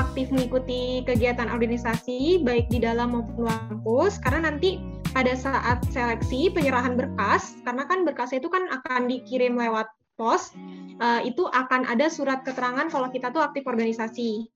aktif 0.00 0.32
mengikuti 0.32 1.04
kegiatan 1.04 1.52
organisasi 1.52 2.40
baik 2.40 2.72
di 2.72 2.80
dalam 2.80 3.12
maupun 3.12 3.46
luar 3.46 3.58
kampus 3.68 4.16
karena 4.24 4.48
nanti 4.48 4.80
pada 5.12 5.34
saat 5.34 5.82
seleksi 5.90 6.48
penyerahan 6.54 6.94
berkas 6.96 7.58
karena 7.66 7.84
kan 7.84 8.06
berkas 8.06 8.32
itu 8.32 8.46
kan 8.48 8.64
akan 8.70 9.10
dikirim 9.10 9.58
lewat 9.58 9.90
pos 10.14 10.54
uh, 11.02 11.20
itu 11.20 11.44
akan 11.50 11.84
ada 11.90 12.06
surat 12.06 12.46
keterangan 12.46 12.86
kalau 12.88 13.10
kita 13.10 13.28
tuh 13.34 13.42
aktif 13.42 13.66
organisasi 13.66 14.46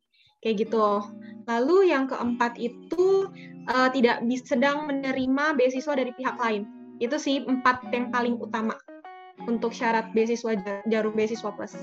kayak 0.45 0.69
gitu. 0.69 1.01
Lalu 1.49 1.93
yang 1.93 2.05
keempat 2.09 2.61
itu 2.61 3.33
uh, 3.69 3.89
tidak 3.93 4.21
sedang 4.45 4.85
menerima 4.89 5.57
beasiswa 5.57 5.97
dari 5.97 6.13
pihak 6.13 6.37
lain. 6.37 6.69
Itu 7.01 7.17
sih 7.17 7.43
empat 7.43 7.91
yang 7.91 8.13
paling 8.13 8.39
utama 8.39 8.77
untuk 9.49 9.75
syarat 9.75 10.13
beasiswa 10.13 10.57
jarum 10.89 11.17
beasiswa 11.17 11.51
plus. 11.53 11.75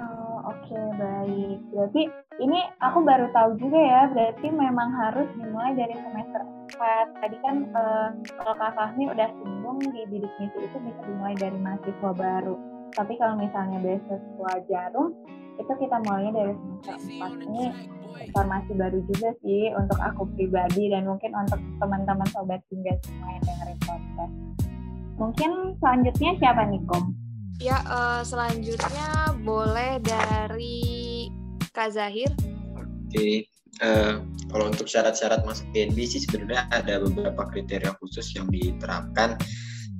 Oh, 0.00 0.48
Oke 0.48 0.70
okay, 0.70 0.86
baik. 0.96 1.58
Berarti 1.72 2.02
ini 2.40 2.60
aku 2.80 3.04
baru 3.04 3.26
tahu 3.32 3.56
juga 3.60 3.80
ya. 3.80 4.02
Berarti 4.12 4.46
memang 4.48 4.88
harus 4.96 5.28
dimulai 5.36 5.76
dari 5.76 5.96
semester 5.96 6.40
4. 6.78 7.20
Tadi 7.20 7.36
kan 7.44 7.56
uh, 7.74 8.08
kalau 8.40 8.54
Kak 8.56 8.72
Fahmi 8.76 9.12
udah 9.12 9.28
singgung 9.28 9.78
di 9.92 10.02
bidik 10.08 10.32
misi 10.40 10.58
itu 10.62 10.76
bisa 10.80 11.00
dimulai 11.04 11.36
dari 11.36 11.58
mahasiswa 11.58 12.10
baru. 12.16 12.56
Tapi 12.94 13.12
kalau 13.18 13.34
misalnya 13.36 13.82
beasiswa 13.82 14.52
jarum 14.70 15.12
itu 15.58 15.72
kita 15.78 15.96
mulainya 16.02 16.32
dari 16.34 16.52
semester 16.58 16.96
4 16.98 17.46
ini 17.46 17.64
informasi 18.24 18.70
baru 18.78 18.98
juga 19.10 19.30
sih 19.42 19.70
untuk 19.74 19.98
aku 20.00 20.22
pribadi 20.34 20.90
dan 20.90 21.06
mungkin 21.06 21.34
untuk 21.34 21.60
teman-teman 21.82 22.26
sobat 22.30 22.62
hingga 22.70 22.94
semua 23.02 23.28
yang 23.34 23.44
dengerin 23.44 23.78
podcast. 23.82 24.34
Mungkin 25.14 25.50
selanjutnya 25.78 26.30
siapa 26.42 26.62
nih 26.66 26.82
Kom? 26.90 27.14
Ya 27.62 27.78
uh, 27.86 28.22
selanjutnya 28.26 29.38
boleh 29.46 30.02
dari 30.02 30.82
Kak 31.70 31.94
Zahir. 31.94 32.30
Oke, 32.74 33.46
uh, 33.78 34.18
kalau 34.50 34.70
untuk 34.70 34.90
syarat-syarat 34.90 35.46
masuk 35.46 35.66
GNB 35.70 35.98
sih 36.02 36.20
sebenarnya 36.26 36.66
ada 36.74 36.98
beberapa 36.98 37.46
kriteria 37.46 37.94
khusus 38.02 38.34
yang 38.34 38.50
diterapkan. 38.50 39.38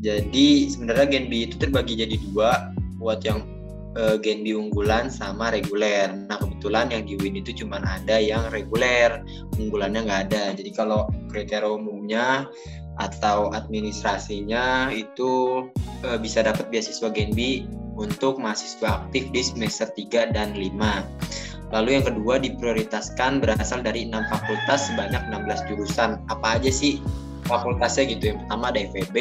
Jadi 0.02 0.66
sebenarnya 0.66 1.06
GNB 1.14 1.32
itu 1.46 1.56
terbagi 1.62 1.94
jadi 1.94 2.18
dua 2.30 2.74
buat 2.98 3.22
yang 3.22 3.53
uh, 3.98 4.16
Genbi 4.20 4.54
unggulan 4.54 5.10
sama 5.10 5.50
reguler. 5.54 6.10
Nah 6.12 6.38
kebetulan 6.38 6.90
yang 6.90 7.02
di 7.06 7.14
Win 7.18 7.38
itu 7.38 7.64
cuma 7.64 7.80
ada 7.82 8.18
yang 8.18 8.46
reguler, 8.50 9.22
unggulannya 9.58 10.06
nggak 10.06 10.22
ada. 10.30 10.44
Jadi 10.54 10.70
kalau 10.74 11.08
kriteria 11.30 11.66
umumnya 11.66 12.46
atau 13.02 13.50
administrasinya 13.50 14.90
itu 14.94 15.66
uh, 16.06 16.18
bisa 16.18 16.46
dapat 16.46 16.70
beasiswa 16.70 17.10
Genbi 17.10 17.66
untuk 17.94 18.42
mahasiswa 18.42 19.06
aktif 19.06 19.30
di 19.30 19.42
semester 19.42 19.90
3 19.90 20.34
dan 20.34 20.54
5. 20.54 21.74
Lalu 21.74 21.98
yang 21.98 22.06
kedua 22.06 22.38
diprioritaskan 22.38 23.42
berasal 23.42 23.82
dari 23.82 24.06
enam 24.06 24.22
fakultas 24.30 24.90
sebanyak 24.90 25.18
16 25.30 25.66
jurusan. 25.70 26.22
Apa 26.30 26.58
aja 26.62 26.70
sih 26.70 27.02
fakultasnya 27.50 28.14
gitu? 28.14 28.34
Yang 28.34 28.46
pertama 28.46 28.64
ada 28.70 28.80
FEB. 28.94 29.16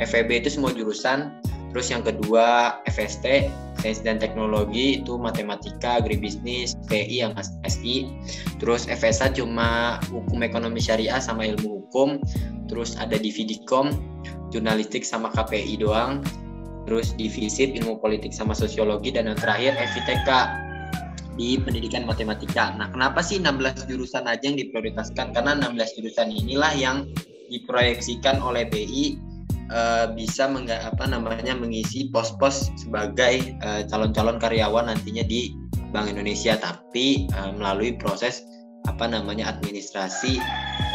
FEB 0.00 0.30
itu 0.44 0.48
semua 0.48 0.72
jurusan 0.72 1.44
Terus 1.74 1.90
yang 1.90 2.06
kedua 2.06 2.78
FST, 2.86 3.50
Sains 3.82 3.98
dan 4.06 4.22
Teknologi 4.22 5.02
itu 5.02 5.18
matematika, 5.18 5.98
agribisnis, 5.98 6.78
PI 6.86 7.26
yang 7.26 7.34
SI. 7.66 8.14
Terus 8.62 8.86
FSA 8.86 9.34
cuma 9.34 9.98
hukum 10.06 10.46
ekonomi 10.46 10.78
syariah 10.78 11.18
sama 11.18 11.42
ilmu 11.50 11.82
hukum. 11.82 12.22
Terus 12.70 12.94
ada 12.94 13.18
Dividikom, 13.18 13.90
jurnalistik 14.54 15.02
sama 15.02 15.34
KPI 15.34 15.82
doang. 15.82 16.22
Terus 16.86 17.10
divisip 17.18 17.74
ilmu 17.74 17.98
politik 17.98 18.30
sama 18.30 18.54
sosiologi 18.54 19.10
dan 19.10 19.26
yang 19.26 19.40
terakhir 19.42 19.74
FITK 19.74 20.30
di 21.34 21.58
pendidikan 21.58 22.06
matematika. 22.06 22.70
Nah, 22.78 22.86
kenapa 22.94 23.18
sih 23.18 23.42
16 23.42 23.90
jurusan 23.90 24.30
aja 24.30 24.46
yang 24.46 24.54
diprioritaskan? 24.54 25.34
Karena 25.34 25.58
16 25.58 25.98
jurusan 25.98 26.30
inilah 26.30 26.70
yang 26.78 27.10
diproyeksikan 27.50 28.38
oleh 28.38 28.64
BI 28.70 29.33
uh, 29.70 30.12
bisa 30.12 30.50
mengga, 30.50 30.82
apa 30.84 31.08
namanya 31.08 31.54
mengisi 31.56 32.10
pos-pos 32.10 32.72
sebagai 32.76 33.54
eh, 33.54 33.82
calon-calon 33.88 34.36
karyawan 34.42 34.90
nantinya 34.90 35.24
di 35.24 35.54
Bank 35.94 36.10
Indonesia. 36.10 36.58
Tapi 36.58 37.30
uh, 37.32 37.54
melalui 37.54 37.96
proses 37.96 38.44
apa 38.84 39.08
namanya 39.08 39.48
administrasi 39.56 40.36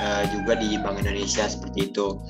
uh, 0.04 0.24
juga 0.30 0.60
di 0.60 0.78
Bank 0.78 1.02
Indonesia 1.02 1.50
seperti 1.50 1.90
itu 1.90 2.22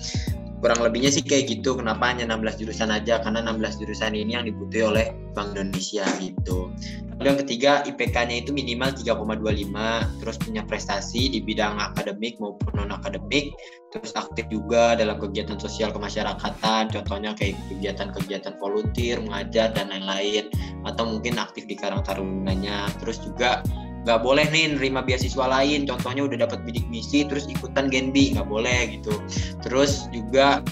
kurang 0.59 0.79
lebihnya 0.83 1.11
sih 1.11 1.23
kayak 1.23 1.47
gitu 1.59 1.79
kenapa 1.79 2.11
hanya 2.11 2.27
16 2.27 2.63
jurusan 2.63 2.91
aja? 2.91 3.23
Karena 3.23 3.43
16 3.43 3.79
jurusan 3.79 4.11
ini 4.15 4.35
yang 4.35 4.45
dibutuhi 4.45 4.83
oleh 4.83 5.05
Bank 5.31 5.55
Indonesia 5.55 6.03
gitu. 6.19 6.71
Lalu 7.19 7.27
yang 7.27 7.39
ketiga 7.43 7.71
IPK-nya 7.83 8.47
itu 8.47 8.55
minimal 8.55 8.95
3,25 8.95 10.23
terus 10.23 10.37
punya 10.39 10.63
prestasi 10.63 11.27
di 11.27 11.43
bidang 11.43 11.75
akademik 11.75 12.39
maupun 12.39 12.79
non 12.79 12.95
akademik 12.95 13.51
terus 13.91 14.15
aktif 14.15 14.47
juga 14.47 14.95
dalam 14.95 15.19
kegiatan 15.19 15.59
sosial 15.59 15.91
kemasyarakatan 15.91 16.87
contohnya 16.87 17.35
kayak 17.35 17.59
kegiatan-kegiatan 17.67 18.55
volunteer 18.55 19.19
mengajar 19.19 19.67
dan 19.75 19.91
lain-lain 19.91 20.47
atau 20.87 21.03
mungkin 21.11 21.35
aktif 21.35 21.67
di 21.67 21.75
Karang 21.75 22.07
Tarunanya 22.07 22.87
terus 23.03 23.19
juga 23.19 23.67
nggak 24.07 24.19
boleh 24.23 24.47
nih 24.47 24.79
nerima 24.79 25.03
beasiswa 25.03 25.45
lain 25.47 25.83
contohnya 25.83 26.23
udah 26.25 26.37
dapat 26.47 26.63
bidik 26.63 26.87
misi 26.87 27.27
terus 27.27 27.49
ikutan 27.51 27.91
Genbi 27.91 28.35
nggak 28.35 28.47
boleh 28.47 28.95
gitu 28.95 29.11
terus 29.59 30.07
juga 30.15 30.63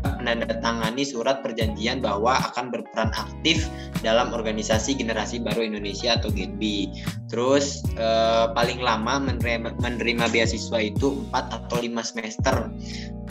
menandatangani 0.00 1.04
surat 1.04 1.40
perjanjian 1.44 2.00
bahwa 2.00 2.36
akan 2.52 2.72
berperan 2.72 3.12
aktif 3.12 3.68
dalam 4.00 4.32
organisasi 4.32 4.96
generasi 4.96 5.40
baru 5.40 5.64
Indonesia 5.64 6.16
atau 6.16 6.32
Genbi. 6.32 6.92
Terus 7.28 7.84
eh, 7.96 8.46
paling 8.52 8.80
lama 8.80 9.20
menerima, 9.20 9.76
menerima 9.80 10.24
beasiswa 10.32 10.78
itu 10.80 11.24
4 11.32 11.56
atau 11.56 11.76
5 11.80 12.10
semester. 12.10 12.68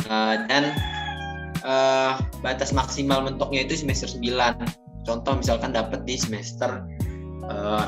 Eh, 0.06 0.36
dan 0.50 0.64
eh, 1.66 2.14
batas 2.42 2.74
maksimal 2.74 3.26
mentoknya 3.26 3.66
itu 3.66 3.86
semester 3.86 4.10
9. 4.10 5.06
Contoh 5.10 5.34
misalkan 5.42 5.74
dapat 5.74 6.06
di 6.06 6.22
semester 6.22 6.86
eh, 7.50 7.86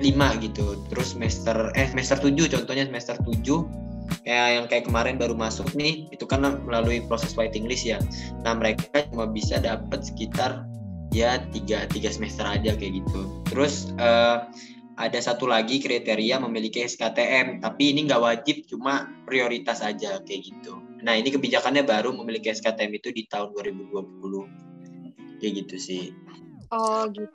5 0.00 0.44
gitu. 0.44 0.78
Terus 0.90 1.14
semester 1.14 1.70
eh 1.78 1.86
semester 1.90 2.18
7 2.18 2.50
contohnya 2.50 2.84
semester 2.86 3.16
7 3.20 3.84
kayak 4.24 4.48
yang 4.60 4.66
kayak 4.68 4.84
kemarin 4.88 5.16
baru 5.16 5.32
masuk 5.36 5.72
nih 5.72 6.08
itu 6.12 6.24
kan 6.28 6.44
melalui 6.64 7.04
proses 7.04 7.32
waiting 7.36 7.64
list 7.64 7.88
ya. 7.88 8.00
Nah 8.44 8.56
mereka 8.56 9.04
cuma 9.12 9.28
bisa 9.28 9.60
dapat 9.60 10.04
sekitar 10.04 10.64
ya 11.14 11.38
tiga 11.54 11.86
tiga 11.88 12.10
semester 12.10 12.44
aja 12.44 12.74
kayak 12.74 13.04
gitu. 13.04 13.20
Terus 13.48 13.94
uh, 14.00 14.48
ada 14.94 15.18
satu 15.18 15.50
lagi 15.50 15.82
kriteria 15.82 16.38
memiliki 16.38 16.82
SKTM 16.86 17.58
tapi 17.58 17.94
ini 17.94 18.06
nggak 18.06 18.22
wajib 18.22 18.62
cuma 18.70 19.10
prioritas 19.26 19.82
aja 19.82 20.20
kayak 20.22 20.52
gitu. 20.52 20.78
Nah 21.02 21.18
ini 21.18 21.32
kebijakannya 21.34 21.84
baru 21.84 22.14
memiliki 22.14 22.52
SKTM 22.52 22.92
itu 22.96 23.10
di 23.10 23.26
tahun 23.28 23.52
2020 23.52 25.40
kayak 25.40 25.52
gitu 25.64 25.76
sih. 25.76 26.04
Oh 26.70 27.06
gitu. 27.10 27.30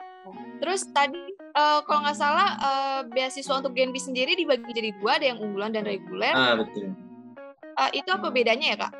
Terus 0.60 0.84
tadi 0.92 1.20
uh, 1.54 1.80
kalau 1.86 2.00
nggak 2.06 2.18
salah 2.18 2.48
uh, 2.60 3.00
beasiswa 3.10 3.58
untuk 3.58 3.74
Genbi 3.74 3.98
sendiri 3.98 4.34
dibagi 4.38 4.70
jadi 4.70 4.90
dua, 4.98 5.18
ada 5.18 5.26
yang 5.34 5.38
unggulan 5.38 5.74
dan 5.74 5.86
reguler. 5.86 6.32
Ah 6.34 6.54
betul. 6.58 6.94
Uh, 7.78 7.90
itu 7.96 8.08
apa 8.10 8.28
bedanya 8.28 8.66
ya 8.74 8.76
kak? 8.76 8.92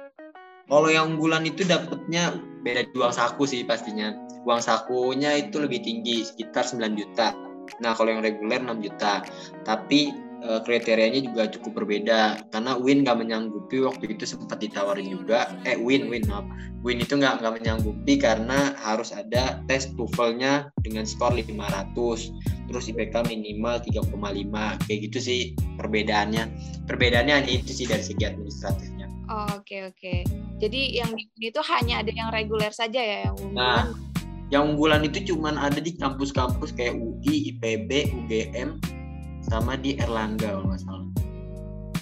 Kalau 0.70 0.86
yang 0.86 1.18
unggulan 1.18 1.42
itu 1.42 1.66
dapatnya 1.66 2.38
beda 2.62 2.86
dua 2.94 3.10
saku 3.10 3.42
sih 3.42 3.66
pastinya. 3.66 4.14
uang 4.40 4.64
sakunya 4.64 5.36
itu 5.36 5.60
lebih 5.60 5.84
tinggi 5.84 6.24
sekitar 6.24 6.64
9 6.64 6.96
juta. 6.96 7.36
Nah 7.84 7.92
kalau 7.92 8.08
yang 8.08 8.24
reguler 8.24 8.56
6 8.56 8.80
juta. 8.80 9.20
Tapi 9.68 10.16
uh, 10.44 10.60
kriterianya 10.64 11.20
juga 11.24 11.48
cukup 11.48 11.82
berbeda. 11.84 12.48
Karena 12.52 12.76
Win 12.76 13.04
nggak 13.04 13.18
menyanggupi 13.20 13.84
waktu 13.84 14.16
itu 14.16 14.24
sempat 14.24 14.60
ditawarin 14.60 15.08
juga. 15.08 15.52
Eh 15.68 15.76
Win 15.76 16.08
Win 16.08 16.26
maaf. 16.28 16.46
Win 16.80 17.00
itu 17.00 17.16
nggak 17.16 17.44
nggak 17.44 17.54
menyanggupi 17.60 18.16
karena 18.16 18.72
harus 18.80 19.12
ada 19.12 19.60
tes 19.68 19.92
TOEFL-nya 19.94 20.72
dengan 20.80 21.04
skor 21.04 21.36
500 21.36 21.96
terus 22.70 22.86
IPK 22.86 23.26
minimal 23.26 23.82
3,5 23.82 24.14
kayak 24.86 24.98
gitu 25.10 25.18
sih 25.18 25.40
perbedaannya. 25.76 26.48
Perbedaannya 26.86 27.34
hanya 27.42 27.52
itu 27.52 27.74
sih 27.74 27.86
dari 27.90 28.04
segi 28.06 28.24
administratifnya. 28.24 29.10
Oh, 29.30 29.46
oke 29.46 29.62
okay, 29.62 29.80
oke. 29.86 29.98
Okay. 29.98 30.18
jadi 30.58 31.02
yang 31.02 31.10
itu 31.38 31.60
hanya 31.62 32.02
ada 32.02 32.10
yang 32.10 32.34
reguler 32.34 32.74
saja 32.74 32.98
ya 32.98 33.30
yang 33.30 33.34
unggulan? 33.38 33.54
nah 33.54 33.82
yang 34.50 34.74
unggulan 34.74 35.06
itu 35.06 35.30
cuman 35.30 35.54
ada 35.54 35.78
di 35.78 35.94
kampus-kampus 35.94 36.74
kayak 36.74 36.98
UI, 36.98 37.54
IPB, 37.54 38.10
UGM, 38.10 38.82
sama 39.50 39.74
di 39.74 39.98
Erlangga 39.98 40.54
kalau 40.54 40.70
nggak 40.70 40.82
salah. 40.86 41.10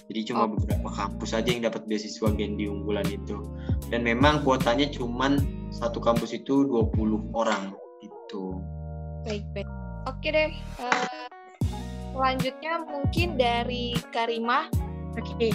Jadi 0.08 0.20
cuma 0.32 0.48
oh. 0.48 0.52
beberapa 0.56 0.88
kampus 0.92 1.36
aja 1.36 1.48
yang 1.48 1.64
dapat 1.64 1.84
beasiswa 1.88 2.28
Gendi 2.32 2.64
unggulan 2.68 3.04
itu. 3.08 3.44
Dan 3.88 4.04
memang 4.04 4.44
kuotanya 4.44 4.88
cuma 4.92 5.36
satu 5.72 6.00
kampus 6.00 6.36
itu 6.36 6.64
20 6.64 7.32
orang 7.32 7.72
gitu. 8.04 8.60
Baik, 9.24 9.44
baik. 9.52 9.68
Oke 10.08 10.28
deh. 10.32 10.52
Uh, 10.80 11.28
selanjutnya 12.16 12.84
mungkin 12.88 13.36
dari 13.36 13.92
Karimah. 14.12 14.72
Oke. 15.16 15.52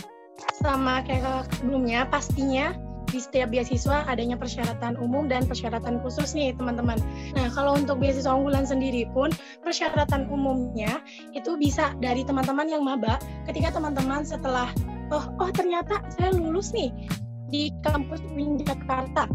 Sama 0.62 1.02
kayak 1.06 1.50
sebelumnya 1.58 2.06
pastinya 2.10 2.78
di 3.14 3.22
setiap 3.22 3.54
beasiswa 3.54 4.10
adanya 4.10 4.34
persyaratan 4.34 4.98
umum 4.98 5.30
dan 5.30 5.46
persyaratan 5.46 6.02
khusus 6.02 6.34
nih 6.34 6.58
teman-teman. 6.58 6.98
Nah 7.38 7.54
kalau 7.54 7.78
untuk 7.78 8.02
beasiswa 8.02 8.34
unggulan 8.34 8.66
sendiri 8.66 9.06
pun 9.14 9.30
persyaratan 9.62 10.26
umumnya 10.34 10.98
itu 11.38 11.54
bisa 11.62 11.94
dari 12.02 12.26
teman-teman 12.26 12.66
yang 12.66 12.82
maba 12.82 13.22
ketika 13.46 13.78
teman-teman 13.78 14.26
setelah 14.26 14.74
oh 15.14 15.30
oh 15.38 15.54
ternyata 15.54 16.02
saya 16.18 16.34
lulus 16.34 16.74
nih 16.74 16.90
di 17.54 17.70
kampus 17.86 18.26
UIN 18.34 18.58
Jakarta 18.58 19.30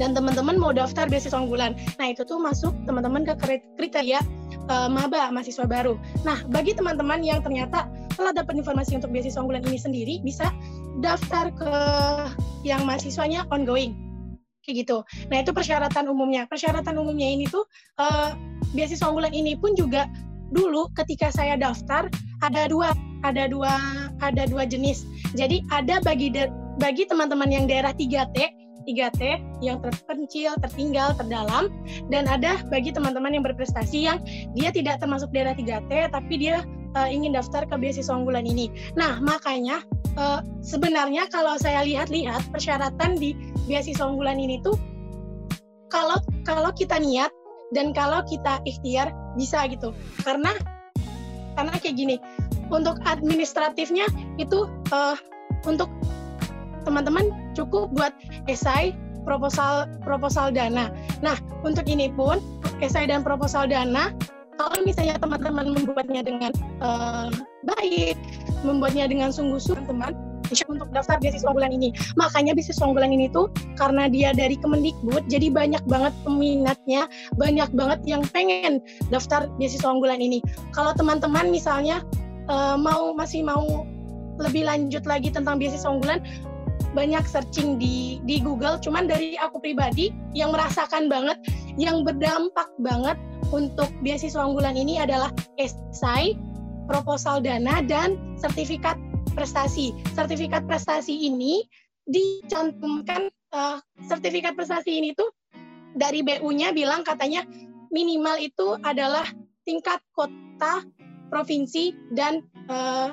dan 0.00 0.16
teman-teman 0.16 0.56
mau 0.56 0.72
daftar 0.72 1.04
beasiswa 1.08 1.36
unggulan. 1.36 1.76
Nah, 2.00 2.06
itu 2.08 2.24
tuh 2.24 2.40
masuk 2.40 2.72
teman-teman 2.88 3.28
ke 3.28 3.34
kriteria 3.76 4.24
uh, 4.68 4.88
maba 4.90 5.30
mahasiswa 5.32 5.66
baru. 5.66 5.98
Nah, 6.22 6.42
bagi 6.50 6.76
teman-teman 6.76 7.22
yang 7.24 7.40
ternyata 7.40 7.88
telah 8.14 8.32
dapat 8.36 8.60
informasi 8.60 9.00
untuk 9.00 9.10
beasiswa 9.10 9.40
unggulan 9.40 9.64
ini 9.64 9.78
sendiri 9.80 10.14
bisa 10.20 10.52
daftar 11.00 11.48
ke 11.56 11.72
yang 12.62 12.84
mahasiswanya 12.84 13.48
ongoing 13.48 13.96
kayak 14.62 14.86
gitu. 14.86 15.02
Nah 15.28 15.42
itu 15.42 15.50
persyaratan 15.50 16.06
umumnya. 16.06 16.46
Persyaratan 16.46 16.94
umumnya 16.94 17.26
ini 17.26 17.50
tuh 17.50 17.66
uh, 17.98 18.36
beasiswa 18.76 19.10
unggulan 19.10 19.34
ini 19.34 19.58
pun 19.58 19.74
juga 19.74 20.06
dulu 20.52 20.92
ketika 20.94 21.32
saya 21.32 21.56
daftar 21.58 22.06
ada 22.44 22.68
dua 22.68 22.94
ada 23.26 23.50
dua 23.50 23.72
ada 24.22 24.46
dua 24.46 24.62
jenis. 24.68 25.02
Jadi 25.34 25.66
ada 25.74 25.98
bagi 26.04 26.30
bagi 26.78 27.04
teman-teman 27.04 27.50
yang 27.52 27.64
daerah 27.68 27.92
3T 27.92 28.61
3T 28.84 29.40
yang 29.64 29.78
terpencil, 29.80 30.54
tertinggal, 30.60 31.14
terdalam 31.16 31.70
dan 32.10 32.26
ada 32.26 32.60
bagi 32.68 32.90
teman-teman 32.90 33.34
yang 33.34 33.44
berprestasi 33.46 34.10
yang 34.10 34.18
dia 34.54 34.70
tidak 34.74 34.98
termasuk 34.98 35.30
daerah 35.30 35.54
3T 35.54 36.12
tapi 36.12 36.34
dia 36.38 36.66
uh, 36.96 37.08
ingin 37.08 37.32
daftar 37.36 37.64
ke 37.64 37.74
beasiswa 37.78 38.12
unggulan 38.12 38.44
ini. 38.44 38.68
Nah, 38.98 39.18
makanya 39.22 39.80
uh, 40.16 40.40
sebenarnya 40.60 41.28
kalau 41.32 41.56
saya 41.56 41.84
lihat-lihat 41.86 42.48
persyaratan 42.52 43.16
di 43.16 43.34
beasiswa 43.66 44.04
unggulan 44.04 44.38
ini 44.40 44.60
tuh 44.60 44.76
kalau 45.92 46.18
kalau 46.48 46.72
kita 46.72 46.96
niat 46.96 47.30
dan 47.76 47.92
kalau 47.92 48.24
kita 48.24 48.60
ikhtiar 48.68 49.12
bisa 49.36 49.64
gitu. 49.68 49.96
Karena 50.24 50.52
karena 51.52 51.76
kayak 51.76 51.96
gini, 52.00 52.16
untuk 52.72 52.96
administratifnya 53.04 54.08
itu 54.40 54.68
uh, 54.92 55.16
untuk 55.68 55.88
teman-teman 56.82 57.30
cukup 57.56 57.90
buat 57.94 58.12
esai 58.50 58.94
proposal 59.22 59.86
proposal 60.02 60.50
dana. 60.50 60.90
Nah, 61.22 61.38
untuk 61.62 61.86
ini 61.86 62.10
pun 62.10 62.42
esai 62.82 63.06
dan 63.06 63.22
proposal 63.22 63.70
dana 63.70 64.10
kalau 64.60 64.78
misalnya 64.84 65.16
teman-teman 65.18 65.74
membuatnya 65.74 66.22
dengan 66.22 66.52
uh, 66.84 67.32
baik, 67.64 68.14
membuatnya 68.62 69.08
dengan 69.08 69.32
sungguh-sungguh, 69.32 69.88
teman, 69.88 70.12
untuk 70.68 70.88
daftar 70.92 71.16
beasiswa 71.18 71.48
unggulan 71.48 71.72
ini. 71.72 71.88
Makanya 72.20 72.52
beasiswa 72.52 72.84
unggulan 72.84 73.10
ini 73.16 73.32
tuh 73.32 73.48
karena 73.80 74.06
dia 74.12 74.36
dari 74.36 74.60
Kemendikbud, 74.60 75.26
jadi 75.32 75.48
banyak 75.48 75.82
banget 75.88 76.12
peminatnya, 76.22 77.08
banyak 77.40 77.70
banget 77.72 78.00
yang 78.04 78.22
pengen 78.30 78.84
daftar 79.08 79.48
beasiswa 79.56 79.88
unggulan 79.88 80.20
ini. 80.20 80.44
Kalau 80.76 80.92
teman-teman 80.92 81.48
misalnya 81.48 82.04
uh, 82.52 82.76
mau 82.76 83.16
masih 83.16 83.40
mau 83.42 83.88
lebih 84.40 84.68
lanjut 84.68 85.04
lagi 85.08 85.32
tentang 85.32 85.56
beasiswa 85.56 85.88
unggulan, 85.88 86.20
banyak 86.92 87.24
searching 87.28 87.76
di 87.80 88.20
di 88.24 88.40
Google. 88.40 88.78
Cuman 88.80 89.08
dari 89.08 89.36
aku 89.36 89.60
pribadi 89.60 90.12
yang 90.36 90.52
merasakan 90.52 91.08
banget, 91.08 91.40
yang 91.76 92.04
berdampak 92.04 92.68
banget 92.80 93.16
untuk 93.52 93.88
beasiswa 94.00 94.44
unggulan 94.44 94.76
ini 94.76 95.00
adalah 95.00 95.32
esai, 95.60 96.36
proposal 96.88 97.40
dana, 97.44 97.84
dan 97.84 98.16
sertifikat 98.40 98.96
prestasi. 99.32 99.92
Sertifikat 100.16 100.64
prestasi 100.68 101.28
ini 101.28 101.64
dicantumkan 102.08 103.30
uh, 103.54 103.78
sertifikat 104.04 104.58
prestasi 104.58 104.98
ini 104.98 105.14
tuh 105.14 105.30
dari 105.94 106.24
BU-nya 106.24 106.72
bilang 106.72 107.04
katanya 107.04 107.44
minimal 107.92 108.40
itu 108.40 108.74
adalah 108.82 109.24
tingkat 109.62 110.00
kota, 110.16 110.82
provinsi, 111.28 111.94
dan 112.16 112.42
uh, 112.66 113.12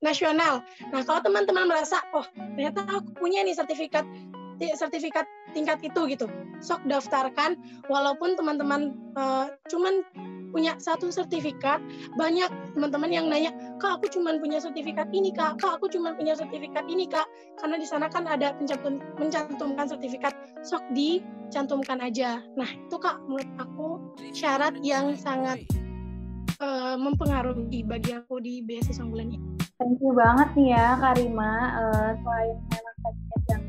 nasional. 0.00 0.62
Nah, 0.94 1.02
kalau 1.02 1.20
teman-teman 1.22 1.66
merasa, 1.66 1.98
oh 2.14 2.26
ternyata 2.54 2.86
aku 2.86 3.10
punya 3.18 3.42
nih 3.42 3.56
sertifikat 3.56 4.06
sertifikat 4.58 5.22
tingkat 5.54 5.78
itu 5.86 6.00
gitu, 6.10 6.26
sok 6.58 6.82
daftarkan. 6.90 7.54
Walaupun 7.86 8.34
teman-teman 8.34 8.94
uh, 9.14 9.46
cuman 9.70 10.02
punya 10.50 10.74
satu 10.80 11.12
sertifikat, 11.12 11.78
banyak 12.16 12.48
teman-teman 12.72 13.12
yang 13.12 13.26
nanya, 13.28 13.52
kak 13.78 14.00
aku 14.00 14.08
cuman 14.18 14.40
punya 14.40 14.58
sertifikat 14.58 15.06
ini 15.12 15.30
kak, 15.30 15.60
kak 15.60 15.76
aku 15.78 15.92
cuman 15.92 16.16
punya 16.16 16.32
sertifikat 16.34 16.88
ini 16.88 17.04
kak, 17.04 17.28
karena 17.60 17.76
di 17.76 17.86
sana 17.86 18.08
kan 18.08 18.24
ada 18.24 18.56
pencantum, 18.56 18.98
mencantumkan 19.20 19.86
sertifikat, 19.86 20.32
sok 20.64 20.82
dicantumkan 20.96 22.00
aja. 22.00 22.40
Nah 22.56 22.66
itu 22.66 22.96
kak 22.96 23.20
menurut 23.28 23.50
aku 23.60 23.86
syarat 24.32 24.74
yang 24.80 25.14
sangat 25.14 25.62
uh, 26.64 26.96
mempengaruhi 26.96 27.84
bagi 27.84 28.16
aku 28.16 28.40
di 28.40 28.64
beasiswa 28.64 29.04
unggulan 29.04 29.36
ini. 29.36 29.57
Thank 29.78 30.02
you 30.02 30.10
banget 30.10 30.58
nih 30.58 30.74
ya 30.74 30.98
Karima. 30.98 31.52
Uh, 31.78 32.10
selain 32.26 32.58
memang 32.66 32.96
teknik 32.98 33.42
yang 33.46 33.62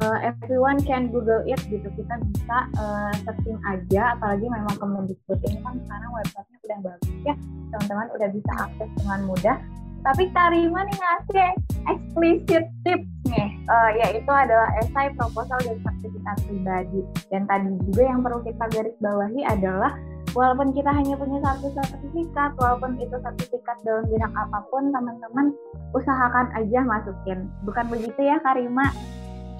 uh, 0.00 0.18
everyone 0.24 0.80
can 0.80 1.12
Google 1.12 1.44
it 1.44 1.60
gitu, 1.68 1.92
kita 1.92 2.14
bisa 2.24 2.56
uh, 2.80 3.12
searching 3.20 3.60
aja. 3.68 4.16
Apalagi 4.16 4.48
memang 4.48 4.72
Kemendikbud 4.80 5.44
ini 5.44 5.60
kan 5.60 5.76
sekarang 5.84 6.08
websitenya 6.16 6.56
udah 6.56 6.78
bagus 6.88 7.16
ya, 7.28 7.34
teman-teman 7.68 8.08
udah 8.16 8.28
bisa 8.32 8.52
akses 8.64 8.90
dengan 8.96 9.20
mudah. 9.28 9.56
Tapi 10.02 10.24
Karima 10.32 10.80
nih 10.88 10.96
ngasih 10.96 11.50
explicit 11.84 12.64
tips 12.88 13.12
nih, 13.28 13.48
uh, 13.68 13.90
yaitu 13.92 14.32
adalah 14.32 14.72
esai, 14.80 15.12
proposal, 15.20 15.60
dan 15.68 15.76
sertifikat 15.84 16.36
pribadi. 16.48 17.04
Dan 17.28 17.44
tadi 17.44 17.76
juga 17.92 18.02
yang 18.08 18.24
perlu 18.24 18.40
kita 18.40 18.64
garis 18.72 18.96
bawahi 19.04 19.44
adalah 19.44 20.00
walaupun 20.32 20.72
kita 20.72 20.90
hanya 20.92 21.14
punya 21.16 21.38
satu 21.44 21.68
sertifikat, 21.76 22.50
walaupun 22.56 22.96
itu 23.00 23.16
sertifikat 23.20 23.76
dalam 23.84 24.04
bidang 24.08 24.34
apa 24.36 24.58
pun, 24.68 24.92
teman-teman 24.92 25.46
usahakan 25.92 26.48
aja 26.56 26.80
masukin. 26.84 27.48
Bukan 27.64 27.86
begitu 27.92 28.20
ya, 28.20 28.36
Karima? 28.40 28.92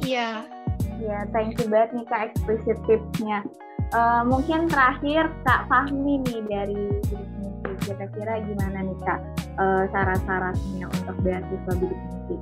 Iya. 0.02 0.44
Ya, 1.02 1.26
thank 1.34 1.58
you 1.58 1.66
banget 1.66 1.90
nih 1.98 2.06
Kak 2.08 2.20
explicit 2.30 2.78
tipsnya. 2.86 3.42
Uh, 3.92 4.24
mungkin 4.24 4.70
terakhir 4.72 5.28
Kak 5.44 5.68
Fahmi 5.68 6.24
nih 6.24 6.40
dari 6.48 6.82
bidik 7.10 7.76
kira-kira 7.84 8.40
gimana 8.46 8.78
nih 8.86 8.98
Kak 9.04 9.20
uh, 9.58 9.84
syarat-syaratnya 9.90 10.86
untuk 10.88 11.16
beasiswa 11.20 11.72
bidik 11.76 12.00
misi? 12.00 12.36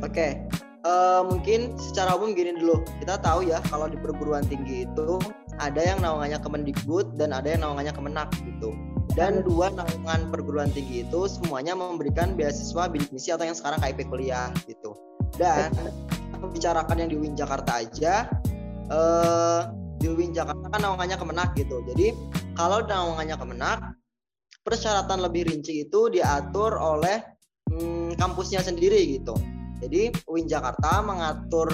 Oke, 0.00 0.08
okay. 0.08 0.32
uh, 0.88 1.26
mungkin 1.26 1.76
secara 1.76 2.16
umum 2.16 2.32
gini 2.32 2.56
dulu. 2.56 2.80
Kita 3.02 3.20
tahu 3.20 3.44
ya 3.44 3.60
kalau 3.68 3.90
di 3.90 3.98
perguruan 4.00 4.46
tinggi 4.48 4.88
itu 4.88 5.20
ada 5.60 5.80
yang 5.84 6.00
naungannya 6.00 6.40
Kemendikbud 6.40 7.20
dan 7.20 7.36
ada 7.36 7.52
yang 7.52 7.62
naungannya 7.62 7.92
Kemenak 7.92 8.32
gitu. 8.42 8.72
Dan 9.12 9.44
dua 9.44 9.68
naungan 9.74 10.32
perguruan 10.32 10.72
tinggi 10.72 11.04
itu 11.04 11.28
semuanya 11.28 11.76
memberikan 11.76 12.32
beasiswa 12.34 12.88
bidik 12.88 13.12
misi 13.12 13.34
atau 13.34 13.44
yang 13.44 13.54
sekarang 13.54 13.78
KIP 13.84 14.08
kuliah 14.08 14.48
gitu. 14.64 14.96
Dan 15.36 15.70
membicarakan 16.40 17.04
yang 17.04 17.10
di 17.12 17.16
UIN 17.20 17.34
Jakarta 17.36 17.84
aja, 17.84 18.26
eh, 18.88 19.60
di 20.00 20.06
UIN 20.08 20.32
Jakarta 20.32 20.66
kan 20.72 20.80
naungannya 20.80 21.20
Kemenak 21.20 21.52
gitu. 21.58 21.84
Jadi 21.84 22.16
kalau 22.56 22.80
naungannya 22.80 23.36
Kemenak, 23.36 23.78
persyaratan 24.64 25.20
lebih 25.20 25.52
rinci 25.52 25.84
itu 25.84 26.08
diatur 26.08 26.78
oleh 26.80 27.20
hmm, 27.68 28.16
kampusnya 28.16 28.64
sendiri 28.64 29.20
gitu. 29.20 29.36
Jadi 29.80 30.12
UIN 30.28 30.48
Jakarta 30.48 31.00
mengatur 31.04 31.68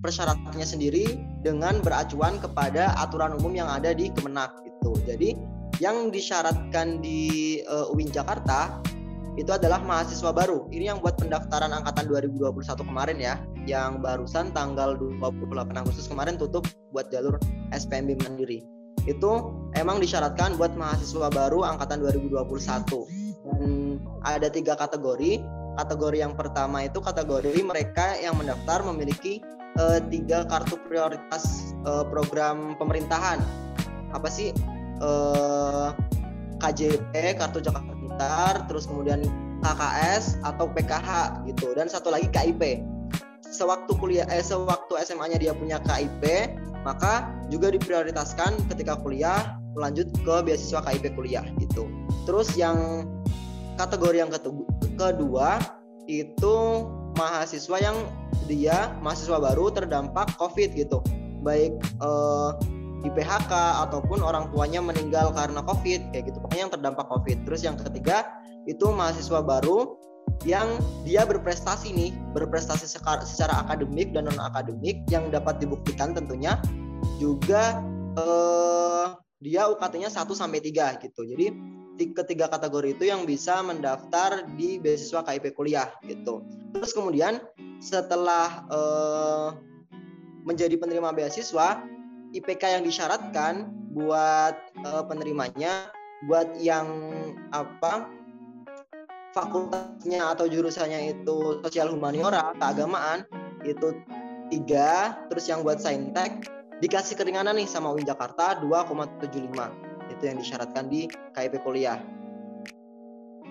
persyaratannya 0.00 0.66
sendiri 0.66 1.16
dengan 1.44 1.80
beracuan 1.84 2.40
kepada 2.40 2.96
aturan 3.00 3.36
umum 3.36 3.52
yang 3.52 3.68
ada 3.68 3.92
di 3.92 4.08
Kemenak 4.12 4.52
gitu. 4.64 4.96
Jadi 5.04 5.36
yang 5.80 6.12
disyaratkan 6.12 7.00
di 7.00 7.60
uh, 7.68 7.92
UIN 7.92 8.12
Jakarta 8.12 8.80
itu 9.38 9.48
adalah 9.52 9.80
mahasiswa 9.80 10.32
baru. 10.34 10.68
Ini 10.68 10.92
yang 10.92 10.98
buat 11.00 11.16
pendaftaran 11.16 11.72
angkatan 11.72 12.10
2021 12.10 12.60
kemarin 12.84 13.16
ya, 13.16 13.34
yang 13.64 14.02
barusan 14.04 14.52
tanggal 14.52 14.98
28 14.98 15.80
Agustus 15.80 16.10
kemarin 16.10 16.36
tutup 16.36 16.66
buat 16.92 17.08
jalur 17.08 17.40
SPMB 17.72 18.20
Mandiri. 18.20 18.60
Itu 19.08 19.56
emang 19.78 20.02
disyaratkan 20.02 20.60
buat 20.60 20.76
mahasiswa 20.76 21.32
baru 21.32 21.64
angkatan 21.64 22.04
2021. 22.04 22.60
Dan 23.40 23.96
ada 24.20 24.48
tiga 24.52 24.76
kategori. 24.76 25.40
Kategori 25.80 26.18
yang 26.20 26.36
pertama 26.36 26.84
itu 26.84 27.00
kategori 27.00 27.56
mereka 27.64 28.18
yang 28.20 28.36
mendaftar 28.36 28.84
memiliki 28.84 29.40
uh, 29.80 29.98
tiga 30.12 30.44
kartu 30.44 30.76
prioritas 30.84 31.72
uh, 31.88 32.04
program 32.04 32.76
pemerintahan. 32.76 33.40
Apa 34.12 34.28
sih 34.28 34.52
uh, 35.00 35.88
eh, 35.88 35.88
KJP 36.60 37.40
kartu 37.40 37.62
Jakarta 37.64 37.94
Pintar, 37.96 38.54
terus 38.68 38.84
kemudian 38.84 39.24
KKS 39.64 40.42
atau 40.44 40.68
PKH 40.68 41.40
gitu, 41.48 41.72
dan 41.72 41.88
satu 41.88 42.12
lagi 42.12 42.28
KIP. 42.28 42.84
Sewaktu 43.50 43.96
kuliah, 43.98 44.26
eh, 44.30 44.44
sewaktu 44.44 44.98
SMA-nya 45.06 45.38
dia 45.40 45.52
punya 45.54 45.78
KIP, 45.82 46.54
maka 46.82 47.30
juga 47.48 47.70
diprioritaskan 47.70 48.66
ketika 48.70 48.98
kuliah 48.98 49.56
lanjut 49.78 50.10
ke 50.26 50.34
beasiswa 50.42 50.82
KIP 50.82 51.14
kuliah 51.14 51.46
gitu. 51.62 51.86
Terus 52.26 52.58
yang 52.58 53.06
kategori 53.78 54.26
yang 54.26 54.30
kedua 54.98 55.62
itu 56.10 56.56
mahasiswa 57.20 57.76
yang 57.76 57.96
dia 58.48 58.96
mahasiswa 59.04 59.36
baru 59.36 59.68
terdampak 59.68 60.32
COVID 60.40 60.72
gitu, 60.72 61.04
baik 61.44 61.76
eh, 61.76 62.50
di 63.04 63.10
PHK 63.12 63.52
ataupun 63.88 64.24
orang 64.24 64.48
tuanya 64.52 64.80
meninggal 64.80 65.32
karena 65.36 65.60
COVID 65.64 66.16
kayak 66.16 66.32
gitu. 66.32 66.38
Pokoknya 66.40 66.62
yang 66.68 66.72
terdampak 66.72 67.06
COVID. 67.08 67.38
Terus 67.44 67.60
yang 67.64 67.76
ketiga 67.76 68.40
itu 68.64 68.88
mahasiswa 68.88 69.40
baru 69.44 69.96
yang 70.48 70.80
dia 71.04 71.28
berprestasi 71.28 71.92
nih 71.92 72.16
berprestasi 72.32 72.88
secara, 72.88 73.20
secara 73.28 73.60
akademik 73.68 74.16
dan 74.16 74.24
non 74.24 74.40
akademik 74.40 75.04
yang 75.12 75.28
dapat 75.28 75.60
dibuktikan 75.60 76.16
tentunya 76.16 76.56
juga 77.20 77.84
eh, 78.16 79.06
dia 79.40 79.68
UKT-nya 79.72 80.12
1 80.12 80.28
sampai 80.36 80.60
3 80.60 81.00
gitu. 81.00 81.24
Jadi 81.24 81.46
ketiga 81.98 82.46
kategori 82.50 82.96
itu 82.96 83.08
yang 83.08 83.24
bisa 83.24 83.60
mendaftar 83.64 84.46
di 84.54 84.80
beasiswa 84.80 85.24
KIP 85.24 85.52
kuliah 85.56 85.90
gitu. 86.06 86.44
Terus 86.76 86.92
kemudian 86.94 87.42
setelah 87.80 88.64
eh, 88.68 89.48
menjadi 90.44 90.76
penerima 90.80 91.12
beasiswa 91.12 91.84
IPK 92.30 92.78
yang 92.78 92.84
disyaratkan 92.86 93.74
buat 93.90 94.54
uh, 94.86 95.02
penerimanya 95.02 95.90
buat 96.30 96.46
yang 96.62 96.86
apa 97.50 98.06
fakultasnya 99.34 100.30
atau 100.30 100.46
jurusannya 100.46 101.18
itu 101.18 101.58
sosial 101.64 101.90
humaniora 101.90 102.54
keagamaan 102.60 103.26
itu 103.66 103.98
tiga 104.50 105.18
terus 105.26 105.50
yang 105.50 105.66
buat 105.66 105.82
saintek 105.82 106.46
dikasih 106.78 107.18
keringanan 107.18 107.58
nih 107.58 107.66
sama 107.66 107.90
UIN 107.90 108.06
Jakarta 108.06 108.62
2,75 108.62 109.89
itu 110.20 110.28
yang 110.28 110.36
disyaratkan 110.36 110.84
di 110.92 111.08
KIP 111.32 111.64
kuliah 111.64 111.96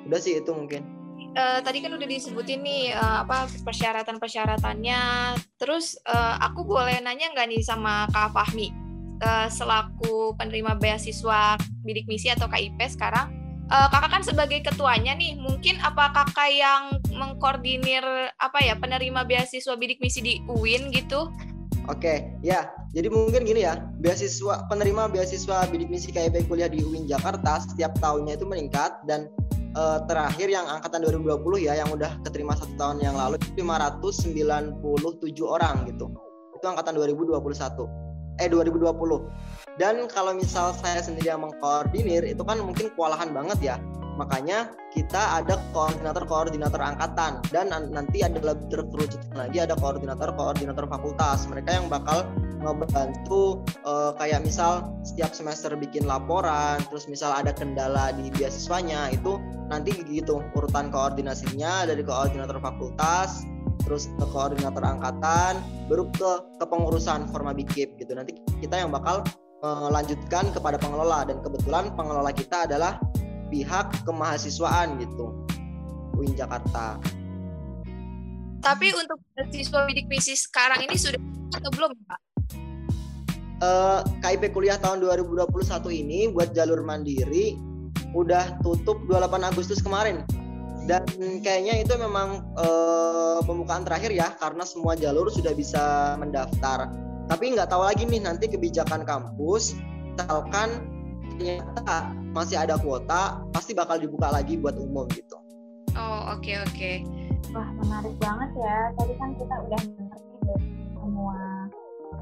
udah 0.05 0.22
sih 0.22 0.38
itu 0.38 0.53
mungkin 0.53 0.86
uh, 1.34 1.59
tadi 1.65 1.82
kan 1.82 1.97
udah 1.97 2.05
disebutin 2.05 2.61
nih 2.61 2.93
uh, 2.93 3.26
apa 3.26 3.49
persyaratan 3.61 4.17
persyaratannya. 4.17 5.01
Terus 5.59 5.99
uh, 6.07 6.39
aku 6.41 6.65
boleh 6.65 7.01
nanya 7.03 7.34
nggak 7.34 7.49
nih 7.51 7.61
sama 7.61 8.07
Kak 8.09 8.34
Fahmi 8.34 8.72
uh, 9.22 9.47
selaku 9.51 10.34
penerima 10.39 10.80
beasiswa 10.80 11.59
bidik 11.84 12.07
misi 12.07 12.32
atau 12.32 12.47
KIP 12.49 12.80
sekarang? 12.89 13.36
Uh, 13.70 13.86
kakak 13.93 14.09
kan 14.17 14.24
sebagai 14.26 14.65
ketuanya 14.65 15.13
nih, 15.13 15.38
mungkin 15.38 15.78
apa 15.86 16.09
kakak 16.09 16.49
yang 16.49 16.97
mengkoordinir 17.13 18.01
apa 18.41 18.65
ya 18.65 18.74
penerima 18.74 19.30
beasiswa 19.30 19.78
bidik 19.78 20.01
misi 20.01 20.26
di 20.26 20.34
UIN 20.49 20.89
gitu? 20.89 21.30
Oke, 21.90 22.38
ya. 22.46 22.70
Jadi 22.94 23.10
mungkin 23.10 23.46
gini 23.46 23.66
ya, 23.66 23.82
beasiswa 23.98 24.70
penerima 24.70 25.10
beasiswa 25.10 25.66
bidik 25.74 25.90
misi 25.90 26.14
KIP 26.14 26.46
kuliah 26.46 26.70
di 26.70 26.86
UIN 26.86 27.10
Jakarta 27.10 27.66
setiap 27.66 27.98
tahunnya 27.98 28.38
itu 28.38 28.46
meningkat 28.46 29.02
dan 29.10 29.30
uh, 29.74 30.06
terakhir 30.06 30.54
yang 30.54 30.70
angkatan 30.70 31.02
2020 31.02 31.66
ya 31.66 31.82
yang 31.82 31.90
udah 31.90 32.22
keterima 32.26 32.54
satu 32.54 32.74
tahun 32.78 33.02
yang 33.02 33.18
lalu 33.18 33.42
597 33.58 34.86
orang 35.42 35.90
gitu. 35.90 36.14
Itu 36.54 36.66
angkatan 36.66 36.94
2021 36.94 38.00
eh 38.40 38.48
2020 38.48 38.96
dan 39.76 40.08
kalau 40.08 40.32
misal 40.32 40.72
saya 40.80 41.04
sendiri 41.04 41.28
yang 41.28 41.44
mengkoordinir 41.44 42.24
itu 42.24 42.40
kan 42.48 42.56
mungkin 42.64 42.88
kewalahan 42.96 43.36
banget 43.36 43.60
ya 43.60 43.76
makanya 44.20 44.76
kita 44.91 45.39
ada 45.39 45.55
koordinator-koordinator 45.72 46.84
angkatan. 46.84 47.39
Dan 47.47 47.72
nanti 47.72 48.20
ada 48.20 48.36
lebih 48.43 48.67
terkerucut 48.67 49.24
lagi 49.32 49.63
ada 49.63 49.80
koordinator-koordinator 49.80 50.84
fakultas. 50.91 51.47
Mereka 51.47 51.80
yang 51.80 51.88
bakal 51.88 52.28
ngebantu 52.59 53.63
uh, 53.88 54.11
kayak 54.20 54.43
misal 54.43 54.91
setiap 55.07 55.32
semester 55.32 55.72
bikin 55.80 56.03
laporan 56.03 56.76
terus 56.91 57.07
misal 57.07 57.32
ada 57.32 57.55
kendala 57.55 58.11
di 58.11 58.28
beasiswanya 58.36 59.15
itu 59.15 59.39
nanti 59.72 59.95
gitu 60.11 60.43
urutan 60.59 60.91
koordinasinya 60.91 61.88
dari 61.88 62.03
koordinator 62.03 62.59
fakultas 62.59 63.47
terus 63.88 64.11
ke 64.11 64.26
koordinator 64.36 64.84
angkatan 64.84 65.63
baru 65.88 66.11
ke 66.11 66.32
kepengurusan 66.59 67.32
forma 67.32 67.55
bikip 67.55 67.95
gitu. 67.95 68.11
Nanti 68.11 68.36
kita 68.59 68.76
yang 68.84 68.91
bakal 68.91 69.24
melanjutkan 69.63 70.51
kepada 70.55 70.80
pengelola. 70.80 71.28
Dan 71.28 71.43
kebetulan 71.43 71.91
pengelola 71.95 72.32
kita 72.32 72.67
adalah 72.67 72.99
pihak 73.50 74.06
kemahasiswaan 74.06 75.02
gitu 75.02 75.34
UIN 76.16 76.34
Jakarta. 76.38 77.02
Tapi 78.60 78.91
untuk 78.91 79.20
siswa 79.56 79.88
bidik 79.88 80.08
misi 80.12 80.36
sekarang 80.36 80.84
ini 80.84 80.95
sudah 81.00 81.20
atau 81.56 81.70
belum 81.74 81.91
Pak? 82.06 82.20
Uh, 83.60 84.00
eh, 84.00 84.00
KIP 84.24 84.56
kuliah 84.56 84.80
tahun 84.80 85.04
2021 85.04 85.47
ini 85.91 86.32
buat 86.32 86.56
jalur 86.56 86.84
mandiri 86.84 87.60
udah 88.16 88.60
tutup 88.66 89.00
28 89.06 89.50
Agustus 89.52 89.80
kemarin 89.84 90.24
dan 90.89 91.06
kayaknya 91.45 91.86
itu 91.86 91.93
memang 92.00 92.41
uh, 92.58 93.38
pembukaan 93.45 93.86
terakhir 93.86 94.10
ya 94.10 94.34
karena 94.41 94.66
semua 94.66 94.97
jalur 94.97 95.30
sudah 95.30 95.54
bisa 95.54 96.16
mendaftar 96.18 96.89
tapi 97.30 97.54
nggak 97.54 97.70
tahu 97.70 97.86
lagi 97.86 98.10
nih 98.10 98.26
nanti 98.26 98.50
kebijakan 98.50 99.06
kampus 99.06 99.78
misalkan 100.18 100.99
ternyata 101.40 102.12
masih 102.36 102.60
ada 102.60 102.76
kuota 102.76 103.40
pasti 103.56 103.72
bakal 103.72 103.96
dibuka 103.96 104.28
lagi 104.28 104.60
buat 104.60 104.76
umum 104.76 105.08
gitu. 105.16 105.40
Oh 105.96 106.36
oke 106.36 106.44
okay, 106.44 106.60
oke. 106.60 106.76
Okay. 106.76 106.96
Wah 107.56 107.70
menarik 107.80 108.14
banget 108.20 108.52
ya. 108.60 108.92
Tadi 109.00 109.14
kan 109.16 109.30
kita 109.40 109.56
udah 109.56 109.82
mengerti 109.96 110.36
dari 110.44 110.68
semua 111.00 111.40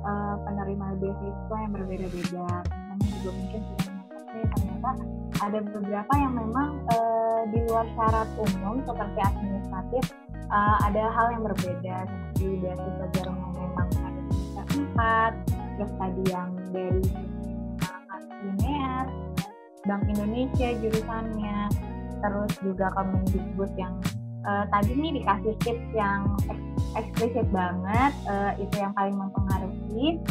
uh, 0.05 0.35
penerima 0.45 0.87
beasiswa 1.01 1.55
yang 1.57 1.73
berbeda-beda. 1.73 2.47
Teman 2.69 2.97
juga 3.17 3.31
mungkin 3.33 3.59
sudah 3.65 3.85
mengerti 3.89 4.39
ternyata 4.53 4.89
ada 5.37 5.59
beberapa 5.65 6.13
yang 6.13 6.33
memang 6.37 6.69
uh, 6.93 7.41
di 7.49 7.59
luar 7.65 7.85
syarat 7.97 8.29
umum 8.37 8.85
seperti 8.85 9.19
administratif 9.19 10.03
uh, 10.53 10.77
ada 10.85 11.03
hal 11.09 11.27
yang 11.33 11.43
berbeda 11.43 11.97
seperti 12.05 12.61
beasiswa 12.61 13.05
jarum 13.17 13.35
yang 13.35 13.53
memang 13.65 13.87
ada 13.97 14.21
di 14.21 14.37
empat, 14.77 15.33
terus 15.77 15.91
tadi 15.97 16.23
yang 16.29 16.49
dari 16.69 17.01
Bank 19.87 20.03
Indonesia 20.11 20.69
jurusannya, 20.83 21.57
terus 22.19 22.51
juga 22.59 22.91
Kemendikbud 22.93 23.71
yang 23.79 23.95
uh, 24.43 24.67
tadi 24.69 24.91
nih 24.93 25.23
dikasih 25.23 25.55
tips 25.63 25.87
yang 25.95 26.27
eksplisit 26.99 27.47
banget, 27.49 28.11
uh, 28.27 28.51
itu 28.59 28.75
yang 28.77 28.91
paling 28.93 29.15
mempengaruhi. 29.15 30.21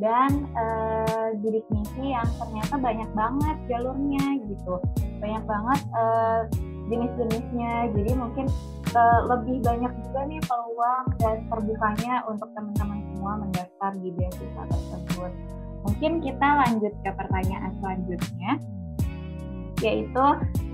Dan 0.00 0.48
uh, 0.56 1.36
bidik 1.44 1.68
misi 1.68 2.16
yang 2.16 2.24
ternyata 2.40 2.80
banyak 2.80 3.10
banget 3.12 3.56
jalurnya 3.68 4.40
gitu. 4.48 4.80
Banyak 5.20 5.44
banget 5.44 5.80
uh, 5.92 6.48
jenis-jenisnya. 6.88 7.92
Jadi 7.92 8.12
mungkin 8.16 8.48
uh, 8.96 9.20
lebih 9.28 9.60
banyak 9.60 9.92
juga 10.08 10.20
nih 10.24 10.40
peluang 10.48 11.04
dan 11.20 11.36
terbukanya 11.52 12.24
untuk 12.24 12.48
teman-teman 12.56 13.04
semua 13.12 13.32
mendaftar 13.44 13.90
di 14.00 14.08
beasiswa 14.16 14.64
tersebut. 14.72 15.32
Mungkin 15.84 16.12
kita 16.24 16.48
lanjut 16.48 16.92
ke 17.04 17.10
pertanyaan 17.12 17.72
selanjutnya, 17.84 18.50
yaitu 19.80 20.24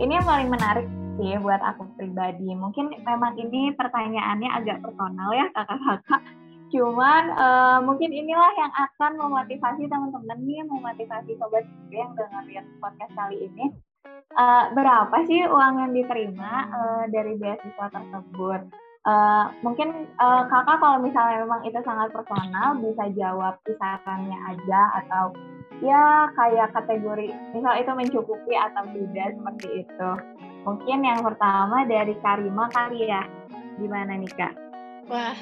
ini 0.02 0.18
yang 0.18 0.26
paling 0.26 0.50
menarik 0.50 0.86
sih 1.16 1.38
buat 1.40 1.62
aku 1.64 1.88
pribadi. 1.96 2.52
Mungkin 2.52 2.92
memang 3.02 3.40
ini 3.40 3.72
pertanyaannya 3.74 4.50
agak 4.52 4.84
personal 4.84 5.30
ya 5.32 5.46
kakak-kakak. 5.56 6.22
Cuman 6.66 7.22
uh, 7.38 7.78
mungkin 7.80 8.10
inilah 8.10 8.52
yang 8.58 8.72
akan 8.74 9.12
memotivasi 9.16 9.86
teman-teman 9.86 10.38
nih, 10.42 10.66
memotivasi 10.66 11.38
sobat 11.38 11.64
yang 11.94 12.12
dengerin 12.18 12.66
podcast 12.82 13.12
kali 13.14 13.48
ini. 13.48 13.70
Uh, 14.36 14.68
berapa 14.74 15.16
sih 15.24 15.46
uang 15.46 15.74
yang 15.80 15.92
diterima 15.94 16.68
uh, 16.68 17.04
dari 17.08 17.38
beasiswa 17.38 17.86
tersebut? 17.88 18.60
Uh, 19.06 19.54
mungkin 19.62 20.10
uh, 20.18 20.42
kakak 20.50 20.82
kalau 20.82 20.98
misalnya 20.98 21.46
memang 21.46 21.62
itu 21.62 21.78
sangat 21.86 22.10
personal 22.10 22.74
bisa 22.82 23.06
jawab 23.14 23.54
kisarannya 23.62 24.34
aja 24.50 24.80
atau 24.98 25.30
ya 25.78 26.26
kayak 26.34 26.74
kategori 26.74 27.30
misal 27.54 27.74
itu 27.78 27.92
mencukupi 27.94 28.54
atau 28.58 28.82
tidak 28.90 29.38
seperti 29.38 29.68
itu. 29.86 30.10
Mungkin 30.66 31.06
yang 31.06 31.22
pertama 31.22 31.86
dari 31.86 32.18
Karima 32.18 32.66
kali 32.74 33.06
ya. 33.06 33.22
Gimana 33.78 34.18
nih 34.18 34.32
Kak? 34.34 34.54
Wah, 35.06 35.38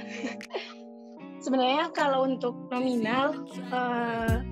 sebenarnya 1.44 1.88
kalau 1.96 2.28
untuk 2.28 2.52
nominal 2.68 3.48
uh, 3.72 4.44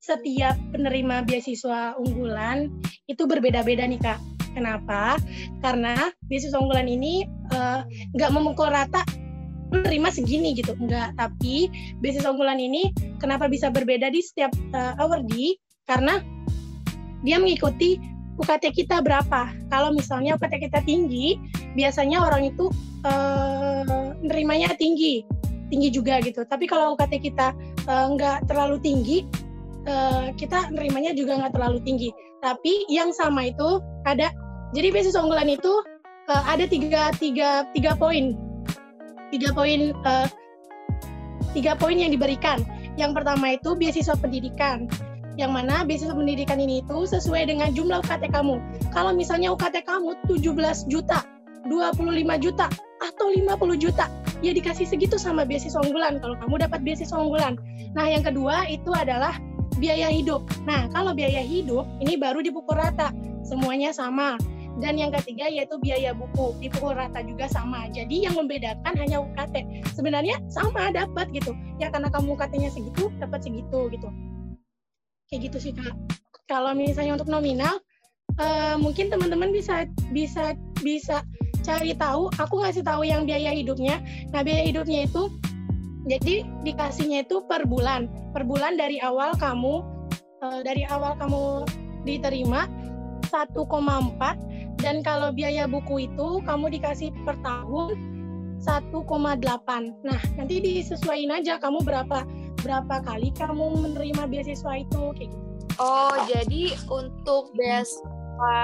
setiap 0.00 0.56
penerima 0.72 1.22
beasiswa 1.28 1.94
unggulan 2.00 2.72
itu 3.06 3.28
berbeda-beda 3.28 3.84
nih 3.84 4.00
Kak 4.00 4.20
Kenapa? 4.54 5.18
Karena 5.62 6.10
beasiswa 6.26 6.58
unggulan 6.58 6.90
ini 6.90 7.22
eh, 7.54 7.80
nggak 8.18 8.30
uh, 8.30 8.34
memukul 8.34 8.70
rata 8.70 9.02
menerima 9.70 10.10
segini 10.10 10.58
gitu, 10.58 10.74
enggak. 10.74 11.14
Tapi 11.14 11.70
beasiswa 12.02 12.34
unggulan 12.34 12.58
ini 12.58 12.90
kenapa 13.22 13.46
bisa 13.46 13.70
berbeda 13.70 14.10
di 14.10 14.20
setiap 14.22 14.50
uh, 14.74 14.98
awardee? 14.98 15.54
Karena 15.86 16.18
dia 17.22 17.38
mengikuti 17.38 17.98
UKT 18.40 18.74
kita 18.74 19.04
berapa. 19.04 19.54
Kalau 19.70 19.94
misalnya 19.94 20.34
UKT 20.34 20.66
kita 20.70 20.80
tinggi, 20.82 21.38
biasanya 21.78 22.24
orang 22.26 22.50
itu 22.50 22.72
uh, 23.06 24.16
nerimanya 24.24 24.74
tinggi, 24.74 25.22
tinggi 25.70 25.94
juga 25.94 26.18
gitu. 26.24 26.42
Tapi 26.42 26.66
kalau 26.66 26.98
UKT 26.98 27.22
kita 27.22 27.54
uh, 27.86 28.06
nggak 28.10 28.50
terlalu 28.50 28.82
tinggi, 28.82 29.22
uh, 29.86 30.32
kita 30.36 30.72
nerimanya 30.74 31.14
juga 31.16 31.38
nggak 31.38 31.54
terlalu 31.56 31.78
tinggi. 31.84 32.10
Tapi 32.40 32.88
yang 32.88 33.12
sama 33.12 33.48
itu 33.52 33.80
ada 34.08 34.32
jadi 34.72 34.88
beasiswa 34.94 35.20
unggulan 35.20 35.50
itu 35.50 35.72
uh, 36.28 36.44
ada 36.48 36.64
tiga 36.66 37.12
tiga 37.16 37.68
tiga 37.72 37.92
poin. 37.96 38.36
Tiga 39.30 39.54
poin 39.54 39.94
uh, 40.04 40.26
tiga 41.52 41.76
poin 41.76 41.96
yang 41.96 42.10
diberikan. 42.12 42.62
Yang 42.98 43.22
pertama 43.22 43.56
itu 43.56 43.76
beasiswa 43.78 44.16
pendidikan. 44.18 44.90
Yang 45.38 45.50
mana 45.56 45.86
beasiswa 45.86 46.12
pendidikan 46.12 46.58
ini 46.60 46.84
itu 46.84 47.06
sesuai 47.06 47.48
dengan 47.48 47.72
jumlah 47.72 48.04
UKT 48.04 48.34
kamu. 48.34 48.60
Kalau 48.92 49.14
misalnya 49.14 49.54
UKT 49.54 49.86
kamu 49.86 50.18
17 50.28 50.90
juta 50.90 51.24
25 51.70 52.44
juta 52.44 52.66
atau 53.00 53.26
50 53.32 53.56
juta 53.80 54.10
ya 54.40 54.56
dikasih 54.56 54.88
segitu 54.88 55.16
sama 55.20 55.44
beasiswa 55.44 55.80
unggulan. 55.80 56.18
Kalau 56.20 56.36
kamu 56.40 56.66
dapat 56.68 56.80
beasiswa 56.84 57.16
unggulan. 57.16 57.56
Nah 57.92 58.08
yang 58.08 58.24
kedua 58.24 58.68
itu 58.68 58.90
adalah 58.92 59.36
biaya 59.80 60.12
hidup. 60.12 60.44
Nah 60.68 60.86
kalau 60.92 61.16
biaya 61.16 61.40
hidup 61.40 61.88
ini 62.04 62.20
baru 62.20 62.44
dipukul 62.44 62.76
rata. 62.76 63.10
Semuanya 63.42 63.90
sama. 63.90 64.36
Dan 64.80 64.96
yang 64.96 65.10
ketiga 65.12 65.50
yaitu 65.50 65.76
biaya 65.82 66.14
buku 66.14 66.54
dipukul 66.62 66.94
rata 66.94 67.24
juga 67.24 67.50
sama. 67.50 67.88
Jadi 67.90 68.28
yang 68.28 68.38
membedakan 68.38 68.94
hanya 68.96 69.24
UKT 69.24 69.88
sebenarnya 69.96 70.38
sama 70.52 70.92
dapat 70.94 71.32
gitu. 71.34 71.56
Ya 71.80 71.90
karena 71.90 72.12
kamu 72.12 72.36
UKT-nya 72.38 72.70
segitu 72.70 73.10
dapat 73.18 73.42
segitu 73.42 73.90
gitu. 73.90 74.08
Kayak 75.32 75.40
gitu 75.50 75.58
sih 75.58 75.72
kak. 75.74 75.96
Kalau 76.46 76.76
misalnya 76.76 77.18
untuk 77.18 77.32
nominal 77.32 77.80
uh, 78.38 78.76
mungkin 78.78 79.10
teman-teman 79.10 79.50
bisa 79.50 79.88
bisa 80.14 80.54
bisa 80.80 81.24
cari 81.60 81.92
tahu. 81.92 82.32
Aku 82.40 82.64
ngasih 82.64 82.84
tahu 82.86 83.04
yang 83.04 83.28
biaya 83.28 83.52
hidupnya. 83.52 84.00
Nah 84.32 84.40
biaya 84.40 84.64
hidupnya 84.64 85.04
itu 85.04 85.28
jadi 86.08 86.46
dikasihnya 86.64 87.28
itu 87.28 87.44
per 87.44 87.68
bulan 87.68 88.08
per 88.32 88.46
bulan 88.48 88.76
dari 88.80 88.96
awal 89.04 89.36
kamu 89.36 89.84
uh, 90.40 90.60
dari 90.64 90.88
awal 90.88 91.16
kamu 91.20 91.68
diterima 92.08 92.64
1,4 93.28 93.60
dan 94.80 95.04
kalau 95.04 95.30
biaya 95.30 95.68
buku 95.68 96.08
itu 96.08 96.40
kamu 96.48 96.72
dikasih 96.80 97.12
per 97.22 97.36
tahun 97.44 97.94
1,8. 98.60 100.04
Nah, 100.04 100.20
nanti 100.36 100.60
disesuaikan 100.60 101.40
aja 101.40 101.56
kamu 101.56 101.80
berapa 101.80 102.28
berapa 102.60 102.96
kali 103.00 103.32
kamu 103.32 103.80
menerima 103.80 104.28
beasiswa 104.28 104.84
itu 104.84 105.02
kayak 105.16 105.32
gitu. 105.32 105.48
Oh, 105.80 106.12
jadi 106.28 106.76
untuk 106.92 107.56
beasiswa 107.56 108.60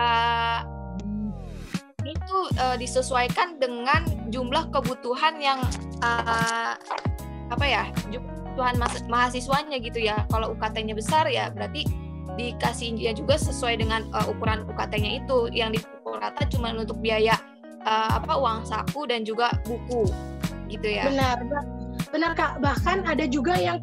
itu 2.07 2.39
uh, 2.61 2.77
disesuaikan 2.77 3.57
dengan 3.57 4.05
jumlah 4.29 4.69
kebutuhan 4.69 5.41
yang 5.41 5.61
uh, 6.05 6.77
apa 7.53 7.65
ya? 7.65 7.85
kebutuhan 8.11 8.81
mahasiswanya 9.13 9.77
gitu 9.85 10.01
ya. 10.01 10.25
Kalau 10.33 10.57
UKT-nya 10.57 10.97
besar 10.97 11.29
ya 11.29 11.53
berarti 11.53 11.85
dikasihnya 12.37 13.17
juga 13.17 13.41
sesuai 13.41 13.81
dengan 13.81 14.05
uh, 14.13 14.29
ukuran 14.29 14.69
UKT-nya 14.69 15.25
itu 15.25 15.49
yang 15.53 15.73
dipukul 15.73 16.21
rata 16.21 16.45
cuma 16.53 16.73
untuk 16.77 17.01
biaya 17.01 17.37
uh, 17.89 18.21
apa 18.21 18.37
uang 18.37 18.69
saku 18.69 19.09
dan 19.09 19.25
juga 19.25 19.57
buku 19.65 20.05
gitu 20.69 20.87
ya 20.87 21.09
benar 21.09 21.41
benar 22.13 22.33
kak 22.37 22.61
bahkan 22.61 23.03
ada 23.09 23.25
juga 23.25 23.57
yang 23.57 23.81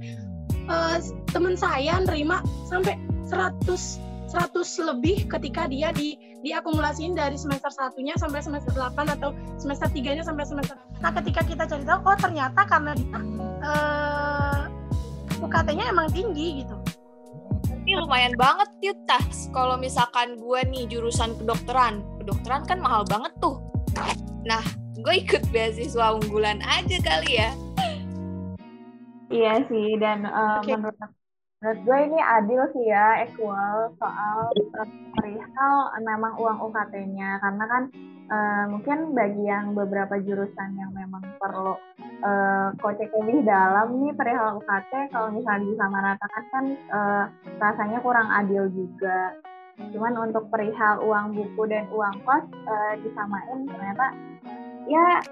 uh, 0.70 1.02
teman 1.34 1.58
saya 1.58 1.98
nerima 2.06 2.46
sampai 2.70 2.94
100 3.26 4.13
100 4.34 4.90
lebih 4.90 5.30
ketika 5.30 5.70
dia 5.70 5.94
di 5.94 6.18
diakumulasiin 6.42 7.14
dari 7.14 7.38
semester 7.38 7.70
satunya 7.70 8.18
sampai 8.18 8.42
semester 8.42 8.74
8 8.74 9.16
atau 9.16 9.32
semester 9.62 9.88
tiganya 9.94 10.26
sampai 10.26 10.44
semester 10.44 10.76
nah 11.00 11.14
ketika 11.14 11.46
kita 11.46 11.64
cari 11.70 11.86
tahu 11.86 12.00
oh 12.04 12.18
ternyata 12.18 12.62
karena 12.66 12.92
dia 12.98 13.20
uh, 13.64 14.44
UKT-nya 15.44 15.92
emang 15.92 16.08
tinggi 16.12 16.64
gitu. 16.64 16.76
Ini 17.84 18.00
lumayan 18.00 18.32
banget 18.40 18.72
yuk 18.80 18.96
tas. 19.12 19.52
Kalau 19.52 19.76
misalkan 19.76 20.40
gue 20.40 20.60
nih 20.72 20.88
jurusan 20.88 21.36
kedokteran 21.36 22.00
kedokteran 22.24 22.64
kan 22.64 22.80
mahal 22.80 23.04
banget 23.04 23.36
tuh. 23.44 23.60
Nah 24.48 24.64
gue 24.96 25.16
ikut 25.20 25.44
beasiswa 25.52 26.16
unggulan 26.16 26.64
aja 26.64 26.98
kali 27.04 27.44
ya. 27.44 27.52
Iya 29.28 29.68
sih 29.68 30.00
dan 30.00 30.24
uh, 30.24 30.64
okay. 30.64 30.80
menurut 30.80 30.96
menurut 31.64 31.80
gue 31.88 31.98
ini 32.12 32.20
adil 32.20 32.62
sih 32.76 32.92
ya 32.92 33.24
equal. 33.24 33.96
Soal 33.96 34.52
perihal 35.16 35.76
memang 36.04 36.36
uang 36.36 36.60
UKT-nya 36.60 37.40
karena 37.40 37.64
kan 37.72 37.84
uh, 38.28 38.66
mungkin 38.68 39.16
bagi 39.16 39.48
yang 39.48 39.72
beberapa 39.72 40.20
jurusan 40.20 40.70
yang 40.76 40.92
memang 40.92 41.24
perlu 41.40 41.80
uh, 42.20 42.76
kocek 42.84 43.08
lebih 43.16 43.48
dalam 43.48 43.96
nih 43.96 44.12
perihal 44.12 44.60
UKT 44.60 45.16
kalau 45.16 45.32
misalnya 45.32 45.64
disamaratakan 45.72 46.44
kan 46.52 46.66
uh, 46.92 47.26
rasanya 47.64 48.04
kurang 48.04 48.28
adil 48.28 48.68
juga. 48.68 49.32
Cuman 49.96 50.20
untuk 50.20 50.52
perihal 50.52 51.00
uang 51.00 51.32
buku 51.32 51.64
dan 51.72 51.88
uang 51.96 52.28
kos 52.28 52.44
uh, 52.68 52.94
disamain 53.00 53.72
ternyata 53.72 54.12
ya 54.92 55.24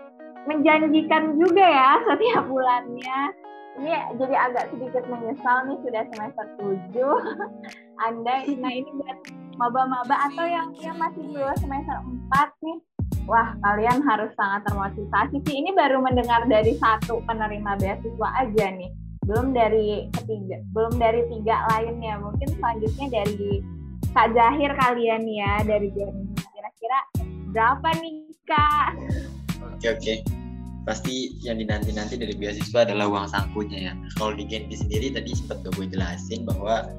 menjanjikan 0.48 1.36
juga 1.36 1.66
ya 1.68 2.00
setiap 2.08 2.48
bulannya 2.48 3.36
ini 3.80 3.92
jadi 4.20 4.36
agak 4.36 4.66
sedikit 4.76 5.04
menyesal 5.08 5.68
nih 5.70 5.78
sudah 5.80 6.04
semester 6.12 6.46
7 6.60 6.92
Anda 8.08 8.36
nah 8.60 8.74
ini 8.74 8.92
buat 9.00 9.18
maba-maba 9.56 10.16
atau 10.32 10.46
yang 10.46 10.74
yang 10.82 10.98
masih 10.98 11.24
bawah 11.32 11.56
semester 11.60 11.98
4 12.02 12.66
nih? 12.66 12.78
Wah 13.30 13.54
kalian 13.62 14.02
harus 14.02 14.34
sangat 14.34 14.66
termotivasi 14.66 15.38
sih. 15.46 15.56
Ini 15.62 15.78
baru 15.78 16.02
mendengar 16.02 16.50
dari 16.50 16.76
satu 16.82 17.22
penerima 17.30 17.78
beasiswa 17.78 18.30
aja 18.42 18.66
nih. 18.74 18.92
Belum 19.30 19.54
dari 19.54 20.10
ketiga 20.18 20.58
belum 20.74 20.98
dari 20.98 21.22
tiga 21.30 21.64
lainnya. 21.72 22.18
Mungkin 22.18 22.50
selanjutnya 22.58 23.08
dari 23.22 23.62
Kak 24.12 24.34
Zahir 24.36 24.72
kalian 24.76 25.24
ya 25.30 25.64
dari 25.64 25.88
Jerman 25.94 26.36
kira-kira 26.36 27.00
berapa 27.54 27.90
nih 28.02 28.16
Kak? 28.44 28.90
Oke 29.78 29.88
oke 29.94 30.41
pasti 30.86 31.38
yang 31.46 31.62
dinanti-nanti 31.62 32.18
dari 32.18 32.34
beasiswa 32.34 32.86
adalah 32.86 33.06
uang 33.10 33.28
sakunya 33.30 33.92
ya. 33.92 33.94
Kalau 34.18 34.34
di 34.34 34.46
Genpi 34.50 34.76
sendiri 34.78 35.14
tadi 35.14 35.32
sempat 35.38 35.62
gue 35.66 35.86
jelasin 35.86 36.46
bahwa 36.46 36.90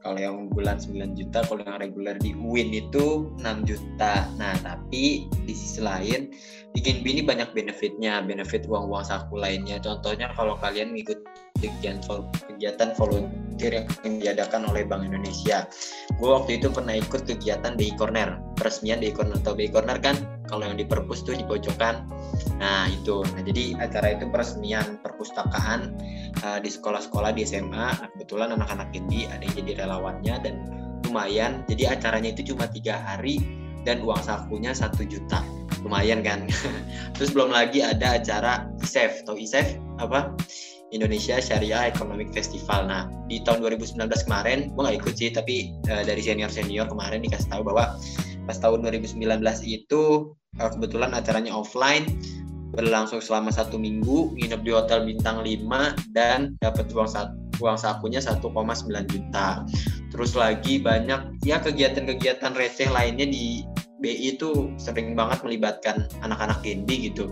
kalau 0.00 0.16
yang 0.20 0.48
bulan 0.52 0.80
9 0.80 1.16
juta, 1.16 1.44
kalau 1.44 1.60
yang 1.64 1.80
reguler 1.80 2.16
di 2.20 2.32
UIN 2.36 2.72
itu 2.72 3.28
6 3.40 3.68
juta. 3.68 4.28
Nah, 4.40 4.56
tapi 4.64 5.28
di 5.44 5.52
sisi 5.52 5.80
lain 5.80 6.32
di 6.72 6.80
Genpi 6.80 7.16
ini 7.16 7.22
banyak 7.24 7.52
benefitnya, 7.52 8.24
benefit 8.24 8.64
uang-uang 8.64 9.04
saku 9.04 9.40
lainnya. 9.40 9.76
Contohnya 9.80 10.32
kalau 10.36 10.56
kalian 10.56 10.96
ngikut 10.96 11.20
kegiatan 11.60 12.00
kegiatan 12.48 12.96
volunteer 12.96 13.84
yang 14.04 14.14
diadakan 14.20 14.72
oleh 14.72 14.88
Bank 14.88 15.04
Indonesia. 15.04 15.68
Gue 16.16 16.32
waktu 16.32 16.56
itu 16.56 16.72
pernah 16.72 16.96
ikut 16.96 17.28
kegiatan 17.28 17.76
BI 17.76 17.92
Corner, 18.00 18.40
peresmian 18.56 19.04
BI 19.04 19.12
Corner 19.12 19.36
atau 19.36 19.52
BI 19.52 19.68
Corner 19.68 20.00
kan 20.00 20.16
kalau 20.50 20.66
yang 20.66 20.76
di 20.76 20.84
perpus 20.84 21.22
tuh 21.22 21.38
di 21.38 21.46
pojokan. 21.46 22.04
Nah 22.58 22.90
itu, 22.90 23.22
nah 23.22 23.42
jadi 23.46 23.78
acara 23.78 24.18
itu 24.18 24.26
peresmian 24.28 24.98
perpustakaan 25.00 25.94
uh, 26.42 26.58
di 26.58 26.68
sekolah-sekolah 26.68 27.32
di 27.32 27.46
SMA. 27.46 27.70
Nah, 27.70 28.08
kebetulan 28.18 28.52
anak-anak 28.58 28.90
ini 28.92 29.30
ada 29.30 29.46
yang 29.46 29.54
jadi 29.64 29.72
relawannya 29.86 30.34
dan 30.42 30.54
lumayan. 31.08 31.62
Jadi 31.70 31.88
acaranya 31.88 32.34
itu 32.34 32.52
cuma 32.52 32.66
tiga 32.68 32.98
hari 32.98 33.40
dan 33.88 34.02
uang 34.04 34.20
sakunya 34.20 34.76
satu 34.76 35.06
juta 35.08 35.40
lumayan 35.80 36.20
kan 36.20 36.44
terus 37.16 37.32
belum 37.32 37.48
lagi 37.48 37.80
ada 37.80 38.20
acara 38.20 38.68
ISEF 38.84 39.24
atau 39.24 39.32
ISEF 39.32 39.80
apa 39.96 40.36
Indonesia 40.90 41.38
Syariah 41.38 41.86
Economic 41.86 42.34
Festival. 42.34 42.90
Nah, 42.90 43.06
di 43.30 43.38
tahun 43.46 43.62
2019 43.62 44.10
kemarin, 44.26 44.74
gue 44.74 44.82
gak 44.82 44.98
ikut 44.98 45.14
sih, 45.14 45.30
tapi 45.30 45.70
uh, 45.86 46.02
dari 46.02 46.18
senior-senior 46.18 46.90
kemarin 46.90 47.22
dikasih 47.22 47.46
tahu 47.46 47.62
bahwa 47.62 47.94
pas 48.50 48.58
tahun 48.58 48.82
2019 48.82 49.22
itu 49.70 50.34
kebetulan 50.58 51.14
acaranya 51.14 51.54
offline, 51.54 52.08
berlangsung 52.74 53.22
selama 53.22 53.50
satu 53.50 53.78
minggu, 53.78 54.34
nginep 54.38 54.60
di 54.62 54.70
hotel 54.74 55.06
bintang 55.06 55.42
5 55.42 56.14
dan 56.14 56.58
dapat 56.58 56.90
uang 56.90 57.10
satu 57.10 57.34
uang 57.60 57.76
sakunya 57.76 58.18
1,9 58.18 58.48
juta. 59.12 59.62
Terus 60.10 60.32
lagi 60.34 60.80
banyak 60.80 61.44
ya 61.44 61.60
kegiatan-kegiatan 61.60 62.56
receh 62.56 62.88
lainnya 62.88 63.28
di 63.28 63.62
BI 64.00 64.32
itu 64.32 64.72
sering 64.80 65.12
banget 65.12 65.44
melibatkan 65.44 66.08
anak-anak 66.24 66.64
Genbi 66.64 67.12
gitu. 67.12 67.28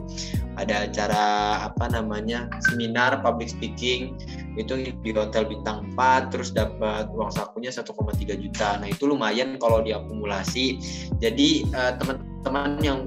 Ada 0.60 0.84
acara 0.84 1.24
apa 1.64 1.88
namanya 1.88 2.52
seminar 2.68 3.24
public 3.24 3.48
speaking 3.48 4.20
itu 4.59 4.90
di 4.90 5.11
hotel 5.14 5.46
bintang 5.46 5.94
4 5.94 6.34
terus 6.34 6.50
dapat 6.50 7.06
uang 7.14 7.30
sakunya 7.30 7.70
1,3 7.70 7.94
juta. 8.34 8.82
Nah 8.82 8.90
itu 8.90 9.06
lumayan 9.06 9.54
kalau 9.62 9.80
diakumulasi. 9.80 10.82
Jadi 11.22 11.70
uh, 11.70 11.94
teman-teman 11.94 12.82
yang 12.82 12.98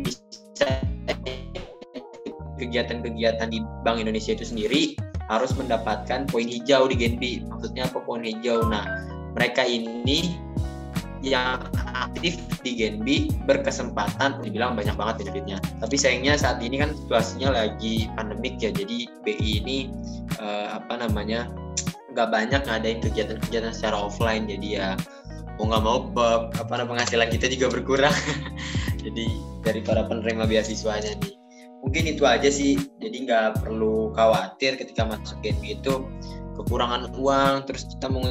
bisa 0.00 0.80
kegiatan-kegiatan 2.56 3.52
di 3.52 3.60
Bank 3.84 4.00
Indonesia 4.00 4.32
itu 4.32 4.48
sendiri 4.48 4.96
harus 5.28 5.52
mendapatkan 5.52 6.24
poin 6.28 6.48
hijau 6.48 6.88
di 6.88 6.96
Genbi. 6.96 7.44
Maksudnya 7.44 7.84
apa 7.84 8.00
poin 8.00 8.24
hijau? 8.24 8.64
Nah 8.64 8.88
mereka 9.36 9.64
ini 9.68 10.40
yang 11.24 11.64
aktif 11.96 12.36
di 12.60 12.76
Genbi 12.76 13.32
berkesempatan 13.48 14.44
dibilang 14.44 14.76
banyak 14.76 14.92
banget 14.94 15.24
benefitnya. 15.24 15.58
Tapi 15.80 15.96
sayangnya 15.96 16.36
saat 16.36 16.60
ini 16.60 16.84
kan 16.84 16.92
situasinya 16.92 17.56
lagi 17.56 18.12
pandemik 18.12 18.60
ya, 18.60 18.68
jadi 18.68 19.08
BI 19.24 19.64
ini 19.64 19.78
uh, 20.38 20.76
apa 20.76 21.00
namanya 21.00 21.48
nggak 22.12 22.28
banyak 22.28 22.60
ngadain 22.68 23.00
kegiatan-kegiatan 23.00 23.72
secara 23.72 23.96
offline, 23.96 24.46
jadi 24.46 24.68
ya 24.68 24.88
mau 25.56 25.72
nggak 25.72 25.82
mau 25.82 25.98
apa 26.60 26.84
penghasilan 26.84 27.32
kita 27.32 27.48
juga 27.48 27.72
berkurang. 27.72 28.14
jadi 29.04 29.26
dari 29.60 29.80
para 29.84 30.04
penerima 30.08 30.48
beasiswanya 30.48 31.12
nih 31.20 31.34
mungkin 31.84 32.04
itu 32.08 32.24
aja 32.24 32.48
sih 32.48 32.80
jadi 32.96 33.16
nggak 33.28 33.48
perlu 33.60 34.08
khawatir 34.16 34.80
ketika 34.80 35.04
masuk 35.04 35.36
Genbi 35.44 35.76
itu 35.76 36.08
kekurangan 36.56 37.12
uang 37.20 37.68
terus 37.68 37.84
kita 37.84 38.08
mau 38.08 38.24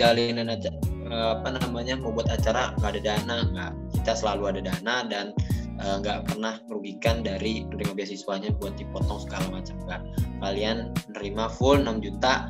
jalinan 0.00 0.48
aja 0.48 0.72
apa 1.12 1.48
namanya 1.56 1.96
membuat 1.96 2.28
acara 2.32 2.72
nggak 2.78 2.90
ada 2.96 3.02
dana 3.02 3.36
nggak 3.52 3.72
kita 4.08 4.12
selalu 4.24 4.56
ada 4.56 4.60
dana 4.72 4.96
dan 5.04 5.26
eh, 5.78 5.96
nggak 6.00 6.18
uh, 6.20 6.24
pernah 6.24 6.54
merugikan 6.64 7.20
dari 7.20 7.68
penerima 7.68 7.92
beasiswanya 7.92 8.56
buat 8.56 8.72
dipotong 8.80 9.20
segala 9.20 9.60
macam 9.60 9.76
nggak. 9.84 10.02
Kalian 10.40 10.96
menerima 11.12 11.44
full 11.60 11.76
6 11.84 12.00
juta 12.00 12.48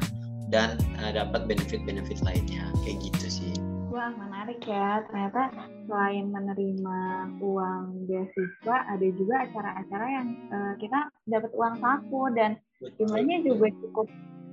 dan 0.54 0.78
uh, 1.02 1.11
dapat 1.11 1.50
benefit-benefit 1.50 2.22
lainnya. 2.22 2.70
Kayak 2.86 3.11
gitu 3.11 3.26
sih. 3.26 3.52
Wah 3.90 4.14
menarik 4.14 4.62
ya. 4.62 5.02
Ternyata 5.11 5.50
selain 5.90 6.30
menerima 6.30 7.00
uang 7.42 8.06
beasiswa 8.06 8.76
ada 8.86 9.06
juga 9.18 9.50
acara-acara 9.50 10.06
yang 10.09 10.28
uh, 10.54 10.74
kita 10.78 11.11
dapat 11.26 11.50
uang 11.59 11.74
saku 11.82 12.22
dan 12.38 12.54
jumlahnya 13.02 13.42
juga 13.42 13.66
cukup 13.82 14.06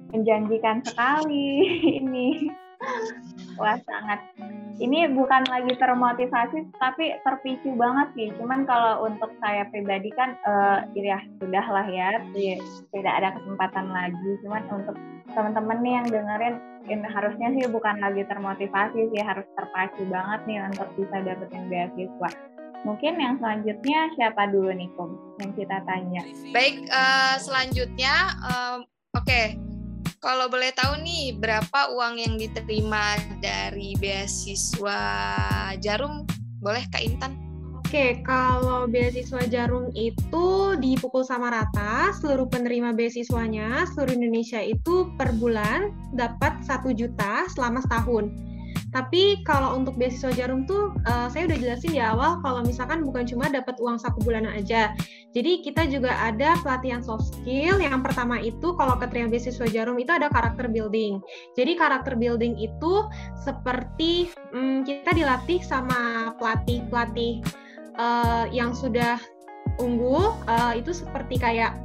menjanjikan 0.10 0.82
sekali 0.82 1.48
ini 2.02 2.50
Wah 3.56 3.80
sangat. 3.88 4.20
Ini 4.76 5.16
bukan 5.16 5.48
lagi 5.48 5.72
termotivasi, 5.80 6.68
tapi 6.76 7.16
terpicu 7.24 7.72
banget 7.80 8.12
sih. 8.20 8.28
Cuman 8.36 8.68
kalau 8.68 9.08
untuk 9.08 9.32
saya 9.40 9.64
pribadi 9.72 10.12
kan, 10.12 10.36
uh, 10.44 10.84
ya 10.92 11.24
sudah 11.40 11.64
lah 11.64 11.88
ya, 11.88 12.20
tidak 12.92 13.14
ada 13.24 13.40
kesempatan 13.40 13.88
lagi. 13.88 14.30
Cuman 14.44 14.68
untuk 14.68 15.00
teman-teman 15.32 15.80
nih 15.80 15.94
yang 15.96 16.08
dengerin, 16.12 16.56
ini 16.92 17.08
harusnya 17.08 17.48
sih 17.56 17.64
bukan 17.72 18.04
lagi 18.04 18.28
termotivasi 18.28 19.16
sih, 19.16 19.22
harus 19.24 19.48
terpacu 19.56 20.04
banget 20.12 20.40
nih 20.44 20.60
untuk 20.68 20.92
bisa 21.00 21.24
dapetin 21.24 21.72
beasiswa. 21.72 22.30
Mungkin 22.84 23.14
yang 23.18 23.40
selanjutnya 23.40 24.12
siapa 24.20 24.52
dulu 24.52 24.76
nih, 24.76 24.92
Kum, 25.00 25.16
yang 25.40 25.56
kita 25.56 25.80
tanya? 25.88 26.22
Baik, 26.52 26.84
uh, 26.92 27.40
selanjutnya, 27.40 28.36
uh, 28.44 28.84
oke. 29.16 29.24
Okay 29.24 29.75
kalau 30.26 30.50
boleh 30.50 30.74
tahu 30.74 31.06
nih, 31.06 31.38
berapa 31.38 31.94
uang 31.94 32.18
yang 32.18 32.34
diterima 32.42 33.14
dari 33.46 33.94
beasiswa 34.02 34.98
Jarum? 35.78 36.26
Boleh 36.66 36.82
Kak 36.90 37.06
Intan? 37.06 37.38
Oke, 37.78 38.26
kalau 38.26 38.90
beasiswa 38.90 39.46
Jarum 39.46 39.94
itu 39.94 40.74
dipukul 40.82 41.22
sama 41.22 41.54
rata, 41.54 42.10
seluruh 42.18 42.50
penerima 42.50 42.98
beasiswanya 42.98 43.86
seluruh 43.94 44.18
Indonesia 44.18 44.58
itu 44.58 45.14
per 45.14 45.30
bulan 45.38 45.94
dapat 46.18 46.58
satu 46.66 46.90
juta 46.90 47.46
selama 47.54 47.86
setahun. 47.86 48.34
Tapi 48.96 49.44
kalau 49.44 49.76
untuk 49.76 50.00
beasiswa 50.00 50.32
jarum 50.32 50.64
tuh 50.64 50.96
uh, 51.04 51.28
saya 51.28 51.52
udah 51.52 51.60
jelasin 51.60 51.92
di 51.92 52.00
awal 52.00 52.40
kalau 52.40 52.64
misalkan 52.64 53.04
bukan 53.04 53.28
cuma 53.28 53.52
dapat 53.52 53.76
uang 53.84 54.00
saku 54.00 54.24
bulanan 54.24 54.56
aja. 54.56 54.96
Jadi 55.36 55.60
kita 55.68 55.84
juga 55.92 56.16
ada 56.16 56.56
pelatihan 56.64 57.04
soft 57.04 57.36
skill. 57.36 57.84
Yang 57.84 58.08
pertama 58.08 58.40
itu 58.40 58.72
kalau 58.80 58.96
keterima 58.96 59.28
beasiswa 59.28 59.68
jarum 59.68 60.00
itu 60.00 60.16
ada 60.16 60.32
karakter 60.32 60.72
building. 60.72 61.20
Jadi 61.60 61.76
karakter 61.76 62.16
building 62.16 62.56
itu 62.56 62.94
seperti 63.44 64.32
um, 64.56 64.88
kita 64.88 65.12
dilatih 65.12 65.60
sama 65.60 66.32
pelatih-pelatih 66.40 67.44
uh, 68.00 68.48
yang 68.48 68.72
sudah 68.72 69.20
unggul 69.76 70.40
uh, 70.48 70.72
itu 70.72 70.96
seperti 70.96 71.36
kayak 71.36 71.76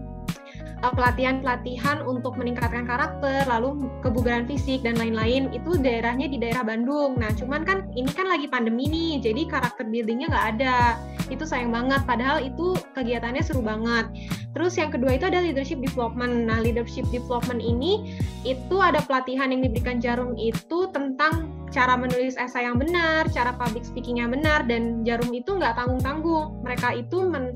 pelatihan-pelatihan 0.89 2.01
untuk 2.09 2.41
meningkatkan 2.41 2.89
karakter, 2.89 3.45
lalu 3.45 3.85
kebugaran 4.01 4.49
fisik 4.49 4.81
dan 4.81 4.97
lain-lain 4.97 5.53
itu 5.53 5.76
daerahnya 5.76 6.33
di 6.33 6.41
daerah 6.41 6.64
Bandung. 6.64 7.20
Nah, 7.20 7.28
cuman 7.37 7.68
kan 7.68 7.85
ini 7.93 8.09
kan 8.09 8.24
lagi 8.24 8.49
pandemi 8.49 8.89
nih, 8.89 9.20
jadi 9.20 9.45
karakter 9.45 9.85
buildingnya 9.85 10.33
nggak 10.33 10.47
ada. 10.57 10.97
Itu 11.28 11.45
sayang 11.45 11.70
banget, 11.70 12.01
padahal 12.09 12.41
itu 12.41 12.74
kegiatannya 12.97 13.45
seru 13.45 13.61
banget. 13.61 14.09
Terus 14.57 14.74
yang 14.81 14.91
kedua 14.91 15.14
itu 15.20 15.28
ada 15.28 15.45
leadership 15.45 15.78
development. 15.85 16.49
Nah, 16.49 16.59
leadership 16.64 17.05
development 17.12 17.61
ini 17.61 18.16
itu 18.49 18.76
ada 18.81 19.05
pelatihan 19.05 19.53
yang 19.53 19.61
diberikan 19.61 20.01
Jarum 20.01 20.35
itu 20.41 20.89
tentang 20.97 21.53
cara 21.70 21.95
menulis 21.95 22.35
esai 22.35 22.66
yang 22.66 22.81
benar, 22.81 23.31
cara 23.31 23.55
public 23.55 23.87
speaking 23.87 24.18
yang 24.18 24.35
benar, 24.35 24.66
dan 24.66 25.07
Jarum 25.07 25.31
itu 25.31 25.55
nggak 25.55 25.76
tanggung-tanggung. 25.78 26.64
Mereka 26.66 26.99
itu 26.99 27.28
men 27.28 27.55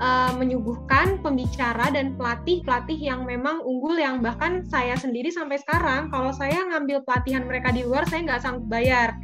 uh, 0.00 0.32
menyuguhkan 0.34 1.20
pembicara 1.22 1.90
dan 1.92 2.14
pelatih-pelatih 2.18 2.98
yang 2.98 3.26
memang 3.26 3.62
unggul 3.62 3.94
yang 3.94 4.18
bahkan 4.24 4.66
saya 4.66 4.98
sendiri 4.98 5.30
sampai 5.30 5.60
sekarang 5.60 6.10
kalau 6.10 6.30
saya 6.34 6.66
ngambil 6.70 7.02
pelatihan 7.06 7.46
mereka 7.46 7.70
di 7.70 7.86
luar 7.86 8.06
saya 8.08 8.26
nggak 8.26 8.42
sanggup 8.42 8.66
bayar. 8.70 9.14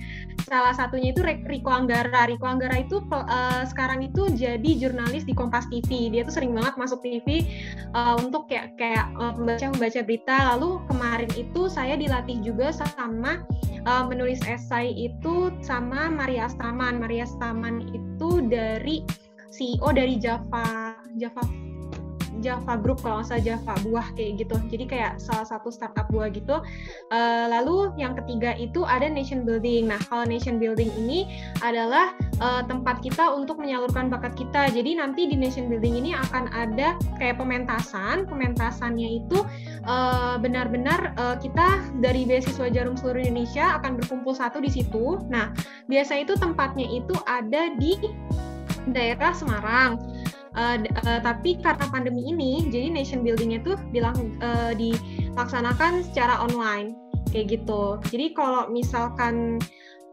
Salah 0.50 0.74
satunya 0.74 1.14
itu 1.14 1.22
Riko 1.22 1.70
Anggara. 1.70 2.26
Riko 2.26 2.42
Anggara 2.42 2.82
itu 2.82 2.98
uh, 3.12 3.62
sekarang 3.68 4.02
itu 4.02 4.26
jadi 4.34 4.70
jurnalis 4.78 5.22
di 5.22 5.36
Kompas 5.36 5.70
TV. 5.70 6.10
Dia 6.10 6.26
tuh 6.26 6.34
sering 6.42 6.56
banget 6.56 6.74
masuk 6.74 6.98
TV 7.06 7.46
uh, 7.94 8.18
untuk 8.18 8.50
kayak 8.50 8.74
kayak 8.74 9.14
membaca 9.14 9.66
membaca 9.70 10.00
berita. 10.02 10.36
Lalu 10.56 10.70
kemarin 10.90 11.30
itu 11.38 11.70
saya 11.70 11.94
dilatih 11.94 12.42
juga 12.42 12.74
sama 12.74 13.46
uh, 13.86 14.04
menulis 14.08 14.42
esai 14.48 14.90
itu 14.96 15.54
sama 15.62 16.10
Maria 16.10 16.50
Staman. 16.50 16.98
Maria 16.98 17.28
Staman 17.28 17.86
itu 17.94 18.42
dari 18.48 19.06
CEO 19.50 19.90
dari 19.92 20.16
Java 20.16 20.94
Java 21.18 21.42
Java 22.40 22.74
Group 22.80 23.04
kalau 23.04 23.20
nggak 23.20 23.28
salah 23.28 23.44
Java 23.44 23.72
buah 23.84 24.06
kayak 24.16 24.46
gitu. 24.46 24.56
Jadi 24.72 24.84
kayak 24.88 25.20
salah 25.20 25.44
satu 25.44 25.68
startup 25.68 26.08
buah 26.08 26.32
gitu. 26.32 26.58
Uh, 27.12 27.46
lalu 27.52 27.92
yang 28.00 28.16
ketiga 28.16 28.56
itu 28.56 28.82
ada 28.82 29.06
nation 29.06 29.44
building. 29.44 29.92
Nah 29.92 30.00
kalau 30.08 30.24
nation 30.24 30.56
building 30.56 30.88
ini 30.96 31.28
adalah 31.60 32.16
uh, 32.40 32.64
tempat 32.64 33.04
kita 33.04 33.28
untuk 33.30 33.60
menyalurkan 33.60 34.08
bakat 34.08 34.34
kita. 34.34 34.72
Jadi 34.72 34.98
nanti 34.98 35.28
di 35.28 35.36
nation 35.36 35.68
building 35.68 36.00
ini 36.00 36.10
akan 36.16 36.48
ada 36.50 36.96
kayak 37.20 37.38
pementasan. 37.38 38.24
Pementasannya 38.26 39.20
itu 39.22 39.44
uh, 39.84 40.40
benar-benar 40.40 41.12
uh, 41.20 41.36
kita 41.38 41.84
dari 42.00 42.24
beasiswa 42.24 42.72
Jarum 42.72 42.96
seluruh 42.96 43.20
Indonesia 43.20 43.76
akan 43.78 44.00
berkumpul 44.00 44.32
satu 44.32 44.58
di 44.58 44.72
situ. 44.72 45.20
Nah 45.28 45.52
biasa 45.86 46.24
itu 46.24 46.34
tempatnya 46.40 46.88
itu 46.88 47.14
ada 47.28 47.68
di 47.76 48.00
daerah 48.88 49.36
Semarang. 49.36 50.00
Uh, 50.50 50.82
uh, 51.06 51.20
tapi 51.22 51.62
karena 51.62 51.86
pandemi 51.94 52.26
ini, 52.26 52.66
jadi 52.74 52.90
nation 52.90 53.22
buildingnya 53.22 53.62
tuh 53.62 53.78
bilang 53.94 54.34
uh, 54.42 54.74
dilaksanakan 54.74 56.02
secara 56.10 56.42
online 56.42 56.98
kayak 57.30 57.60
gitu. 57.60 58.02
Jadi 58.10 58.34
kalau 58.34 58.66
misalkan 58.66 59.62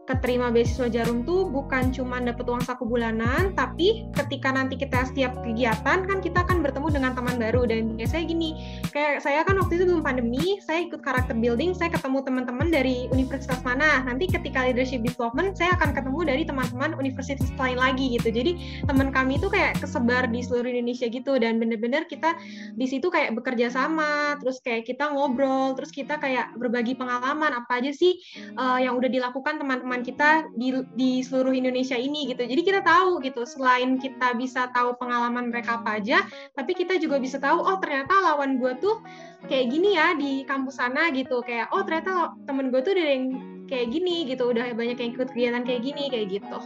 keterima 0.08 0.48
beasiswa 0.48 0.88
Jarum 0.88 1.28
tuh 1.28 1.52
bukan 1.52 1.92
cuma 1.92 2.16
dapat 2.16 2.48
uang 2.48 2.64
saku 2.64 2.88
bulanan, 2.88 3.52
tapi 3.52 4.08
ketika 4.16 4.48
nanti 4.56 4.80
kita 4.80 5.04
setiap 5.04 5.36
kegiatan 5.44 6.08
kan 6.08 6.18
kita 6.24 6.48
akan 6.48 6.64
bertemu 6.64 6.88
dengan 6.96 7.12
teman 7.12 7.36
baru 7.36 7.68
dan 7.68 7.92
biasanya 7.92 8.24
gini, 8.24 8.80
kayak 8.88 9.20
saya 9.20 9.44
kan 9.44 9.60
waktu 9.60 9.76
itu 9.76 9.84
belum 9.84 10.00
pandemi, 10.00 10.56
saya 10.64 10.88
ikut 10.88 11.04
karakter 11.04 11.36
building, 11.36 11.76
saya 11.76 11.92
ketemu 11.92 12.24
teman-teman 12.24 12.72
dari 12.72 13.04
universitas 13.12 13.60
mana. 13.60 14.00
Nanti 14.08 14.32
ketika 14.32 14.64
leadership 14.64 15.04
development, 15.04 15.60
saya 15.60 15.76
akan 15.76 15.92
ketemu 15.92 16.20
dari 16.24 16.42
teman-teman 16.48 16.96
universitas 16.96 17.52
lain 17.60 17.76
lagi 17.76 18.16
gitu. 18.16 18.32
Jadi 18.32 18.80
teman 18.88 19.12
kami 19.12 19.36
itu 19.36 19.52
kayak 19.52 19.76
kesebar 19.76 20.32
di 20.32 20.40
seluruh 20.40 20.72
Indonesia 20.72 21.04
gitu 21.12 21.36
dan 21.36 21.60
bener-bener 21.60 22.08
kita 22.08 22.32
di 22.72 22.86
situ 22.88 23.12
kayak 23.12 23.36
bekerja 23.36 23.68
sama, 23.68 24.40
terus 24.40 24.56
kayak 24.64 24.88
kita 24.88 25.12
ngobrol, 25.12 25.76
terus 25.76 25.92
kita 25.92 26.16
kayak 26.16 26.56
berbagi 26.56 26.96
pengalaman 26.96 27.52
apa 27.52 27.84
aja 27.84 27.92
sih 27.92 28.16
uh, 28.56 28.80
yang 28.80 28.96
udah 28.96 29.12
dilakukan 29.12 29.60
teman-teman 29.60 29.97
teman-teman 29.98 30.06
kita 30.06 30.30
di 30.54 30.68
di 30.94 31.10
seluruh 31.26 31.54
Indonesia 31.54 31.98
ini 31.98 32.30
gitu. 32.30 32.46
Jadi 32.46 32.62
kita 32.62 32.80
tahu 32.86 33.18
gitu 33.22 33.42
selain 33.42 33.98
kita 33.98 34.34
bisa 34.38 34.70
tahu 34.70 34.94
pengalaman 34.98 35.50
mereka 35.50 35.82
apa 35.82 35.98
aja, 35.98 36.22
tapi 36.54 36.72
kita 36.74 36.98
juga 37.02 37.18
bisa 37.18 37.42
tahu 37.42 37.58
oh 37.58 37.76
ternyata 37.82 38.14
lawan 38.14 38.62
gue 38.62 38.72
tuh 38.78 39.02
kayak 39.50 39.74
gini 39.74 39.98
ya 39.98 40.14
di 40.14 40.46
kampus 40.46 40.78
sana 40.78 41.10
gitu. 41.10 41.42
Kayak 41.42 41.70
oh 41.74 41.82
ternyata 41.82 42.38
temen 42.46 42.70
gue 42.70 42.80
tuh 42.80 42.94
udah 42.94 43.06
yang 43.06 43.24
kayak 43.66 43.90
gini 43.90 44.24
gitu, 44.30 44.48
udah 44.48 44.70
banyak 44.72 44.96
yang 44.96 45.10
ikut 45.18 45.28
kegiatan 45.34 45.62
kayak 45.66 45.82
gini 45.82 46.04
kayak 46.08 46.28
gitu. 46.30 46.58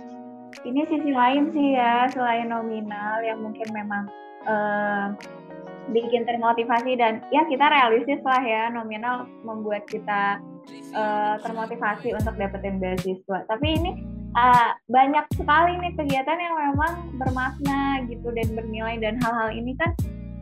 Ini 0.63 0.85
sisi 0.85 1.11
lain 1.11 1.49
sih 1.57 1.69
ya 1.75 2.13
selain 2.13 2.53
nominal 2.53 3.25
yang 3.25 3.41
mungkin 3.41 3.67
memang 3.73 4.05
uh, 4.45 5.17
bikin 5.91 6.29
termotivasi 6.29 6.95
dan 7.01 7.25
ya 7.33 7.43
kita 7.49 7.67
realistis 7.67 8.21
lah 8.23 8.45
ya 8.45 8.69
nominal 8.71 9.27
membuat 9.43 9.89
kita 9.89 10.39
uh, 10.95 11.37
termotivasi 11.43 12.15
untuk 12.17 12.35
dapetin 12.37 12.79
beasiswa. 12.79 13.39
Tapi 13.49 13.67
ini 13.69 13.91
uh, 14.37 14.71
banyak 14.89 15.25
sekali 15.37 15.73
nih 15.81 15.93
kegiatan 15.97 16.39
yang 16.39 16.57
memang 16.57 16.95
bermakna 17.21 18.05
gitu 18.09 18.29
dan 18.33 18.49
bernilai 18.57 18.97
dan 19.01 19.21
hal-hal 19.21 19.51
ini 19.53 19.77
kan 19.77 19.93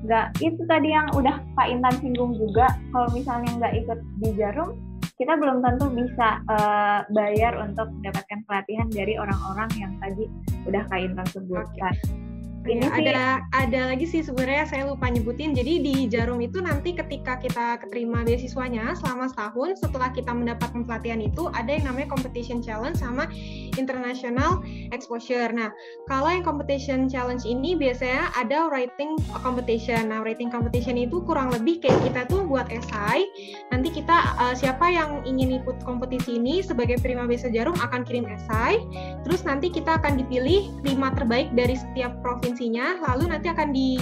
nggak 0.01 0.33
itu 0.41 0.63
tadi 0.65 0.97
yang 0.97 1.13
udah 1.13 1.37
Pak 1.53 1.69
Intan 1.69 1.93
singgung 2.01 2.33
juga 2.41 2.73
kalau 2.89 3.13
misalnya 3.13 3.53
nggak 3.61 3.75
ikut 3.85 3.99
di 4.25 4.31
Jarum 4.33 4.73
kita 5.21 5.37
belum 5.37 5.61
tentu 5.61 5.93
bisa 5.93 6.41
uh, 6.49 7.05
bayar 7.13 7.53
untuk 7.61 7.93
mendapatkan 8.01 8.41
pelatihan 8.49 8.89
dari 8.89 9.21
orang-orang 9.21 9.69
yang 9.77 9.93
tadi 10.01 10.25
udah 10.65 10.81
Kak 10.89 11.01
Intan 11.05 11.29
sebutkan. 11.29 11.93
Okay. 11.93 12.30
Ini 12.61 12.85
ya, 12.85 12.93
ada 12.93 13.21
ada 13.57 13.81
lagi 13.89 14.05
sih 14.05 14.21
sebenarnya 14.21 14.69
saya 14.69 14.85
lupa 14.85 15.09
nyebutin. 15.09 15.57
Jadi 15.57 15.81
di 15.81 15.95
Jarum 16.13 16.45
itu 16.45 16.61
nanti 16.61 16.93
ketika 16.93 17.41
kita 17.41 17.81
keterima 17.81 18.21
beasiswanya 18.21 18.93
selama 19.01 19.33
setahun 19.33 19.81
setelah 19.81 20.13
kita 20.13 20.29
mendapatkan 20.29 20.85
pelatihan 20.85 21.25
itu 21.25 21.49
ada 21.57 21.73
yang 21.73 21.89
namanya 21.89 22.13
competition 22.13 22.61
challenge 22.61 23.01
sama 23.01 23.33
international 23.81 24.61
exposure. 24.93 25.49
Nah, 25.57 25.73
kalau 26.05 26.29
yang 26.29 26.45
competition 26.45 27.09
challenge 27.09 27.49
ini 27.49 27.73
biasanya 27.81 28.29
ada 28.37 28.69
writing 28.69 29.17
competition. 29.41 30.13
Nah, 30.13 30.21
writing 30.21 30.53
competition 30.53 31.01
itu 31.01 31.25
kurang 31.25 31.49
lebih 31.57 31.81
kayak 31.81 32.13
kita 32.13 32.29
tuh 32.29 32.45
buat 32.45 32.69
esai. 32.69 33.25
Nanti 33.73 33.89
kita 33.89 34.37
uh, 34.37 34.53
siapa 34.53 34.85
yang 34.93 35.25
ingin 35.25 35.65
ikut 35.65 35.81
kompetisi 35.89 36.37
ini 36.37 36.61
sebagai 36.61 37.01
prima 37.01 37.25
beasiswa 37.25 37.49
Jarum 37.57 37.77
akan 37.81 38.05
kirim 38.05 38.29
esai. 38.29 38.85
Terus 39.25 39.49
nanti 39.49 39.73
kita 39.73 39.97
akan 39.97 40.21
dipilih 40.21 40.69
lima 40.85 41.09
terbaik 41.17 41.49
dari 41.57 41.73
setiap 41.73 42.21
provinsi 42.21 42.50
provinsinya, 42.51 42.99
lalu 43.07 43.31
nanti 43.31 43.47
akan 43.47 43.71
di 43.71 43.95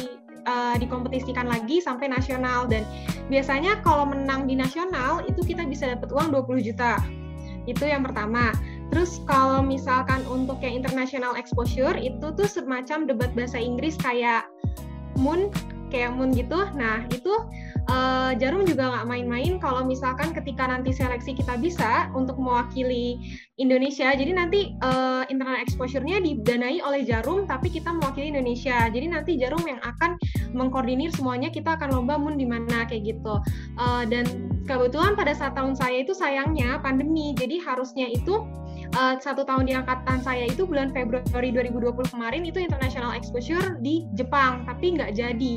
uh, 0.48 0.72
dikompetisikan 0.80 1.44
lagi 1.44 1.84
sampai 1.84 2.08
nasional 2.08 2.64
dan 2.64 2.80
biasanya 3.28 3.76
kalau 3.84 4.08
menang 4.08 4.48
di 4.48 4.56
nasional 4.56 5.20
itu 5.28 5.44
kita 5.44 5.68
bisa 5.68 5.92
dapat 5.92 6.08
uang 6.08 6.32
20 6.32 6.64
juta. 6.64 6.96
Itu 7.68 7.84
yang 7.84 8.08
pertama. 8.08 8.56
Terus 8.88 9.20
kalau 9.28 9.60
misalkan 9.60 10.24
untuk 10.32 10.64
yang 10.64 10.80
international 10.80 11.36
exposure 11.36 11.92
itu 12.00 12.32
tuh 12.32 12.48
semacam 12.48 13.04
debat 13.04 13.28
bahasa 13.36 13.60
Inggris 13.60 14.00
kayak 14.00 14.48
Moon 15.20 15.52
kayak 15.92 16.16
Moon 16.16 16.32
gitu. 16.32 16.56
Nah, 16.72 17.04
itu 17.12 17.36
uh, 17.88 18.32
Jarum 18.36 18.62
juga 18.68 18.92
nggak 18.92 19.06
main-main 19.08 19.56
kalau 19.58 19.82
misalkan 19.84 20.30
ketika 20.36 20.68
nanti 20.68 20.92
seleksi 20.92 21.34
kita 21.34 21.56
bisa 21.58 22.12
untuk 22.12 22.36
mewakili 22.36 23.18
Indonesia. 23.58 24.12
Jadi 24.14 24.32
nanti 24.32 24.60
uh, 24.84 25.24
internal 25.32 25.58
exposure-nya 25.64 26.22
didanai 26.22 26.78
oleh 26.84 27.02
Jarum, 27.02 27.48
tapi 27.48 27.72
kita 27.72 27.90
mewakili 27.90 28.30
Indonesia. 28.30 28.86
Jadi 28.88 29.06
nanti 29.10 29.40
Jarum 29.40 29.64
yang 29.66 29.80
akan 29.82 30.20
mengkoordinir 30.54 31.10
semuanya. 31.10 31.50
Kita 31.50 31.74
akan 31.74 31.98
lomba 31.98 32.20
mun 32.20 32.38
di 32.38 32.46
mana 32.46 32.86
kayak 32.86 33.16
gitu. 33.16 33.40
Uh, 33.80 34.04
dan 34.06 34.24
kebetulan 34.68 35.16
pada 35.18 35.34
saat 35.34 35.56
tahun 35.56 35.74
saya 35.74 36.04
itu 36.04 36.12
sayangnya 36.12 36.78
pandemi, 36.84 37.32
jadi 37.34 37.58
harusnya 37.64 38.06
itu 38.12 38.44
uh, 38.96 39.20
satu 39.20 39.44
tahun 39.44 39.68
di 39.68 39.74
angkatan 39.76 40.24
saya 40.24 40.48
itu 40.48 40.64
bulan 40.64 40.88
Februari 40.94 41.52
2020 41.52 42.14
kemarin 42.14 42.42
itu 42.46 42.62
international 42.62 43.12
exposure 43.12 43.76
di 43.84 44.08
Jepang 44.16 44.64
tapi 44.64 44.96
nggak 44.96 45.12
jadi 45.18 45.54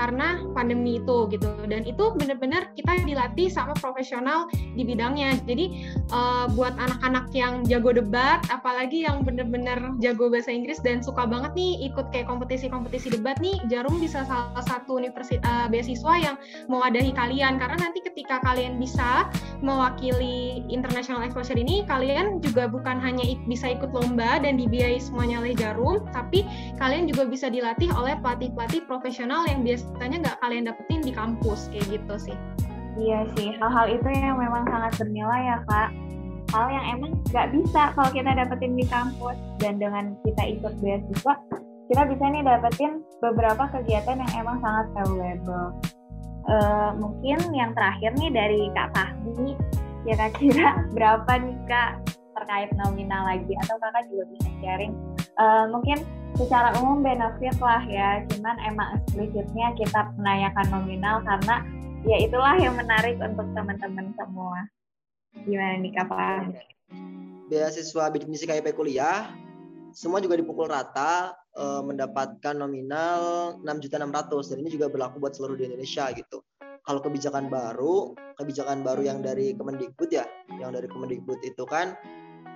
karena 0.00 0.40
pandemi 0.56 0.96
itu 0.96 1.28
gitu. 1.28 1.50
Dan 1.68 1.84
itu 1.84 2.16
benar-benar 2.16 2.72
kita 2.72 3.04
dilatih 3.04 3.52
sama 3.52 3.76
profesional 3.76 4.48
di 4.72 4.80
bidangnya. 4.86 5.36
Jadi 5.44 5.92
uh, 6.14 6.48
buat 6.56 6.72
anak-anak 6.80 7.28
yang 7.36 7.66
jago 7.68 7.92
debat 7.92 8.40
apalagi 8.48 9.04
yang 9.04 9.20
benar-benar 9.26 9.98
jago 10.00 10.32
bahasa 10.32 10.48
Inggris 10.54 10.80
dan 10.80 11.04
suka 11.04 11.28
banget 11.28 11.52
nih 11.52 11.92
ikut 11.92 12.08
kayak 12.14 12.30
kompetisi-kompetisi 12.30 13.12
debat 13.12 13.36
nih 13.42 13.60
Jarum 13.68 14.00
bisa 14.00 14.24
salah 14.24 14.64
satu 14.64 14.96
universitas 14.96 15.44
uh, 15.44 15.66
beasiswa 15.68 16.14
yang 16.16 16.36
mewadahi 16.72 17.12
kalian. 17.12 17.60
Karena 17.60 17.76
nanti 17.90 18.00
ketika 18.00 18.40
kalian 18.40 18.80
bisa 18.80 19.28
mewakili 19.60 20.64
international 20.72 21.20
exposure 21.26 21.58
ini 21.58 21.84
kalian 21.84 22.40
juga 22.40 22.69
bukan 22.70 22.96
hanya 23.02 23.26
bisa 23.44 23.74
ikut 23.74 23.90
lomba 23.90 24.40
dan 24.40 24.56
dibiayai 24.56 25.02
semuanya 25.02 25.42
oleh 25.42 25.52
Jarum, 25.58 26.06
tapi 26.14 26.46
kalian 26.78 27.10
juga 27.10 27.26
bisa 27.26 27.50
dilatih 27.50 27.90
oleh 27.94 28.16
pelatih-pelatih 28.22 28.86
profesional 28.86 29.44
yang 29.50 29.66
biasanya 29.66 30.22
nggak 30.22 30.38
kalian 30.40 30.64
dapetin 30.70 31.00
di 31.02 31.12
kampus 31.12 31.68
kayak 31.74 32.00
gitu 32.00 32.30
sih. 32.30 32.36
Iya 32.98 33.26
sih, 33.38 33.54
hal-hal 33.58 33.86
itu 33.90 34.08
yang 34.10 34.38
memang 34.38 34.66
sangat 34.66 34.92
bernilai 34.98 35.42
ya 35.46 35.58
kak. 35.66 35.90
Hal 36.50 36.66
yang 36.66 36.86
emang 36.98 37.12
nggak 37.30 37.48
bisa 37.54 37.94
kalau 37.94 38.10
kita 38.10 38.30
dapetin 38.34 38.74
di 38.74 38.86
kampus 38.90 39.38
dan 39.62 39.78
dengan 39.78 40.18
kita 40.26 40.42
ikut 40.58 40.74
beasiswa, 40.82 41.34
kita 41.86 42.02
bisa 42.10 42.24
nih 42.26 42.42
dapetin 42.42 43.02
beberapa 43.22 43.70
kegiatan 43.70 44.18
yang 44.18 44.32
emang 44.38 44.58
sangat 44.58 44.86
valuable. 44.94 45.74
Uh, 46.50 46.90
mungkin 46.98 47.38
yang 47.54 47.70
terakhir 47.78 48.10
nih 48.18 48.30
dari 48.34 48.62
Kak 48.74 48.90
Fahmi, 48.96 49.54
kira-kira 50.02 50.82
berapa 50.96 51.32
nih 51.38 51.58
Kak 51.70 52.19
terkait 52.40 52.72
nominal 52.80 53.28
lagi 53.28 53.52
atau 53.66 53.76
kakak 53.76 54.08
juga 54.08 54.24
bisa 54.32 54.48
sharing. 54.64 54.92
Uh, 55.36 55.68
mungkin 55.68 56.00
secara 56.40 56.72
umum 56.80 57.04
benefit 57.04 57.56
lah 57.60 57.84
ya 57.84 58.24
cuman 58.32 58.56
emang 58.64 58.88
eksplisitnya 58.96 59.76
kita 59.76 60.08
menanyakan 60.16 60.66
nominal 60.72 61.20
karena 61.26 61.56
ya 62.08 62.16
itulah 62.16 62.56
yang 62.56 62.74
menarik 62.80 63.20
untuk 63.20 63.44
teman-teman 63.52 64.16
semua. 64.16 64.64
Gimana 65.44 65.78
nih 65.78 65.92
kak 65.94 66.08
beasiswa 67.50 68.06
bidik 68.14 68.30
misi 68.30 68.46
KIP 68.46 68.78
kuliah 68.78 69.26
semua 69.90 70.22
juga 70.22 70.38
dipukul 70.38 70.70
rata 70.70 71.34
uh, 71.58 71.82
mendapatkan 71.82 72.54
nominal 72.54 73.58
6.600 73.66 74.54
dan 74.54 74.56
ini 74.62 74.70
juga 74.70 74.86
berlaku 74.86 75.18
buat 75.18 75.34
seluruh 75.34 75.58
di 75.58 75.66
Indonesia 75.66 76.06
gitu. 76.14 76.46
Kalau 76.80 77.02
kebijakan 77.02 77.52
baru, 77.52 78.14
kebijakan 78.40 78.86
baru 78.86 79.02
yang 79.04 79.18
dari 79.20 79.52
Kemendikbud 79.52 80.10
ya, 80.14 80.24
yang 80.62 80.72
dari 80.72 80.86
Kemendikbud 80.86 81.42
itu 81.44 81.66
kan 81.68 81.98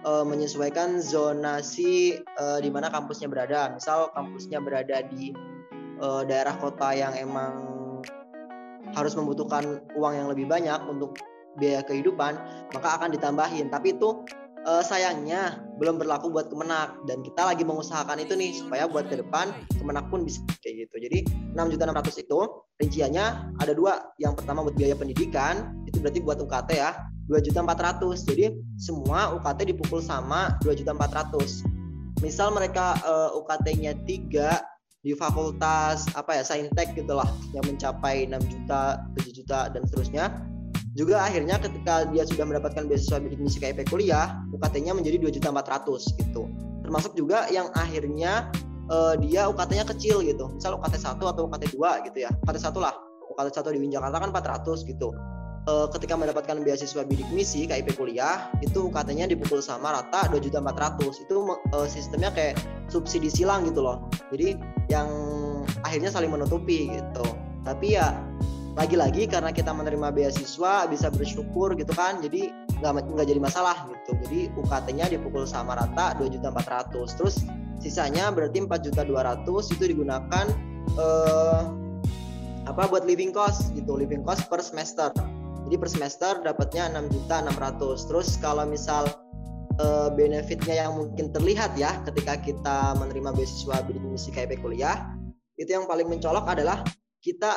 uh, 0.04 0.24
menyesuaikan 0.24 1.00
zonasi 1.00 2.20
uh, 2.38 2.60
di 2.60 2.70
mana 2.70 2.92
kampusnya 2.92 3.26
berada. 3.26 3.72
Misal 3.74 4.12
kampusnya 4.12 4.60
berada 4.60 5.02
di 5.08 5.32
uh, 6.00 6.22
daerah 6.22 6.54
kota 6.60 6.92
yang 6.94 7.16
emang 7.16 7.74
harus 8.94 9.16
membutuhkan 9.18 9.82
uang 9.96 10.14
yang 10.14 10.28
lebih 10.30 10.46
banyak 10.46 10.78
untuk 10.86 11.18
biaya 11.58 11.82
kehidupan, 11.82 12.36
maka 12.70 12.88
akan 13.00 13.10
ditambahin. 13.10 13.72
Tapi 13.72 13.96
itu 13.96 14.22
uh, 14.68 14.82
sayangnya 14.84 15.64
belum 15.80 15.98
berlaku 15.98 16.30
buat 16.30 16.46
Kemenak 16.52 17.02
dan 17.10 17.24
kita 17.24 17.42
lagi 17.42 17.66
mengusahakan 17.66 18.22
itu 18.22 18.38
nih 18.38 18.54
supaya 18.54 18.86
buat 18.86 19.10
ke 19.10 19.18
depan 19.18 19.50
Kemenak 19.80 20.06
pun 20.12 20.22
bisa 20.22 20.44
kayak 20.62 20.86
gitu. 20.86 20.96
Jadi 21.10 21.18
6.600 21.56 22.24
itu 22.24 22.38
rinciannya 22.78 23.24
ada 23.58 23.72
dua. 23.72 24.14
Yang 24.20 24.42
pertama 24.42 24.66
buat 24.66 24.76
biaya 24.76 24.94
pendidikan, 24.94 25.74
itu 25.88 25.98
berarti 25.98 26.20
buat 26.22 26.38
UKT 26.38 26.70
ya, 26.76 26.90
2.400. 27.30 28.28
Jadi 28.28 28.54
semua 28.76 29.32
UKT 29.36 29.74
dipukul 29.74 30.00
sama 30.04 30.56
2.400. 30.64 31.64
Misal 32.22 32.54
mereka 32.54 32.96
uh, 33.04 33.32
eh, 33.32 33.38
UKT-nya 33.40 33.92
3 34.06 35.04
di 35.04 35.12
fakultas 35.12 36.08
apa 36.16 36.40
ya 36.40 36.42
saintek 36.46 36.96
gitulah 36.96 37.28
yang 37.52 37.60
mencapai 37.68 38.24
6 38.24 38.40
juta, 38.48 39.04
7 39.20 39.36
juta 39.36 39.68
dan 39.68 39.84
seterusnya 39.84 40.32
juga 40.94 41.26
akhirnya 41.26 41.58
ketika 41.58 42.06
dia 42.08 42.22
sudah 42.22 42.46
mendapatkan 42.46 42.86
beasiswa 42.86 43.18
bidik 43.18 43.42
misi 43.42 43.58
KIP 43.58 43.90
kuliah, 43.90 44.38
UKT-nya 44.54 44.94
menjadi 44.94 45.18
2.400 45.42 46.22
gitu. 46.22 46.46
Termasuk 46.86 47.18
juga 47.18 47.50
yang 47.50 47.66
akhirnya 47.74 48.46
uh, 48.86 49.18
dia 49.18 49.50
UKT-nya 49.50 49.84
kecil 49.90 50.22
gitu. 50.22 50.54
Misal 50.54 50.78
UKT 50.78 50.94
1 51.02 51.18
atau 51.18 51.50
UKT 51.50 51.74
2 51.74 52.06
gitu 52.06 52.18
ya. 52.22 52.30
UKT 52.46 52.56
1 52.62 52.78
lah. 52.78 52.94
UKT 53.26 53.48
1 53.58 53.74
di 53.74 53.78
Win 53.82 53.90
Jakarta 53.90 54.22
kan 54.22 54.30
400 54.30 54.86
gitu. 54.86 55.10
Uh, 55.64 55.88
ketika 55.96 56.12
mendapatkan 56.12 56.60
beasiswa 56.60 57.08
bidik 57.08 57.24
misi 57.32 57.64
KIP 57.64 57.96
kuliah, 57.96 58.52
itu 58.60 58.92
UKT-nya 58.92 59.24
dipukul 59.24 59.64
sama 59.64 59.96
rata 59.96 60.28
2.400. 60.28 61.24
Itu 61.24 61.56
uh, 61.72 61.88
sistemnya 61.88 62.28
kayak 62.36 62.60
subsidi 62.92 63.32
silang 63.32 63.64
gitu 63.64 63.80
loh. 63.80 64.04
Jadi 64.28 64.60
yang 64.92 65.08
akhirnya 65.80 66.12
saling 66.12 66.28
menutupi 66.28 66.92
gitu. 66.92 67.24
Tapi 67.64 67.96
ya 67.96 68.12
lagi-lagi 68.74 69.30
karena 69.30 69.54
kita 69.54 69.70
menerima 69.70 70.10
beasiswa 70.10 70.90
bisa 70.90 71.06
bersyukur 71.06 71.78
gitu 71.78 71.94
kan 71.94 72.18
jadi 72.18 72.50
nggak 72.82 73.06
nggak 73.14 73.26
jadi 73.30 73.40
masalah 73.40 73.86
gitu 73.86 74.18
jadi 74.26 74.50
UKT-nya 74.58 75.06
dipukul 75.14 75.46
sama 75.46 75.78
rata 75.78 76.18
2.400 76.18 76.90
terus 77.14 77.46
sisanya 77.78 78.34
berarti 78.34 78.66
4.200 78.66 79.46
itu 79.78 79.84
digunakan 79.86 80.46
eh, 80.98 81.62
apa 82.66 82.82
buat 82.90 83.06
living 83.06 83.30
cost 83.30 83.70
gitu 83.78 83.94
living 83.94 84.26
cost 84.26 84.50
per 84.50 84.58
semester 84.58 85.14
jadi 85.68 85.76
per 85.80 85.88
semester 85.88 86.32
dapatnya 86.44 86.92
6.600 86.92 88.08
terus 88.08 88.28
kalau 88.38 88.64
misal 88.68 89.08
uh, 89.80 90.08
benefitnya 90.12 90.86
yang 90.86 90.92
mungkin 90.96 91.32
terlihat 91.32 91.74
ya 91.80 91.98
ketika 92.04 92.36
kita 92.40 92.78
menerima 93.00 93.32
beasiswa 93.32 93.80
bidik 93.84 94.04
misi 94.04 94.30
KIP 94.30 94.60
kuliah 94.60 95.08
itu 95.56 95.70
yang 95.70 95.86
paling 95.86 96.10
mencolok 96.10 96.44
adalah 96.50 96.82
kita 97.24 97.56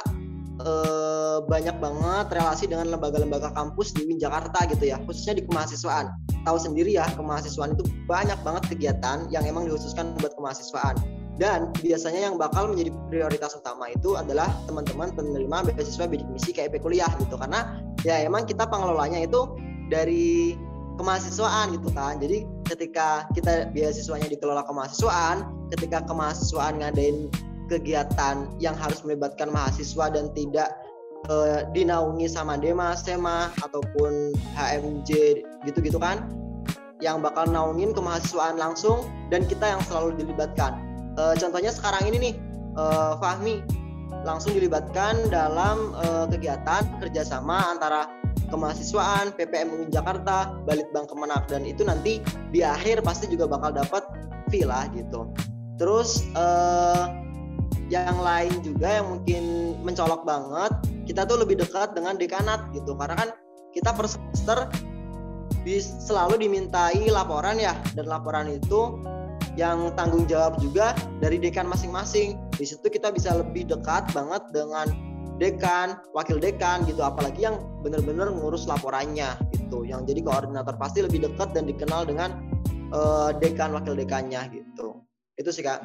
uh, 0.64 1.44
banyak 1.44 1.76
banget 1.82 2.26
relasi 2.32 2.70
dengan 2.70 2.94
lembaga-lembaga 2.94 3.52
kampus 3.52 3.92
di 3.92 4.08
UIN 4.08 4.22
Jakarta 4.22 4.64
gitu 4.70 4.88
ya 4.88 5.02
khususnya 5.04 5.42
di 5.42 5.44
kemahasiswaan. 5.50 6.08
Tahu 6.46 6.58
sendiri 6.62 6.96
ya 6.96 7.10
kemahasiswaan 7.18 7.76
itu 7.76 7.84
banyak 8.08 8.38
banget 8.46 8.64
kegiatan 8.72 9.28
yang 9.34 9.44
emang 9.44 9.68
dikhususkan 9.68 10.16
buat 10.22 10.38
kemahasiswaan 10.38 10.96
dan 11.38 11.70
biasanya 11.86 12.34
yang 12.34 12.36
bakal 12.42 12.74
menjadi 12.74 12.90
prioritas 13.14 13.54
utama 13.54 13.94
itu 13.94 14.18
adalah 14.18 14.50
teman-teman 14.66 15.14
penerima 15.14 15.70
beasiswa 15.70 16.10
bidik 16.10 16.26
misi 16.34 16.50
KIP 16.50 16.82
kuliah 16.82 17.10
gitu. 17.22 17.38
Karena 17.38 17.78
ya 18.02 18.26
emang 18.26 18.50
kita 18.50 18.66
pengelolanya 18.66 19.22
itu 19.22 19.46
dari 19.94 20.58
kemahasiswaan 20.98 21.78
gitu 21.78 21.94
kan. 21.94 22.18
Jadi 22.18 22.42
ketika 22.66 23.30
kita 23.38 23.70
beasiswanya 23.70 24.26
dikelola 24.34 24.66
kemahasiswaan 24.66 25.46
ketika 25.78 26.02
kemahasiswaan 26.10 26.82
ngadain 26.82 27.30
kegiatan 27.70 28.50
yang 28.58 28.74
harus 28.74 29.06
melibatkan 29.06 29.54
mahasiswa 29.54 30.10
dan 30.10 30.34
tidak 30.34 30.74
uh, 31.30 31.70
dinaungi 31.78 32.26
sama 32.26 32.58
Dema, 32.58 32.98
SEMA 32.98 33.54
ataupun 33.62 34.34
HMJ 34.58 35.44
gitu-gitu 35.70 36.02
kan 36.02 36.26
yang 36.98 37.22
bakal 37.22 37.46
naungin 37.46 37.94
kemahasiswaan 37.94 38.58
langsung 38.58 39.06
dan 39.30 39.46
kita 39.46 39.78
yang 39.78 39.82
selalu 39.86 40.18
dilibatkan 40.18 40.87
uh, 41.18 41.34
contohnya 41.36 41.74
sekarang 41.74 42.08
ini 42.08 42.18
nih 42.32 42.34
uh, 42.78 43.18
Fahmi 43.20 43.66
langsung 44.24 44.56
dilibatkan 44.56 45.28
dalam 45.30 45.94
uh, 46.00 46.26
kegiatan 46.32 46.86
kerjasama 47.04 47.76
antara 47.76 48.08
kemahasiswaan 48.48 49.36
PPM 49.36 49.76
UIN 49.76 49.90
Jakarta, 49.92 50.56
Balitbang 50.64 51.08
Kemenak. 51.08 51.52
Dan 51.52 51.68
itu 51.68 51.84
nanti 51.84 52.24
di 52.52 52.64
akhir 52.64 53.04
pasti 53.04 53.28
juga 53.28 53.48
bakal 53.48 53.76
dapat 53.76 54.04
lah 54.64 54.88
gitu. 54.96 55.28
Terus 55.76 56.24
uh, 56.40 57.12
yang 57.92 58.16
lain 58.20 58.64
juga 58.64 59.04
yang 59.04 59.20
mungkin 59.20 59.44
mencolok 59.84 60.24
banget, 60.24 60.72
kita 61.04 61.28
tuh 61.28 61.44
lebih 61.44 61.60
dekat 61.60 61.92
dengan 61.92 62.16
dekanat 62.16 62.72
gitu. 62.72 62.96
Karena 62.96 63.16
kan 63.20 63.30
kita 63.76 63.92
per 63.92 64.08
semester 64.08 64.72
selalu 66.00 66.48
dimintai 66.48 67.12
laporan 67.12 67.60
ya. 67.60 67.76
Dan 67.92 68.08
laporan 68.08 68.48
itu 68.48 69.04
yang 69.58 69.92
tanggung 69.98 70.30
jawab 70.30 70.62
juga 70.62 70.94
dari 71.20 71.42
dekan 71.42 71.66
masing-masing. 71.66 72.38
Di 72.56 72.64
situ 72.70 72.86
kita 72.88 73.10
bisa 73.10 73.34
lebih 73.34 73.66
dekat 73.66 74.08
banget 74.14 74.46
dengan 74.54 74.88
dekan, 75.42 75.98
wakil 76.14 76.38
dekan 76.38 76.86
gitu, 76.86 77.02
apalagi 77.02 77.50
yang 77.50 77.58
benar-benar 77.82 78.30
ngurus 78.30 78.70
laporannya 78.70 79.34
gitu. 79.52 79.84
Yang 79.84 80.14
jadi 80.14 80.22
koordinator 80.24 80.78
pasti 80.78 81.02
lebih 81.02 81.26
dekat 81.26 81.58
dan 81.58 81.66
dikenal 81.66 82.06
dengan 82.06 82.38
uh, 82.94 83.34
dekan 83.34 83.74
wakil 83.74 83.98
dekannya 83.98 84.46
gitu. 84.54 85.02
Itu 85.36 85.50
sih 85.50 85.66
kak. 85.66 85.82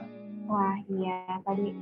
Wah 0.46 0.76
iya 0.92 1.40
tadi 1.48 1.72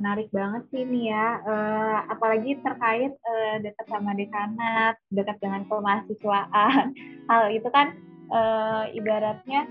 menarik 0.00 0.32
banget 0.32 0.64
sih 0.72 0.80
ini 0.80 1.12
ya, 1.12 1.44
uh, 1.44 1.96
apalagi 2.08 2.56
terkait 2.64 3.12
uh, 3.12 3.56
dekat 3.60 3.86
sama 3.88 4.16
dekanat, 4.16 4.96
dekat 5.12 5.36
dengan 5.44 5.68
kemahasiswaan. 5.68 6.96
Hal 7.30 7.52
itu 7.52 7.68
kan 7.68 7.92
uh, 8.32 8.88
ibaratnya 8.96 9.68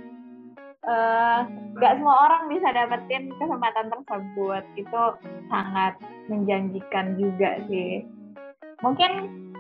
nggak 1.76 1.94
uh, 1.94 1.98
semua 2.00 2.16
orang 2.30 2.44
bisa 2.48 2.68
dapetin 2.72 3.32
kesempatan 3.36 3.88
tersebut. 3.92 4.64
Itu 4.80 5.02
sangat 5.52 6.00
menjanjikan 6.32 7.20
juga 7.20 7.60
sih. 7.68 8.08
Mungkin 8.80 9.12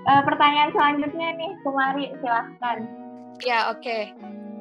uh, 0.07 0.24
pertanyaan 0.24 0.72
selanjutnya 0.72 1.28
nih 1.36 1.51
Kumari 1.61 2.05
silahkan. 2.24 2.78
Ya 3.43 3.72
oke. 3.72 3.84
Okay. 3.84 4.03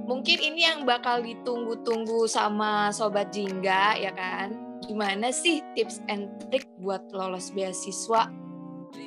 mungkin 0.09 0.41
ini 0.41 0.65
yang 0.65 0.89
bakal 0.89 1.21
ditunggu-tunggu 1.21 2.25
sama 2.33 2.89
sobat 2.97 3.29
jingga 3.29 3.93
ya 4.01 4.09
kan? 4.17 4.57
Gimana 4.89 5.29
sih 5.29 5.61
tips 5.77 6.01
and 6.09 6.33
trick 6.49 6.65
buat 6.81 7.05
lolos 7.13 7.53
beasiswa? 7.53 8.33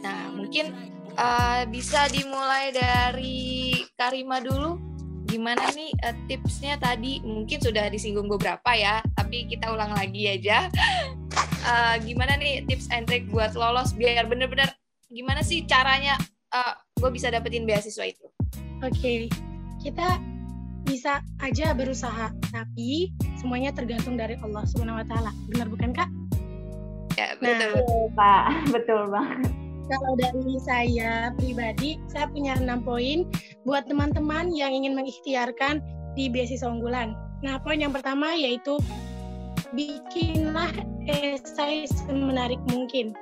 Nah 0.05 0.21
mungkin 0.29 0.77
uh, 1.17 1.65
bisa 1.65 2.05
dimulai 2.13 2.69
dari 2.69 3.81
Karima 3.97 4.37
dulu 4.45 4.90
gimana 5.32 5.63
nih 5.71 5.95
uh, 6.03 6.15
tipsnya 6.27 6.75
tadi? 6.75 7.23
Mungkin 7.23 7.63
sudah 7.63 7.88
disinggung 7.88 8.27
beberapa 8.27 8.75
ya 8.75 8.99
tapi 9.15 9.47
kita 9.47 9.71
ulang 9.71 9.95
lagi 9.95 10.27
aja. 10.27 10.67
Uh, 11.63 11.95
gimana 12.07 12.36
nih 12.36 12.67
tips 12.67 12.91
and 12.91 13.07
trick 13.07 13.23
buat 13.32 13.55
lolos 13.55 13.95
biar 13.95 14.27
bener-bener 14.27 14.67
gimana 15.07 15.39
sih 15.39 15.63
caranya 15.67 16.19
uh, 16.51 16.71
eh, 16.71 16.73
gue 16.99 17.09
bisa 17.15 17.32
dapetin 17.32 17.63
beasiswa 17.63 18.03
itu? 18.03 18.27
Oke 18.84 18.91
okay. 18.91 19.19
kita 19.79 20.19
bisa 20.84 21.23
aja 21.39 21.71
berusaha 21.71 22.36
tapi 22.51 23.15
semuanya 23.39 23.71
tergantung 23.71 24.19
dari 24.19 24.36
Allah 24.43 24.67
Subhanahu 24.67 24.99
Wa 24.99 25.07
Taala. 25.07 25.32
Benar 25.47 25.71
bukan 25.71 25.95
kak? 25.95 26.09
Ya 27.15 27.39
betul. 27.39 27.79
Nah, 27.79 28.07
pak. 28.15 28.43
Betul 28.75 29.01
banget 29.11 29.61
kalau 29.89 30.13
dari 30.19 30.57
saya 30.61 31.32
pribadi, 31.38 31.97
saya 32.11 32.27
punya 32.29 32.57
enam 32.57 32.86
poin 32.86 33.25
buat 33.65 33.88
teman-teman 33.88 34.53
yang 34.53 34.73
ingin 34.73 34.93
mengikhtiarkan 34.93 35.82
di 36.13 36.27
beasiswa 36.27 36.67
unggulan. 36.67 37.15
Nah, 37.41 37.57
poin 37.61 37.82
yang 37.82 37.95
pertama 37.95 38.36
yaitu 38.38 38.77
bikinlah 39.73 40.69
esai 41.07 41.88
semenarik 41.88 42.59
mungkin. 42.69 43.15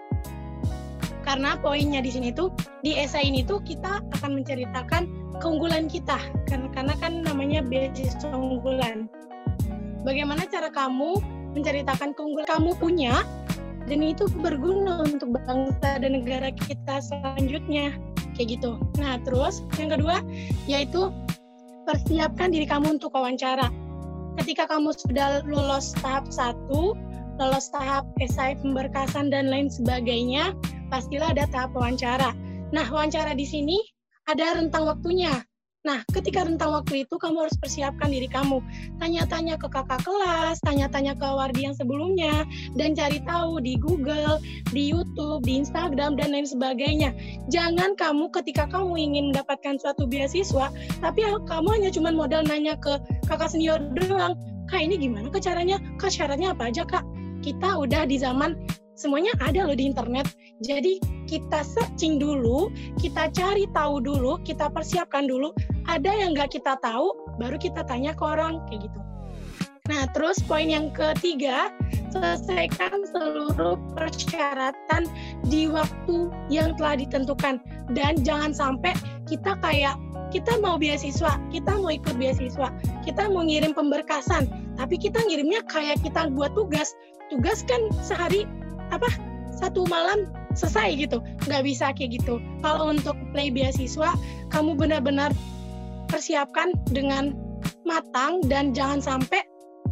Karena 1.23 1.59
poinnya 1.61 2.01
di 2.01 2.09
sini 2.09 2.33
tuh 2.33 2.49
di 2.81 2.97
esai 2.97 3.29
ini 3.29 3.45
tuh 3.45 3.61
kita 3.61 4.01
akan 4.17 4.41
menceritakan 4.41 5.05
keunggulan 5.37 5.85
kita 5.85 6.17
karena 6.49 6.67
karena 6.73 6.93
kan 6.97 7.21
namanya 7.21 7.61
beasiswa 7.61 8.33
unggulan. 8.33 9.05
Bagaimana 10.01 10.49
cara 10.49 10.73
kamu 10.73 11.21
menceritakan 11.53 12.17
keunggulan 12.17 12.49
kamu 12.49 12.71
punya 12.81 13.21
dan 13.89 14.05
itu 14.05 14.29
berguna 14.39 15.01
untuk 15.01 15.33
bangsa 15.33 15.97
dan 15.97 16.13
negara 16.13 16.53
kita 16.53 17.01
selanjutnya 17.01 17.97
kayak 18.37 18.61
gitu. 18.61 18.77
Nah 19.01 19.17
terus 19.25 19.65
yang 19.81 19.89
kedua 19.89 20.21
yaitu 20.69 21.09
persiapkan 21.89 22.53
diri 22.53 22.69
kamu 22.69 23.01
untuk 23.01 23.09
wawancara. 23.17 23.73
Ketika 24.37 24.69
kamu 24.69 24.93
sudah 24.93 25.41
lulus 25.43 25.91
tahap 25.99 26.29
satu, 26.29 26.93
lolos 27.41 27.67
tahap 27.73 28.05
esai 28.21 28.55
pemberkasan 28.61 29.33
dan 29.33 29.49
lain 29.49 29.67
sebagainya, 29.67 30.53
pastilah 30.93 31.33
ada 31.33 31.49
tahap 31.49 31.73
wawancara. 31.73 32.31
Nah 32.69 32.85
wawancara 32.87 33.33
di 33.33 33.43
sini 33.43 33.81
ada 34.29 34.55
rentang 34.55 34.85
waktunya. 34.85 35.41
Nah, 35.87 36.03
ketika 36.11 36.43
rentang 36.43 36.75
waktu 36.75 37.07
itu 37.07 37.15
kamu 37.15 37.47
harus 37.47 37.55
persiapkan 37.55 38.11
diri 38.11 38.27
kamu. 38.27 38.59
Tanya-tanya 38.99 39.55
ke 39.55 39.71
kakak 39.71 40.03
kelas, 40.03 40.59
tanya-tanya 40.59 41.15
ke 41.15 41.23
wardi 41.23 41.63
yang 41.63 41.71
sebelumnya, 41.71 42.43
dan 42.75 42.99
cari 42.99 43.23
tahu 43.23 43.63
di 43.63 43.79
Google, 43.79 44.43
di 44.75 44.91
YouTube, 44.91 45.47
di 45.47 45.63
Instagram, 45.63 46.19
dan 46.19 46.35
lain 46.35 46.43
sebagainya. 46.43 47.15
Jangan 47.47 47.95
kamu 47.95 48.27
ketika 48.35 48.67
kamu 48.67 48.99
ingin 48.99 49.31
mendapatkan 49.31 49.79
suatu 49.79 50.03
beasiswa, 50.03 50.67
tapi 50.99 51.23
kamu 51.23 51.67
hanya 51.79 51.89
cuma 51.95 52.11
modal 52.11 52.43
nanya 52.43 52.75
ke 52.75 52.99
kakak 53.31 53.47
senior 53.47 53.79
doang. 53.95 54.35
Kak 54.67 54.83
ini 54.83 54.99
gimana 54.99 55.31
ke 55.31 55.39
caranya? 55.39 55.79
Kak 55.95 56.11
syaratnya 56.11 56.51
apa 56.51 56.75
aja 56.75 56.83
kak? 56.83 57.07
Kita 57.39 57.79
udah 57.79 58.03
di 58.03 58.19
zaman 58.19 58.51
semuanya 58.99 59.31
ada 59.39 59.63
loh 59.63 59.77
di 59.79 59.87
internet. 59.87 60.27
Jadi 60.59 60.99
kita 61.23 61.63
searching 61.63 62.19
dulu, 62.19 62.67
kita 62.99 63.31
cari 63.31 63.63
tahu 63.71 64.03
dulu, 64.03 64.35
kita 64.43 64.67
persiapkan 64.67 65.23
dulu. 65.23 65.55
Ada 65.87 66.11
yang 66.11 66.35
nggak 66.35 66.59
kita 66.59 66.75
tahu, 66.83 67.15
baru 67.39 67.55
kita 67.55 67.87
tanya 67.87 68.11
ke 68.11 68.23
orang 68.27 68.59
kayak 68.67 68.91
gitu. 68.91 68.99
Nah, 69.89 70.05
terus 70.13 70.37
poin 70.45 70.69
yang 70.69 70.93
ketiga, 70.93 71.73
selesaikan 72.13 73.09
seluruh 73.09 73.73
persyaratan 73.97 75.09
di 75.49 75.65
waktu 75.65 76.29
yang 76.53 76.77
telah 76.77 76.99
ditentukan. 76.99 77.57
Dan 77.97 78.21
jangan 78.21 78.53
sampai 78.53 78.93
kita 79.25 79.57
kayak, 79.65 79.97
kita 80.29 80.61
mau 80.61 80.77
beasiswa, 80.77 81.41
kita 81.49 81.73
mau 81.81 81.89
ikut 81.89 82.13
beasiswa, 82.21 82.69
kita 83.01 83.33
mau 83.33 83.41
ngirim 83.41 83.73
pemberkasan, 83.73 84.45
tapi 84.77 85.01
kita 85.01 85.25
ngirimnya 85.25 85.65
kayak 85.65 85.97
kita 86.05 86.29
buat 86.37 86.53
tugas. 86.53 86.93
Tugas 87.33 87.65
kan 87.65 87.89
sehari 88.05 88.45
apa 88.89 89.09
satu 89.53 89.83
malam 89.89 90.29
selesai 90.55 90.95
gitu. 90.95 91.19
Nggak 91.45 91.63
bisa 91.67 91.91
kayak 91.91 92.21
gitu. 92.21 92.39
Kalau 92.63 92.89
untuk 92.89 93.15
play 93.35 93.51
beasiswa 93.51 94.15
kamu 94.49 94.75
benar-benar 94.79 95.35
persiapkan 96.09 96.73
dengan 96.89 97.35
matang 97.85 98.41
dan 98.47 98.73
jangan 98.73 99.01
sampai 99.01 99.45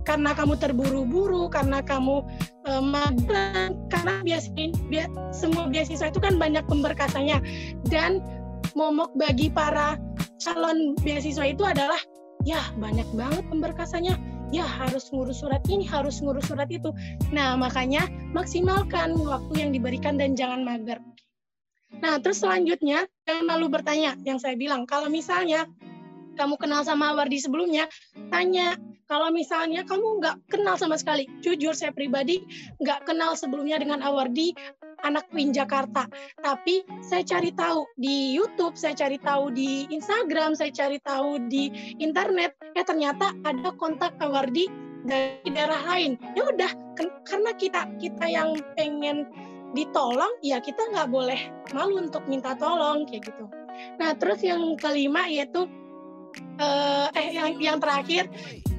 karena 0.08 0.32
kamu 0.32 0.56
terburu-buru 0.56 1.52
karena 1.52 1.84
kamu 1.84 2.24
uh, 2.64 2.80
magang 2.80 3.76
karena 3.92 4.24
biasanya 4.24 4.72
bi 4.88 5.04
semua 5.36 5.68
beasiswa 5.68 6.08
itu 6.08 6.24
kan 6.24 6.40
banyak 6.40 6.64
pemberkasannya 6.72 7.44
dan 7.92 8.24
momok 8.72 9.12
bagi 9.20 9.52
para 9.52 10.00
calon 10.40 10.96
beasiswa 11.04 11.52
itu 11.52 11.68
adalah 11.68 12.00
ya 12.48 12.64
banyak 12.80 13.06
banget 13.20 13.44
pemberkasannya 13.52 14.16
ya 14.52 14.64
harus 14.64 15.12
ngurus 15.12 15.44
surat 15.44 15.64
ini, 15.68 15.84
harus 15.84 16.20
ngurus 16.24 16.48
surat 16.48 16.70
itu. 16.72 16.92
Nah, 17.36 17.60
makanya 17.60 18.08
maksimalkan 18.32 19.16
waktu 19.18 19.54
yang 19.68 19.72
diberikan 19.76 20.16
dan 20.16 20.34
jangan 20.38 20.64
mager. 20.64 21.00
Nah, 21.98 22.20
terus 22.20 22.44
selanjutnya, 22.44 23.08
jangan 23.24 23.44
malu 23.48 23.72
bertanya, 23.72 24.20
yang 24.28 24.38
saya 24.38 24.60
bilang, 24.60 24.84
kalau 24.84 25.08
misalnya 25.08 25.66
kamu 26.38 26.56
kenal 26.62 26.86
sama 26.86 27.12
Awardi 27.12 27.42
sebelumnya, 27.42 27.90
tanya. 28.30 28.78
Kalau 29.08 29.32
misalnya 29.32 29.88
kamu 29.88 30.20
nggak 30.20 30.52
kenal 30.52 30.76
sama 30.76 31.00
sekali, 31.00 31.32
jujur 31.40 31.72
saya 31.72 31.96
pribadi 31.96 32.44
nggak 32.84 33.08
kenal 33.08 33.40
sebelumnya 33.40 33.80
dengan 33.80 34.04
Awardi, 34.04 34.52
anak 35.08 35.32
Win 35.32 35.56
Jakarta. 35.56 36.12
Tapi 36.44 36.84
saya 37.00 37.24
cari 37.24 37.56
tahu 37.56 37.88
di 37.96 38.36
YouTube, 38.36 38.76
saya 38.76 39.00
cari 39.00 39.16
tahu 39.16 39.56
di 39.56 39.88
Instagram, 39.96 40.60
saya 40.60 40.76
cari 40.76 41.00
tahu 41.00 41.40
di 41.48 41.72
internet. 42.04 42.60
Ya 42.76 42.84
ternyata 42.84 43.32
ada 43.48 43.72
kontak 43.80 44.12
Awardi 44.20 44.68
dari 45.08 45.56
daerah 45.56 45.80
lain. 45.88 46.20
Ya 46.36 46.44
udah, 46.44 46.72
karena 47.24 47.56
kita 47.56 47.88
kita 48.04 48.28
yang 48.28 48.60
pengen 48.76 49.24
ditolong, 49.72 50.36
ya 50.44 50.60
kita 50.60 50.84
nggak 50.92 51.08
boleh 51.08 51.40
malu 51.72 52.04
untuk 52.04 52.28
minta 52.28 52.60
tolong 52.60 53.08
kayak 53.08 53.32
gitu. 53.32 53.48
Nah 54.00 54.16
terus 54.20 54.44
yang 54.44 54.76
kelima 54.76 55.32
yaitu 55.32 55.68
uh, 56.60 57.08
eh 57.14 57.30
yang 57.34 57.58
yang 57.58 57.78
terakhir 57.80 58.30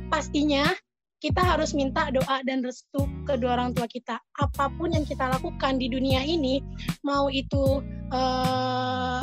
pastinya 0.09 0.73
kita 1.19 1.43
harus 1.43 1.75
minta 1.75 2.15
doa 2.15 2.39
dan 2.47 2.63
restu 2.63 3.03
kedua 3.27 3.59
orang 3.59 3.75
tua 3.75 3.91
kita. 3.91 4.23
Apa 4.39 4.71
pun 4.79 4.95
yang 4.95 5.03
kita 5.03 5.27
lakukan 5.27 5.83
di 5.83 5.91
dunia 5.91 6.23
ini, 6.23 6.63
mau 7.03 7.27
itu 7.27 7.83
uh, 8.15 9.21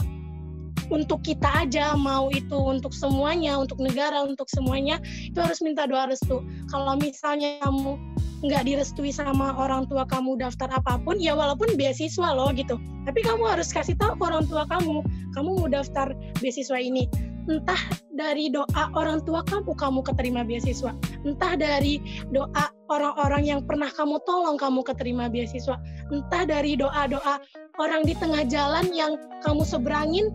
untuk 0.91 1.23
kita 1.23 1.65
aja, 1.65 1.95
mau 1.95 2.27
itu 2.35 2.59
untuk 2.59 2.91
semuanya, 2.91 3.55
untuk 3.55 3.79
negara, 3.79 4.27
untuk 4.27 4.51
semuanya, 4.51 4.99
itu 5.23 5.39
harus 5.39 5.63
minta 5.63 5.87
doa 5.87 6.11
restu. 6.11 6.43
Kalau 6.67 6.99
misalnya 6.99 7.63
kamu 7.63 7.95
nggak 8.43 8.67
direstui 8.67 9.15
sama 9.15 9.55
orang 9.55 9.87
tua 9.87 10.03
kamu 10.03 10.35
daftar 10.35 10.67
apa 10.75 10.99
pun, 10.99 11.15
ya 11.15 11.31
walaupun 11.31 11.79
beasiswa 11.79 12.35
loh 12.35 12.51
gitu. 12.51 12.75
Tapi 13.07 13.23
kamu 13.23 13.55
harus 13.55 13.71
kasih 13.71 13.95
tahu 13.95 14.19
ke 14.19 14.23
orang 14.27 14.43
tua 14.51 14.67
kamu, 14.67 14.99
kamu 15.31 15.49
mau 15.63 15.67
daftar 15.71 16.11
beasiswa 16.43 16.75
ini 16.75 17.07
entah 17.45 17.77
dari 18.13 18.49
doa 18.49 18.83
orang 18.97 19.21
tua 19.23 19.45
kamu 19.45 19.77
kamu 19.77 19.99
keterima 20.01 20.41
beasiswa. 20.41 20.91
Entah 21.25 21.53
dari 21.57 22.01
doa 22.33 22.71
orang-orang 22.89 23.43
yang 23.45 23.61
pernah 23.65 23.89
kamu 23.89 24.21
tolong 24.25 24.57
kamu 24.57 24.81
keterima 24.81 25.29
beasiswa. 25.29 25.77
Entah 26.09 26.43
dari 26.45 26.77
doa-doa 26.77 27.41
orang 27.77 28.01
di 28.05 28.17
tengah 28.17 28.45
jalan 28.49 28.89
yang 28.93 29.17
kamu 29.45 29.61
seberangin 29.61 30.33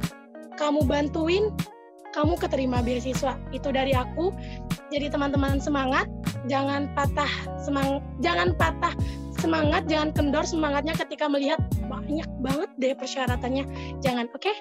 kamu 0.59 0.85
bantuin 0.87 1.51
kamu 2.15 2.39
keterima 2.39 2.83
beasiswa. 2.83 3.39
Itu 3.51 3.71
dari 3.71 3.95
aku. 3.95 4.35
Jadi 4.91 5.11
teman-teman 5.11 5.63
semangat 5.63 6.11
jangan 6.51 6.91
patah 6.99 7.31
semangat 7.63 8.03
jangan 8.19 8.49
patah 8.59 8.95
semangat 9.41 9.89
jangan 9.89 10.11
kendor 10.13 10.45
semangatnya 10.45 10.93
ketika 10.99 11.31
melihat 11.31 11.63
banyak 11.87 12.27
banget 12.43 12.71
deh 12.79 12.95
persyaratannya. 12.95 13.65
Jangan 14.03 14.27
oke? 14.35 14.43
okay? 14.43 14.57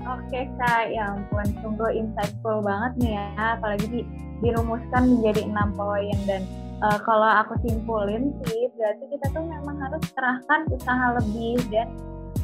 Oke 0.00 0.48
kak, 0.56 0.84
ya 0.90 1.12
ampun, 1.12 1.46
sungguh 1.60 1.92
insightful 1.92 2.64
banget 2.64 2.92
nih 3.04 3.12
ya, 3.20 3.26
apalagi 3.60 3.86
di, 3.92 4.00
dirumuskan 4.40 5.16
menjadi 5.16 5.44
enam 5.44 5.76
poin 5.76 6.16
dan 6.24 6.42
uh, 6.80 6.96
kalau 7.04 7.28
aku 7.28 7.52
simpulin 7.60 8.32
sih, 8.48 8.72
berarti 8.80 9.04
kita 9.12 9.26
tuh 9.36 9.44
memang 9.44 9.76
harus 9.76 10.00
kerahkan 10.16 10.60
usaha 10.72 11.06
lebih 11.20 11.60
dan 11.68 11.88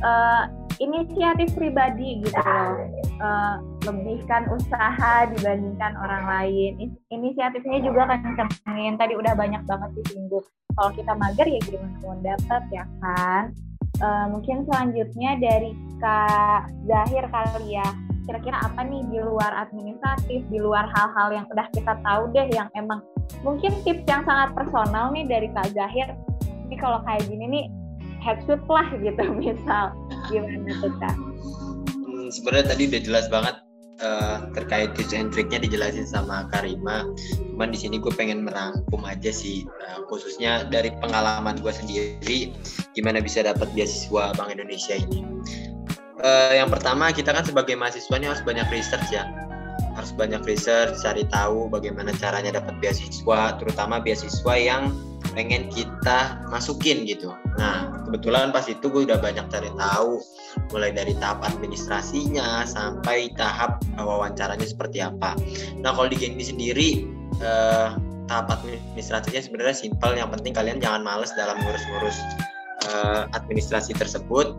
uh, 0.04 0.44
inisiatif 0.76 1.56
pribadi 1.56 2.20
gitu 2.20 2.36
loh, 2.36 2.76
uh, 3.24 3.56
lebihkan 3.88 4.44
usaha 4.52 5.24
dibandingkan 5.32 5.96
orang 5.96 6.24
lain. 6.28 6.92
Inisiatifnya 7.08 7.80
juga 7.80 8.04
kan 8.04 8.20
kencengin, 8.36 9.00
tadi 9.00 9.16
udah 9.16 9.32
banyak 9.32 9.64
banget 9.64 9.90
disinggung. 10.04 10.44
Kalau 10.76 10.92
kita 10.92 11.16
mager 11.16 11.48
ya 11.48 11.60
gimana 11.64 11.96
mau 12.04 12.20
dapat 12.20 12.62
ya 12.68 12.84
kan? 13.00 13.44
Uh, 13.96 14.26
mungkin 14.28 14.68
selanjutnya 14.68 15.40
dari 15.40 15.72
Kak 16.00 16.68
Zahir 16.84 17.24
kali 17.32 17.80
ya. 17.80 17.88
Kira-kira 18.26 18.58
apa 18.58 18.82
nih 18.82 19.06
di 19.08 19.18
luar 19.22 19.54
administratif, 19.54 20.42
di 20.50 20.58
luar 20.58 20.90
hal-hal 20.90 21.28
yang 21.30 21.46
udah 21.48 21.66
kita 21.70 21.94
tahu 22.02 22.28
deh 22.34 22.50
yang 22.50 22.66
emang 22.74 23.00
mungkin 23.46 23.70
tips 23.86 24.04
yang 24.10 24.26
sangat 24.26 24.52
personal 24.52 25.14
nih 25.14 25.24
dari 25.24 25.48
Kak 25.54 25.72
Zahir. 25.72 26.12
Ini 26.66 26.76
kalau 26.82 27.00
kayak 27.06 27.24
gini 27.30 27.44
nih 27.46 27.64
headshot 28.20 28.60
lah 28.66 28.86
gitu 28.98 29.22
misal. 29.40 29.94
Gimana 30.28 30.72
tuh 30.82 30.92
Kak? 30.98 31.14
Hmm, 32.04 32.28
sebenarnya 32.34 32.74
tadi 32.74 32.82
udah 32.90 33.02
jelas 33.02 33.26
banget 33.30 33.65
uh, 34.02 34.48
terkait 34.56 34.96
tips 34.96 35.12
and 35.16 35.30
triknya 35.30 35.62
dijelasin 35.62 36.08
sama 36.08 36.48
Karima. 36.50 37.06
Cuman 37.54 37.72
di 37.72 37.78
sini 37.78 37.96
gue 38.00 38.12
pengen 38.12 38.44
merangkum 38.44 39.04
aja 39.04 39.30
sih, 39.32 39.64
uh, 39.66 40.04
khususnya 40.08 40.68
dari 40.68 40.92
pengalaman 41.00 41.60
gue 41.60 41.72
sendiri, 41.72 42.52
gimana 42.92 43.20
bisa 43.20 43.44
dapat 43.44 43.68
beasiswa 43.72 44.32
Bank 44.36 44.52
Indonesia 44.52 44.96
ini 44.96 45.24
uh, 46.22 46.52
yang 46.54 46.68
pertama 46.72 47.10
kita 47.12 47.34
kan 47.34 47.44
sebagai 47.44 47.74
mahasiswa 47.76 48.14
ini 48.16 48.26
harus 48.30 48.42
banyak 48.44 48.66
research 48.72 49.08
ya 49.12 49.26
harus 50.06 50.14
banyak 50.14 50.46
research 50.46 51.02
cari 51.02 51.26
tahu 51.26 51.66
bagaimana 51.66 52.14
caranya 52.14 52.54
dapat 52.54 52.78
beasiswa 52.78 53.58
terutama 53.58 53.98
beasiswa 53.98 54.54
yang 54.54 54.94
pengen 55.34 55.66
kita 55.66 56.38
masukin 56.46 57.02
gitu. 57.02 57.34
Nah 57.58 58.06
kebetulan 58.06 58.54
pas 58.54 58.62
itu 58.70 58.86
gue 58.86 59.02
udah 59.02 59.18
banyak 59.18 59.50
cari 59.50 59.66
tahu 59.74 60.22
mulai 60.70 60.94
dari 60.94 61.10
tahap 61.18 61.42
administrasinya 61.42 62.62
sampai 62.62 63.34
tahap 63.34 63.82
wawancaranya 63.98 64.62
seperti 64.62 65.02
apa. 65.02 65.34
Nah 65.82 65.90
kalau 65.90 66.06
di 66.06 66.22
Genbi 66.22 66.46
sendiri 66.46 67.02
eh, 67.42 67.88
tahap 68.30 68.46
administrasinya 68.62 69.42
sebenarnya 69.42 69.74
simpel. 69.74 70.14
Yang 70.14 70.38
penting 70.38 70.54
kalian 70.54 70.78
jangan 70.78 71.02
males 71.02 71.34
dalam 71.34 71.58
ngurus-ngurus 71.58 72.18
uh, 72.94 73.26
administrasi 73.34 73.94
tersebut. 73.94 74.54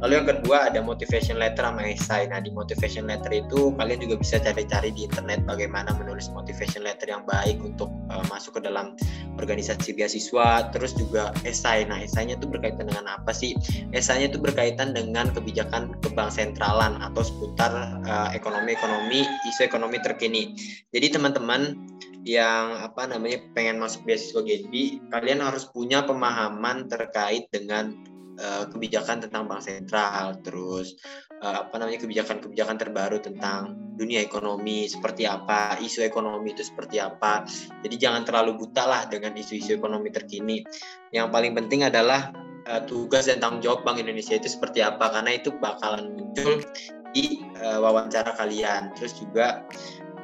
Lalu 0.00 0.12
yang 0.16 0.28
kedua 0.32 0.72
ada 0.72 0.80
motivation 0.80 1.36
letter 1.36 1.60
sama 1.60 1.84
esai. 1.84 2.24
Nah 2.28 2.40
di 2.40 2.48
motivation 2.48 3.04
letter 3.04 3.28
itu 3.36 3.76
kalian 3.76 4.00
juga 4.00 4.16
bisa 4.16 4.40
cari-cari 4.40 4.88
di 4.96 5.04
internet 5.04 5.44
bagaimana 5.44 5.92
menulis 6.00 6.32
motivation 6.32 6.88
letter 6.88 7.12
yang 7.12 7.22
baik 7.28 7.60
untuk 7.60 7.92
uh, 8.08 8.24
masuk 8.32 8.56
ke 8.56 8.64
dalam 8.64 8.96
organisasi 9.36 9.92
beasiswa. 9.92 10.72
Terus 10.72 10.96
juga 10.96 11.36
esai. 11.44 11.84
Nah 11.84 12.00
esainya 12.00 12.40
itu 12.40 12.48
berkaitan 12.48 12.88
dengan 12.88 13.12
apa 13.12 13.30
sih? 13.36 13.52
Esainya 13.92 14.32
itu 14.32 14.40
berkaitan 14.40 14.96
dengan 14.96 15.28
kebijakan 15.36 15.92
kebang 16.00 16.32
sentralan 16.32 16.96
atau 17.04 17.20
seputar 17.20 18.00
uh, 18.08 18.32
ekonomi-ekonomi, 18.32 19.28
isu 19.52 19.68
ekonomi 19.68 20.00
terkini. 20.00 20.56
Jadi 20.96 21.12
teman-teman 21.12 21.76
yang 22.24 22.84
apa 22.84 23.08
namanya 23.08 23.40
pengen 23.56 23.80
masuk 23.80 24.04
beasiswa 24.04 24.44
Genbi, 24.44 25.00
kalian 25.08 25.40
harus 25.40 25.64
punya 25.72 26.04
pemahaman 26.04 26.84
terkait 26.88 27.48
dengan 27.48 27.96
uh, 28.40 28.64
kebijakan 28.72 29.22
tentang 29.22 29.46
bank 29.46 29.62
sentral, 29.62 30.40
terus 30.40 30.96
uh, 31.44 31.68
apa 31.68 31.76
namanya 31.76 32.00
kebijakan-kebijakan 32.02 32.76
terbaru 32.80 33.20
tentang 33.20 33.76
dunia 34.00 34.24
ekonomi 34.24 34.88
seperti 34.88 35.28
apa, 35.28 35.76
isu 35.78 36.00
ekonomi 36.00 36.56
itu 36.56 36.64
seperti 36.64 36.96
apa. 36.96 37.44
Jadi 37.84 38.00
jangan 38.00 38.24
terlalu 38.24 38.56
buta 38.56 38.88
lah 38.88 39.02
dengan 39.06 39.36
isu-isu 39.36 39.76
ekonomi 39.76 40.08
terkini. 40.08 40.64
Yang 41.12 41.28
paling 41.28 41.52
penting 41.52 41.84
adalah 41.84 42.32
uh, 42.66 42.80
tugas 42.88 43.28
dan 43.28 43.44
tanggung 43.44 43.60
jawab 43.60 43.84
Bank 43.84 44.00
Indonesia 44.00 44.32
itu 44.32 44.48
seperti 44.48 44.80
apa, 44.80 45.12
karena 45.12 45.36
itu 45.36 45.52
bakalan 45.60 46.16
muncul 46.16 46.64
di 47.12 47.44
uh, 47.60 47.78
wawancara 47.84 48.32
kalian. 48.40 48.96
Terus 48.96 49.20
juga 49.20 49.68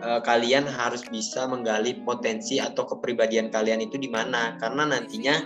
uh, 0.04 0.20
kalian 0.20 0.66
harus 0.66 1.04
bisa 1.08 1.48
menggali 1.48 1.96
potensi 2.04 2.60
atau 2.60 2.84
kepribadian 2.84 3.48
kalian 3.48 3.80
itu 3.80 3.96
di 3.96 4.10
mana. 4.10 4.58
Karena 4.60 4.88
nantinya 4.88 5.36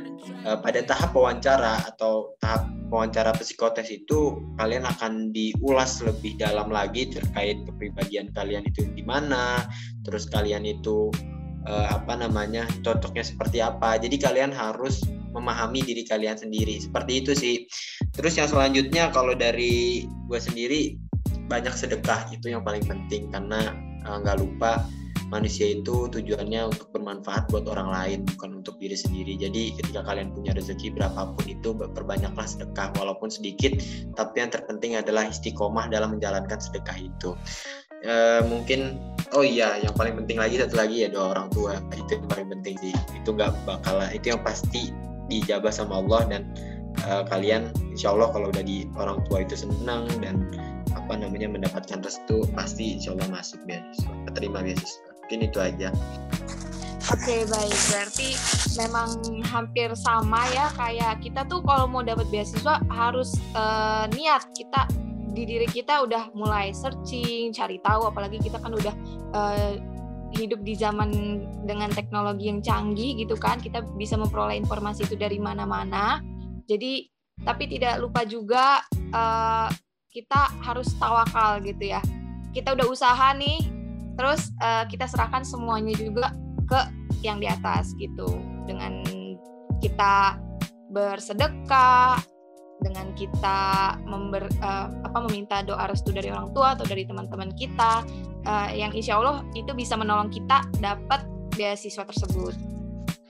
uh, 0.47 0.59
pada 0.59 0.83
tahap 0.83 1.15
wawancara 1.15 1.87
atau 1.87 2.35
tahap 2.43 2.67
wawancara 2.91 3.31
psikotes 3.37 3.91
itu 3.93 4.41
kalian 4.59 4.83
akan 4.83 5.31
diulas 5.31 6.03
lebih 6.03 6.35
dalam 6.41 6.73
lagi 6.73 7.07
terkait 7.07 7.63
kepribadian 7.67 8.33
kalian 8.35 8.67
itu 8.67 8.87
di 8.91 9.05
mana. 9.07 9.63
Terus 10.03 10.27
kalian 10.27 10.67
itu 10.67 11.13
uh, 11.69 11.87
apa 11.93 12.19
namanya 12.19 12.67
cocoknya 12.83 13.23
seperti 13.23 13.63
apa. 13.63 14.01
Jadi 14.01 14.19
kalian 14.19 14.51
harus 14.51 15.05
memahami 15.31 15.87
diri 15.87 16.03
kalian 16.03 16.35
sendiri. 16.35 16.83
Seperti 16.83 17.13
itu 17.23 17.33
sih. 17.39 17.57
Terus 18.11 18.35
yang 18.35 18.51
selanjutnya 18.51 19.15
kalau 19.15 19.39
dari 19.39 20.03
gue 20.27 20.41
sendiri 20.43 20.99
banyak 21.47 21.75
sedekah 21.75 22.31
itu 22.35 22.51
yang 22.51 22.67
paling 22.67 22.83
penting. 22.83 23.31
Karena 23.31 23.71
Eh, 23.71 23.90
nggak 24.05 24.37
uh, 24.37 24.41
lupa 24.41 24.73
manusia 25.31 25.79
itu 25.79 26.11
tujuannya 26.11 26.75
untuk 26.75 26.91
bermanfaat 26.91 27.49
buat 27.55 27.65
orang 27.71 27.89
lain 27.95 28.19
bukan 28.35 28.61
untuk 28.61 28.77
diri 28.83 28.99
sendiri. 28.99 29.39
Jadi 29.39 29.79
ketika 29.79 30.03
kalian 30.03 30.35
punya 30.35 30.53
rezeki 30.53 30.93
berapapun 30.93 31.47
itu 31.47 31.71
perbanyaklah 31.73 32.45
sedekah 32.45 32.91
walaupun 32.99 33.31
sedikit 33.31 33.79
tapi 34.19 34.43
yang 34.43 34.51
terpenting 34.51 34.99
adalah 34.99 35.31
istiqomah 35.31 35.87
dalam 35.89 36.19
menjalankan 36.19 36.59
sedekah 36.59 36.99
itu. 36.99 37.39
E, 38.03 38.43
mungkin 38.51 38.99
oh 39.39 39.47
iya 39.47 39.79
yang 39.79 39.95
paling 39.95 40.19
penting 40.19 40.43
lagi 40.43 40.59
satu 40.59 40.75
lagi 40.75 41.07
ya 41.07 41.09
doa 41.09 41.33
orang 41.39 41.49
tua. 41.55 41.79
Itu 41.95 42.19
yang 42.19 42.27
paling 42.27 42.49
penting 42.51 42.75
sih. 42.83 42.95
Itu 43.15 43.31
nggak 43.39 43.55
bakal 43.65 44.03
itu 44.11 44.35
yang 44.35 44.43
pasti 44.43 44.91
dijabah 45.31 45.71
sama 45.71 46.03
Allah 46.03 46.27
dan 46.27 46.43
uh, 47.07 47.25
kalian 47.29 47.71
insya 47.93 48.15
Allah 48.15 48.31
kalau 48.31 48.51
udah 48.51 48.65
di 48.65 48.87
orang 48.97 49.23
tua 49.29 49.45
itu 49.45 49.55
senang 49.55 50.09
dan 50.21 50.47
apa 50.95 51.15
namanya 51.15 51.47
mendapatkan 51.51 52.03
restu 52.03 52.43
pasti 52.55 52.99
insya 52.99 53.15
Allah 53.15 53.29
masuk 53.31 53.63
beasiswa 53.67 54.15
terima 54.35 54.63
beasiswa. 54.63 55.11
Mungkin 55.27 55.47
itu 55.47 55.59
aja. 55.63 55.89
Oke 57.11 57.27
okay, 57.27 57.41
baik. 57.47 57.79
Berarti 57.91 58.29
memang 58.79 59.09
hampir 59.47 59.91
sama 59.99 60.47
ya 60.55 60.71
kayak 60.79 61.23
kita 61.23 61.43
tuh 61.51 61.63
kalau 61.63 61.91
mau 61.91 62.03
dapat 62.07 62.27
beasiswa 62.31 62.79
harus 62.91 63.35
uh, 63.59 64.07
niat 64.15 64.47
kita 64.55 64.87
di 65.31 65.47
diri 65.47 65.67
kita 65.71 66.03
udah 66.07 66.35
mulai 66.35 66.75
searching, 66.75 67.55
cari 67.55 67.79
tahu, 67.83 68.11
apalagi 68.11 68.43
kita 68.43 68.59
kan 68.59 68.75
udah 68.75 68.95
uh, 69.31 69.73
hidup 70.35 70.63
di 70.63 70.75
zaman 70.79 71.11
dengan 71.67 71.91
teknologi 71.91 72.51
yang 72.51 72.63
canggih 72.63 73.19
gitu 73.19 73.35
kan, 73.39 73.59
kita 73.59 73.83
bisa 73.99 74.15
memperoleh 74.19 74.59
informasi 74.59 75.07
itu 75.07 75.15
dari 75.19 75.39
mana-mana. 75.39 76.23
Jadi 76.71 77.11
tapi 77.43 77.67
tidak 77.67 77.99
lupa 77.99 78.23
juga 78.23 78.85
uh, 79.11 79.67
kita 80.15 80.55
harus 80.63 80.95
tawakal 81.03 81.59
gitu 81.67 81.91
ya. 81.91 81.99
Kita 82.55 82.79
udah 82.79 82.87
usaha 82.87 83.35
nih, 83.35 83.67
terus 84.15 84.55
uh, 84.63 84.87
kita 84.87 85.11
serahkan 85.11 85.43
semuanya 85.43 85.95
juga 85.99 86.31
ke 86.71 86.81
yang 87.27 87.43
di 87.43 87.51
atas 87.51 87.91
gitu 87.99 88.39
dengan 88.71 89.03
kita 89.83 90.39
bersedekah 90.91 92.23
dengan 92.81 93.13
kita 93.13 93.95
member, 94.09 94.49
uh, 94.65 94.89
apa 95.05 95.19
meminta 95.29 95.61
doa 95.61 95.85
restu 95.85 96.11
dari 96.17 96.33
orang 96.33 96.51
tua 96.57 96.73
atau 96.75 96.89
dari 96.89 97.05
teman-teman 97.05 97.53
kita 97.53 98.03
uh, 98.49 98.69
yang 98.73 98.91
insya 98.97 99.21
Allah 99.21 99.45
itu 99.53 99.71
bisa 99.77 100.01
menolong 100.01 100.33
kita 100.33 100.65
dapat 100.81 101.21
beasiswa 101.55 102.09
tersebut. 102.09 102.57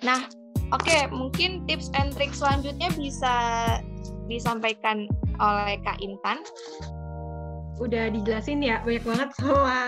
Nah, 0.06 0.30
oke 0.74 0.98
mungkin 1.10 1.64
tips 1.66 1.90
and 1.98 2.14
trik 2.14 2.34
selanjutnya 2.34 2.90
bisa 2.94 3.34
disampaikan 4.30 5.10
oleh 5.42 5.76
Kak 5.82 5.98
Intan. 5.98 6.46
Udah 7.80 8.12
dijelasin 8.12 8.60
ya 8.60 8.84
banyak 8.84 9.02
banget 9.08 9.28
sama 9.40 9.78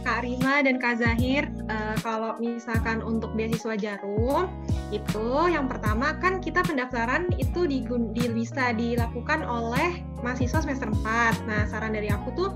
Kak 0.00 0.24
Rima 0.24 0.64
dan 0.64 0.80
Kak 0.80 1.04
Zahir. 1.04 1.46
Uh, 1.68 1.94
kalau 2.00 2.32
misalkan 2.40 3.04
untuk 3.04 3.28
beasiswa 3.36 3.76
jarum 3.76 4.48
itu 4.88 5.28
yang 5.48 5.68
pertama 5.68 6.16
kan 6.20 6.40
kita 6.40 6.64
pendaftaran 6.64 7.28
itu 7.36 7.68
di, 7.68 7.84
di 8.12 8.24
bisa 8.32 8.72
dilakukan 8.72 9.44
oleh 9.44 10.00
mahasiswa 10.20 10.60
semester 10.60 10.88
4 10.88 11.48
nah 11.48 11.64
saran 11.66 11.96
dari 11.96 12.12
aku 12.12 12.28
tuh 12.36 12.50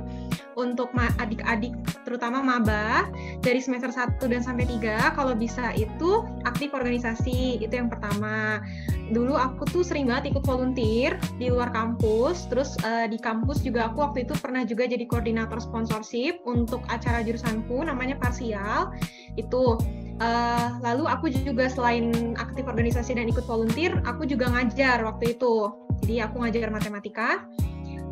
untuk 0.56 0.90
adik-adik 0.96 1.76
terutama 2.06 2.40
maba 2.40 3.10
dari 3.42 3.58
semester 3.58 3.90
1 3.92 4.22
dan 4.30 4.40
sampai 4.40 4.64
3 4.64 5.18
kalau 5.18 5.34
bisa 5.34 5.74
itu 5.76 6.24
aktif 6.48 6.72
organisasi 6.72 7.60
itu 7.60 7.74
yang 7.74 7.90
pertama. 7.90 8.62
Dulu 9.06 9.38
aku 9.38 9.66
tuh 9.70 9.82
sering 9.86 10.10
banget 10.10 10.34
ikut 10.34 10.42
volunteer 10.42 11.14
di 11.38 11.46
luar 11.50 11.70
kampus 11.70 12.50
terus 12.50 12.74
uh, 12.82 13.06
di 13.06 13.18
kampus 13.18 13.62
juga 13.62 13.90
aku 13.90 14.02
waktu 14.02 14.26
itu 14.26 14.34
pernah 14.38 14.66
juga 14.66 14.86
jadi 14.86 15.06
koordinator 15.06 15.62
sponsorship 15.62 16.42
untuk 16.46 16.82
acara 16.90 17.22
jurusanku 17.22 17.82
namanya 17.86 18.18
parsial. 18.18 18.90
Itu 19.38 19.78
uh, 20.22 20.68
lalu 20.82 21.04
aku 21.06 21.30
juga 21.30 21.68
selain 21.70 22.34
aktif 22.38 22.66
organisasi 22.66 23.18
dan 23.18 23.28
ikut 23.30 23.44
volunteer 23.44 23.98
aku 24.08 24.26
juga 24.26 24.50
ngajar 24.50 25.02
waktu 25.06 25.38
itu. 25.38 25.70
Jadi 26.04 26.22
aku 26.22 26.42
ngajar 26.44 26.70
matematika 26.70 27.46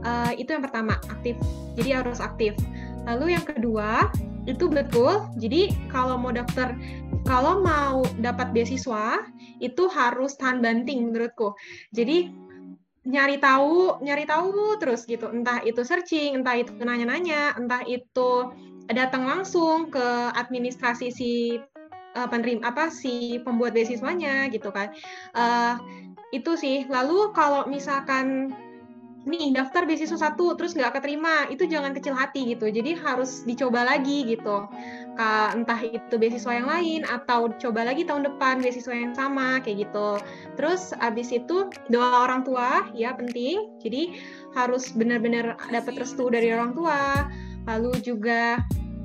uh, 0.04 0.32
itu 0.36 0.52
yang 0.52 0.62
pertama 0.62 1.00
aktif 1.10 1.34
jadi 1.74 2.04
harus 2.04 2.22
aktif 2.22 2.54
lalu 3.08 3.34
yang 3.36 3.44
kedua 3.44 4.08
itu 4.44 4.68
betul 4.68 5.24
jadi 5.40 5.72
kalau 5.88 6.20
mau 6.20 6.32
daftar 6.32 6.76
kalau 7.24 7.64
mau 7.64 8.04
dapat 8.20 8.52
beasiswa 8.52 9.24
itu 9.64 9.88
harus 9.88 10.36
tahan 10.36 10.60
banting 10.60 11.10
menurutku. 11.10 11.56
Jadi 11.96 12.28
nyari 13.04 13.40
tahu, 13.40 14.00
nyari 14.04 14.24
tahu 14.28 14.76
terus 14.76 15.08
gitu. 15.08 15.32
Entah 15.32 15.64
itu 15.64 15.80
searching, 15.84 16.40
entah 16.40 16.60
itu 16.60 16.72
nanya-nanya, 16.76 17.56
entah 17.56 17.80
itu 17.88 18.52
datang 18.92 19.24
langsung 19.24 19.88
ke 19.88 20.06
administrasi 20.36 21.08
si 21.08 21.56
uh, 22.16 22.28
penerima 22.28 22.68
apa 22.68 22.92
si 22.92 23.40
pembuat 23.40 23.72
beasiswanya 23.72 24.52
gitu 24.52 24.68
kan. 24.68 24.92
Uh, 25.32 25.80
itu 26.36 26.56
sih. 26.60 26.84
Lalu 26.92 27.32
kalau 27.32 27.64
misalkan 27.64 28.52
nih 29.24 29.56
daftar 29.56 29.88
beasiswa 29.88 30.20
satu 30.20 30.52
terus 30.54 30.76
nggak 30.76 31.00
keterima 31.00 31.48
itu 31.48 31.64
jangan 31.64 31.96
kecil 31.96 32.12
hati 32.12 32.52
gitu 32.52 32.68
jadi 32.68 32.92
harus 33.00 33.40
dicoba 33.48 33.84
lagi 33.88 34.24
gitu 34.28 34.68
entah 35.54 35.78
itu 35.78 36.14
beasiswa 36.18 36.52
yang 36.58 36.66
lain 36.66 37.00
atau 37.06 37.46
coba 37.54 37.86
lagi 37.86 38.02
tahun 38.02 38.26
depan 38.26 38.58
beasiswa 38.58 38.94
yang 38.94 39.14
sama 39.14 39.62
kayak 39.62 39.86
gitu. 39.86 40.18
Terus 40.58 40.90
abis 40.98 41.30
itu 41.30 41.70
doa 41.90 42.26
orang 42.26 42.42
tua 42.42 42.90
ya 42.92 43.14
penting. 43.14 43.78
Jadi 43.78 44.18
harus 44.58 44.90
benar-benar 44.90 45.54
dapat 45.70 46.02
restu 46.02 46.26
dari 46.30 46.50
orang 46.50 46.74
tua. 46.74 47.30
Lalu 47.70 47.94
juga 48.02 48.58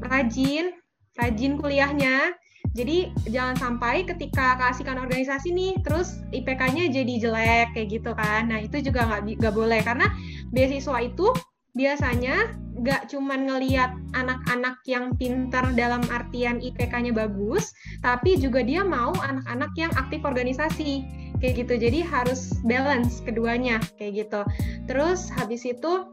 rajin, 0.09 0.73
rajin 1.15 1.61
kuliahnya. 1.61 2.33
Jadi 2.77 3.09
jangan 3.27 3.57
sampai 3.57 4.05
ketika 4.05 4.53
kasihkan 4.61 5.01
organisasi 5.01 5.49
nih, 5.49 5.73
terus 5.81 6.21
IPK-nya 6.29 6.93
jadi 6.93 7.13
jelek 7.17 7.67
kayak 7.73 7.87
gitu 7.89 8.11
kan. 8.13 8.53
Nah 8.53 8.61
itu 8.61 8.77
juga 8.79 9.09
nggak 9.09 9.41
nggak 9.41 9.55
boleh 9.55 9.81
karena 9.81 10.07
beasiswa 10.53 11.01
itu 11.01 11.33
biasanya 11.73 12.53
nggak 12.79 13.11
cuman 13.11 13.49
ngeliat 13.49 13.91
anak-anak 14.15 14.79
yang 14.87 15.11
pintar 15.19 15.67
dalam 15.75 15.99
artian 16.13 16.61
IPK-nya 16.63 17.11
bagus, 17.11 17.73
tapi 17.99 18.39
juga 18.39 18.63
dia 18.63 18.85
mau 18.85 19.11
anak-anak 19.17 19.71
yang 19.75 19.91
aktif 19.97 20.21
organisasi 20.23 21.03
kayak 21.41 21.65
gitu. 21.65 21.73
Jadi 21.75 21.99
harus 22.05 22.55
balance 22.63 23.19
keduanya 23.25 23.81
kayak 23.97 24.27
gitu. 24.27 24.41
Terus 24.87 25.27
habis 25.33 25.65
itu 25.65 26.07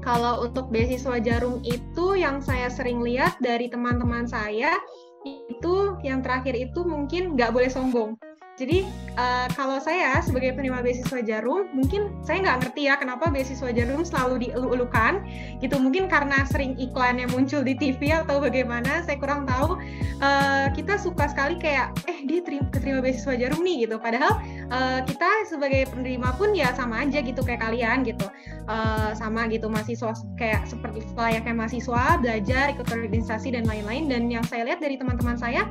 kalau 0.00 0.48
untuk 0.48 0.72
beasiswa 0.72 1.20
jarum 1.20 1.60
itu 1.60 2.16
yang 2.16 2.40
saya 2.40 2.72
sering 2.72 3.04
lihat 3.04 3.36
dari 3.44 3.68
teman-teman 3.68 4.24
saya 4.24 4.72
itu 5.24 6.00
yang 6.00 6.24
terakhir 6.24 6.56
itu 6.56 6.80
mungkin 6.82 7.36
nggak 7.36 7.52
boleh 7.52 7.68
sombong 7.68 8.16
jadi 8.60 8.84
uh, 9.16 9.48
kalau 9.56 9.80
saya 9.80 10.20
sebagai 10.20 10.52
penerima 10.52 10.84
beasiswa 10.84 11.24
Jarum, 11.24 11.72
mungkin 11.72 12.12
saya 12.20 12.44
nggak 12.44 12.56
ngerti 12.60 12.92
ya 12.92 13.00
kenapa 13.00 13.32
beasiswa 13.32 13.72
Jarum 13.72 14.04
selalu 14.04 14.44
dielu-elukan 14.44 15.24
gitu. 15.64 15.80
Mungkin 15.80 16.12
karena 16.12 16.44
sering 16.44 16.76
iklan 16.76 17.24
yang 17.24 17.32
muncul 17.32 17.64
di 17.64 17.72
TV 17.72 18.12
atau 18.12 18.36
bagaimana, 18.36 19.00
saya 19.08 19.16
kurang 19.16 19.48
tahu. 19.48 19.80
Uh, 20.20 20.68
kita 20.76 21.00
suka 21.00 21.32
sekali 21.32 21.56
kayak, 21.56 21.96
eh 22.04 22.20
dia 22.28 22.44
terima, 22.44 22.68
keterima 22.68 23.00
beasiswa 23.00 23.32
Jarum 23.32 23.64
nih 23.64 23.88
gitu. 23.88 23.96
Padahal 23.96 24.36
uh, 24.68 25.00
kita 25.08 25.48
sebagai 25.48 25.88
penerima 25.88 26.36
pun 26.36 26.52
ya 26.52 26.76
sama 26.76 27.00
aja 27.00 27.24
gitu 27.24 27.40
kayak 27.40 27.64
kalian 27.64 28.04
gitu. 28.04 28.28
Uh, 28.68 29.16
sama 29.16 29.48
gitu 29.48 29.72
mahasiswa 29.72 30.12
kayak 30.36 30.68
seperti 30.68 31.00
layaknya 31.16 31.56
mahasiswa 31.56 32.20
belajar 32.20 32.76
ikut 32.76 32.84
organisasi 32.92 33.56
dan 33.56 33.64
lain-lain. 33.64 34.12
Dan 34.12 34.28
yang 34.28 34.44
saya 34.44 34.68
lihat 34.68 34.84
dari 34.84 35.00
teman-teman 35.00 35.40
saya 35.40 35.64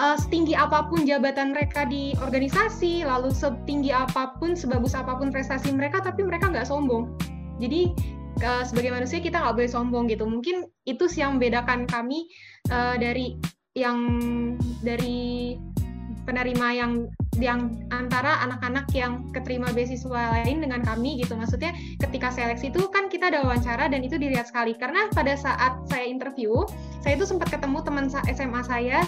uh, 0.00 0.16
setinggi 0.16 0.56
apa 0.56 0.88
pun 0.88 1.04
jabatan 1.04 1.52
mereka 1.52 1.84
di 1.84 2.16
organisasi, 2.20 3.04
lalu 3.04 3.28
setinggi 3.34 3.92
apa 3.92 4.36
pun, 4.38 4.56
sebagus 4.56 4.96
apa 4.96 5.18
pun 5.18 5.28
prestasi 5.28 5.74
mereka, 5.74 6.00
tapi 6.00 6.24
mereka 6.24 6.48
nggak 6.48 6.68
sombong. 6.68 7.12
Jadi 7.60 7.92
uh, 8.44 8.64
sebagai 8.64 8.94
manusia 8.94 9.20
kita 9.20 9.42
nggak 9.42 9.56
boleh 9.58 9.70
sombong 9.70 10.04
gitu. 10.08 10.24
Mungkin 10.24 10.64
itu 10.88 11.04
sih 11.10 11.20
yang 11.20 11.36
membedakan 11.36 11.84
kami 11.84 12.30
uh, 12.72 12.96
dari 12.96 13.36
yang 13.72 13.98
dari 14.84 15.56
penerima 16.28 16.68
yang 16.76 16.92
yang 17.40 17.72
antara 17.88 18.44
anak-anak 18.44 18.84
yang 18.92 19.24
keterima 19.32 19.72
beasiswa 19.72 20.36
lain 20.36 20.60
dengan 20.60 20.84
kami 20.84 21.16
gitu 21.16 21.32
maksudnya 21.32 21.72
ketika 21.96 22.28
seleksi 22.28 22.68
itu 22.68 22.84
kan 22.92 23.08
kita 23.08 23.32
ada 23.32 23.40
wawancara 23.40 23.88
dan 23.88 24.04
itu 24.04 24.20
dilihat 24.20 24.44
sekali 24.44 24.76
karena 24.76 25.08
pada 25.16 25.32
saat 25.32 25.80
saya 25.88 26.04
interview 26.04 26.52
saya 27.00 27.16
itu 27.16 27.24
sempat 27.24 27.48
ketemu 27.48 27.80
teman 27.80 28.06
SMA 28.28 28.60
saya 28.68 29.00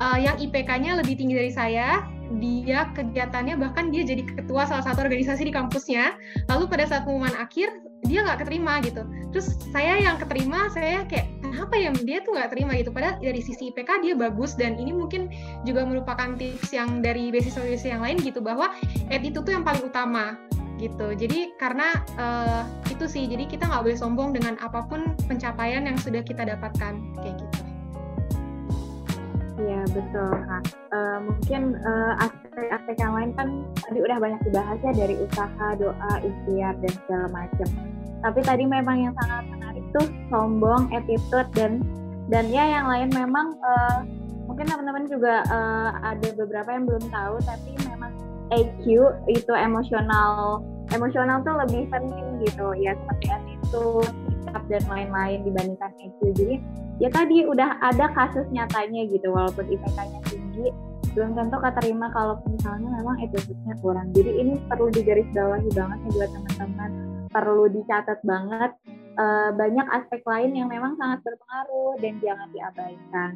uh, 0.00 0.18
yang 0.18 0.36
IPK-nya 0.38 0.98
lebih 0.98 1.18
tinggi 1.18 1.34
dari 1.36 1.52
saya. 1.52 2.06
Dia 2.28 2.92
kegiatannya 2.92 3.56
bahkan 3.56 3.88
dia 3.88 4.04
jadi 4.04 4.20
ketua 4.20 4.68
salah 4.68 4.84
satu 4.84 5.00
organisasi 5.00 5.48
di 5.48 5.52
kampusnya. 5.52 6.12
Lalu 6.52 6.68
pada 6.68 6.84
saat 6.84 7.08
pengumuman 7.08 7.32
akhir 7.40 7.72
dia 8.04 8.20
nggak 8.20 8.44
keterima 8.44 8.84
gitu. 8.84 9.02
Terus 9.32 9.56
saya 9.72 9.96
yang 9.96 10.20
keterima, 10.20 10.68
saya 10.68 11.08
kayak 11.08 11.24
kenapa 11.40 11.74
ya 11.80 11.88
dia 12.04 12.20
tuh 12.20 12.36
nggak 12.36 12.52
terima 12.52 12.76
gitu. 12.76 12.92
Padahal 12.92 13.16
dari 13.16 13.40
sisi 13.40 13.72
IPK 13.72 14.04
dia 14.04 14.14
bagus 14.14 14.52
dan 14.60 14.76
ini 14.76 14.92
mungkin 14.92 15.32
juga 15.64 15.88
merupakan 15.88 16.36
tips 16.36 16.76
yang 16.76 17.00
dari 17.00 17.32
beasiswa-beasiswa 17.32 17.96
yang 17.96 18.04
lain 18.04 18.20
gitu 18.20 18.44
bahwa 18.44 18.76
attitude 19.08 19.48
tuh 19.48 19.52
yang 19.56 19.64
paling 19.64 19.88
utama 19.88 20.36
gitu. 20.78 21.16
Jadi 21.16 21.56
karena 21.58 21.96
uh, 22.20 22.62
itu 22.92 23.08
sih, 23.10 23.26
jadi 23.26 23.48
kita 23.50 23.66
nggak 23.66 23.82
boleh 23.88 23.98
sombong 23.98 24.30
dengan 24.36 24.54
apa 24.62 24.86
pun 24.86 25.16
pencapaian 25.26 25.84
yang 25.84 25.98
sudah 25.98 26.22
kita 26.22 26.44
dapatkan 26.44 26.92
kayak 27.24 27.34
gitu. 27.40 27.67
Iya 29.58 29.82
betul 29.90 30.30
kak. 30.30 30.64
Uh, 30.94 31.18
mungkin 31.26 31.62
uh, 31.82 32.14
aspek-aspek 32.22 32.96
yang 33.02 33.12
lain 33.18 33.30
kan 33.34 33.48
tadi 33.82 33.98
udah 33.98 34.18
banyak 34.22 34.40
dibahas 34.46 34.78
ya 34.86 34.92
dari 34.94 35.14
usaha, 35.18 35.66
doa, 35.74 36.12
ikhtiar 36.22 36.74
dan 36.78 36.92
segala 37.04 37.26
macam. 37.34 37.68
Tapi 38.18 38.40
tadi 38.46 38.64
memang 38.66 38.96
yang 39.02 39.14
sangat 39.18 39.44
menarik 39.50 39.84
tuh 39.90 40.06
sombong, 40.30 40.86
attitude 40.94 41.50
dan 41.58 41.82
dan 42.30 42.46
ya 42.54 42.64
yang 42.70 42.86
lain 42.86 43.10
memang 43.10 43.58
uh, 43.58 44.06
mungkin 44.46 44.68
teman-teman 44.68 45.04
juga 45.10 45.42
uh, 45.50 45.90
ada 46.06 46.28
beberapa 46.38 46.70
yang 46.70 46.84
belum 46.86 47.04
tahu 47.10 47.34
tapi 47.44 47.70
memang 47.88 48.12
EQ 48.52 48.84
itu 49.28 49.52
emosional 49.52 50.64
emosional 50.92 51.44
tuh 51.44 51.56
lebih 51.56 51.88
penting 51.92 52.26
gitu 52.44 52.72
ya 52.80 52.96
seperti 52.96 53.56
sikap 53.68 54.27
dan 54.68 54.84
lain-lain 54.86 55.42
dibandingkan 55.42 55.92
EQ. 55.98 56.18
Jadi 56.36 56.56
ya 57.02 57.08
tadi 57.10 57.44
udah 57.48 57.80
ada 57.82 58.12
kasus 58.14 58.46
nyatanya 58.52 59.08
gitu 59.10 59.32
walaupun 59.32 59.64
IPK-nya 59.66 60.20
tinggi 60.28 60.68
belum 61.16 61.34
tentu 61.34 61.56
keterima 61.58 62.12
kalau 62.14 62.38
misalnya 62.46 62.94
memang 63.00 63.16
attitude-nya 63.18 63.74
kurang 63.82 64.12
jadi 64.14 64.38
ini 64.38 64.54
perlu 64.70 64.86
digarisbawahi 64.92 65.66
banget 65.74 65.98
nih 66.04 66.12
buat 66.14 66.30
teman-teman 66.30 66.90
perlu 67.32 67.64
dicatat 67.70 68.20
banget 68.22 68.70
uh, 69.18 69.50
banyak 69.52 69.86
aspek 69.90 70.22
lain 70.24 70.54
yang 70.54 70.68
memang 70.70 70.94
sangat 70.96 71.20
berpengaruh 71.26 71.98
dan 71.98 72.14
jangan 72.22 72.48
diabaikan. 72.54 73.32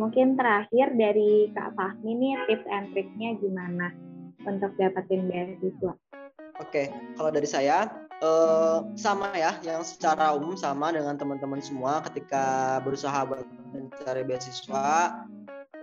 Mungkin 0.00 0.26
terakhir 0.34 0.86
dari 0.96 1.52
Kak 1.52 1.76
Fahmi 1.76 2.12
nih 2.16 2.34
tips 2.48 2.66
and 2.68 2.86
triknya 2.92 3.30
gimana 3.38 3.92
untuk 4.44 4.72
dapetin 4.80 5.28
beasiswa? 5.28 5.94
Oke, 6.56 6.88
kalau 7.20 7.28
dari 7.28 7.44
saya 7.44 7.84
uh, 8.24 8.80
sama 8.96 9.28
ya, 9.36 9.60
yang 9.60 9.84
secara 9.84 10.32
umum 10.32 10.56
sama 10.56 10.88
dengan 10.88 11.20
teman-teman 11.20 11.60
semua 11.60 12.00
ketika 12.08 12.76
berusaha 12.80 13.28
mencari 13.76 14.24
beasiswa, 14.24 15.20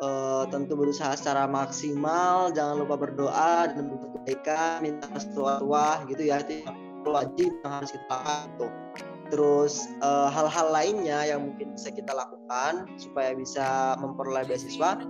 uh, 0.02 0.44
tentu 0.50 0.74
berusaha 0.74 1.14
secara 1.14 1.46
maksimal, 1.46 2.50
jangan 2.50 2.82
lupa 2.82 2.98
berdoa 2.98 3.70
dan 3.70 3.86
berkebaikan, 3.86 4.82
minta 4.82 5.06
restu 5.14 5.46
tua 5.46 6.02
gitu 6.10 6.26
ya, 6.26 6.42
itu 6.42 6.66
wajib 7.06 7.54
yang 7.62 7.74
harus 7.78 7.94
kita 7.94 8.06
lakukan 8.10 8.46
tuh. 8.58 8.72
Terus 9.34 9.90
eh, 9.98 10.30
hal-hal 10.30 10.70
lainnya 10.70 11.26
yang 11.26 11.42
mungkin 11.42 11.74
bisa 11.74 11.90
kita 11.90 12.14
lakukan 12.14 12.86
supaya 13.02 13.34
bisa 13.34 13.98
memperoleh 13.98 14.46
beasiswa 14.46 15.02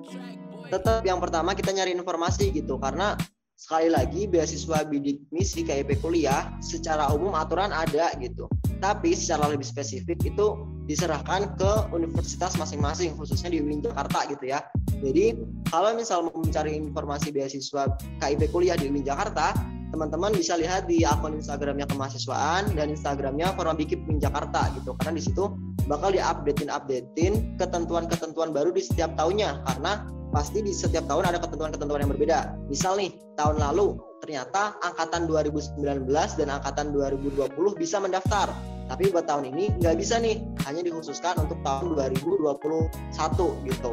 tetap 0.72 1.04
yang 1.04 1.20
pertama 1.20 1.52
kita 1.52 1.76
nyari 1.76 1.92
informasi 1.92 2.56
gitu 2.56 2.80
karena 2.80 3.20
sekali 3.56 3.88
lagi 3.90 4.28
beasiswa 4.28 4.84
bidik 4.88 5.24
misi 5.30 5.64
KIP 5.64 6.02
kuliah 6.04 6.52
secara 6.60 7.10
umum 7.14 7.38
aturan 7.38 7.70
ada 7.70 8.12
gitu. 8.20 8.50
Tapi 8.84 9.16
secara 9.16 9.48
lebih 9.48 9.64
spesifik 9.64 10.20
itu 10.28 10.60
diserahkan 10.84 11.56
ke 11.56 11.72
universitas 11.96 12.60
masing-masing 12.60 13.16
khususnya 13.16 13.56
di 13.56 13.64
UIN 13.64 13.80
Jakarta 13.80 14.28
gitu 14.28 14.52
ya. 14.52 14.60
Jadi 15.00 15.40
kalau 15.72 15.96
misal 15.96 16.28
mau 16.28 16.36
mencari 16.44 16.76
informasi 16.76 17.32
beasiswa 17.32 17.88
KIP 18.20 18.52
kuliah 18.52 18.76
di 18.76 18.92
UIN 18.92 19.08
Jakarta 19.08 19.56
teman-teman 19.94 20.34
bisa 20.34 20.58
lihat 20.58 20.90
di 20.90 21.06
akun 21.06 21.38
Instagramnya 21.38 21.86
kemahasiswaan 21.86 22.74
dan 22.74 22.90
Instagramnya 22.90 23.54
Forum 23.54 23.78
Bikip 23.78 24.02
Min 24.10 24.18
Jakarta 24.18 24.74
gitu. 24.74 24.98
Karena 24.98 25.22
di 25.22 25.24
situ 25.24 25.54
bakal 25.86 26.18
diupdatein 26.18 26.74
updatein 26.74 27.34
ketentuan-ketentuan 27.62 28.50
baru 28.50 28.74
di 28.74 28.82
setiap 28.82 29.14
tahunnya. 29.14 29.62
Karena 29.70 30.02
pasti 30.34 30.66
di 30.66 30.74
setiap 30.74 31.06
tahun 31.06 31.30
ada 31.30 31.38
ketentuan-ketentuan 31.38 32.02
yang 32.02 32.12
berbeda. 32.12 32.58
Misal 32.66 32.98
nih 32.98 33.14
tahun 33.38 33.62
lalu 33.62 34.02
ternyata 34.26 34.74
angkatan 34.82 35.30
2019 35.30 36.10
dan 36.10 36.48
angkatan 36.50 36.90
2020 36.90 37.54
bisa 37.78 38.02
mendaftar. 38.02 38.50
Tapi 38.90 39.14
buat 39.14 39.30
tahun 39.30 39.54
ini 39.54 39.80
nggak 39.80 39.96
bisa 39.96 40.18
nih 40.20 40.42
hanya 40.68 40.82
dikhususkan 40.84 41.38
untuk 41.38 41.62
tahun 41.62 41.94
2021 41.96 43.70
gitu. 43.70 43.92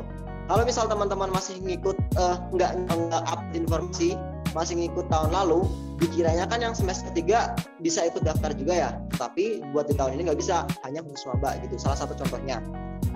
Kalau 0.50 0.62
misal 0.66 0.90
teman-teman 0.90 1.30
masih 1.30 1.62
ngikut 1.62 1.94
uh, 2.18 2.40
nggak 2.56 2.74
nggak 2.88 3.22
update 3.28 3.54
informasi 3.54 4.18
masih 4.50 4.82
ngikut 4.82 5.06
tahun 5.06 5.30
lalu 5.30 5.62
dikiranya 6.02 6.42
kan 6.50 6.58
yang 6.58 6.74
semester 6.74 7.06
ketiga 7.14 7.54
bisa 7.78 8.02
ikut 8.08 8.24
daftar 8.26 8.50
juga 8.56 8.74
ya. 8.74 8.90
Tapi 9.14 9.62
buat 9.70 9.86
di 9.86 9.94
tahun 9.94 10.18
ini 10.18 10.32
nggak 10.32 10.40
bisa 10.40 10.66
hanya 10.88 11.04
khusus 11.06 11.28
maba 11.30 11.54
gitu 11.62 11.76
salah 11.78 12.02
satu 12.02 12.18
contohnya 12.18 12.58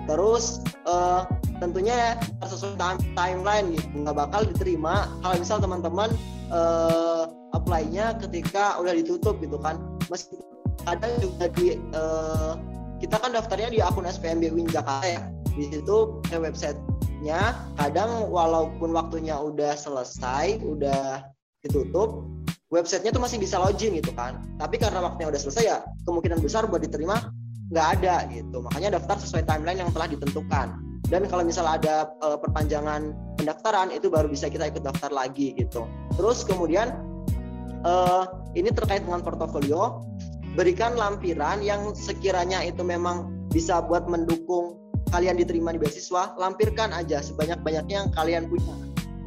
terus 0.05 0.61
uh, 0.85 1.25
tentunya 1.59 1.93
ya 1.93 2.11
sesuai 2.45 2.77
time, 2.77 2.99
timeline 3.15 3.67
gitu. 3.75 4.05
Nggak 4.05 4.17
bakal 4.27 4.41
diterima. 4.47 5.09
Kalau 5.23 5.35
misal 5.39 5.57
teman-teman 5.61 6.09
uh, 6.51 7.29
apply-nya 7.55 8.17
ketika 8.19 8.77
udah 8.79 8.93
ditutup 8.95 9.39
gitu 9.39 9.57
kan. 9.59 9.79
Meski 10.11 10.37
ada 10.85 11.09
juga 11.17 11.49
di 11.55 11.79
uh, 11.95 12.59
kita 13.01 13.17
kan 13.19 13.33
daftarnya 13.33 13.69
di 13.71 13.79
akun 13.81 14.05
SPMB 14.05 14.53
Win 14.53 14.67
Jakarta 14.69 15.07
ya. 15.07 15.21
Di 15.55 15.71
situ 15.71 16.21
ke 16.27 16.35
websitenya. 16.37 17.55
Kadang 17.79 18.29
walaupun 18.29 18.91
waktunya 18.93 19.35
udah 19.39 19.73
selesai 19.73 20.61
udah 20.61 21.25
ditutup 21.65 22.29
websitenya 22.69 23.15
tuh 23.15 23.23
masih 23.23 23.39
bisa 23.39 23.57
login 23.57 23.97
gitu 23.97 24.11
kan. 24.13 24.43
Tapi 24.59 24.77
karena 24.77 25.01
waktunya 25.01 25.31
udah 25.31 25.41
selesai 25.41 25.63
ya 25.63 25.77
kemungkinan 26.05 26.43
besar 26.43 26.67
buat 26.67 26.83
diterima 26.83 27.31
nggak 27.73 27.87
ada 27.99 28.25
gitu. 28.29 28.61
Makanya 28.61 28.99
daftar 28.99 29.17
sesuai 29.21 29.43
timeline 29.47 29.79
yang 29.81 29.91
telah 29.93 30.09
ditentukan. 30.09 30.67
Dan 31.05 31.29
kalau 31.29 31.45
misalnya 31.45 31.77
ada 31.77 31.95
uh, 32.25 32.37
perpanjangan 32.41 33.13
pendaftaran 33.37 33.93
itu 33.93 34.09
baru 34.09 34.25
bisa 34.25 34.49
kita 34.49 34.73
ikut 34.73 34.81
daftar 34.81 35.13
lagi 35.13 35.53
gitu. 35.53 35.85
Terus 36.17 36.41
kemudian 36.41 36.97
uh, 37.85 38.25
ini 38.57 38.73
terkait 38.73 39.05
dengan 39.05 39.21
portofolio. 39.21 40.01
Berikan 40.55 40.95
lampiran 40.95 41.59
yang 41.59 41.91
sekiranya 41.91 42.63
itu 42.63 42.79
memang 42.79 43.27
bisa 43.51 43.83
buat 43.83 44.07
mendukung 44.07 44.79
kalian 45.11 45.35
diterima 45.35 45.75
di 45.75 45.79
beasiswa 45.83 46.33
lampirkan 46.39 46.95
aja 46.95 47.19
sebanyak-banyaknya 47.21 48.07
yang 48.07 48.09
kalian 48.15 48.43
punya. 48.49 48.73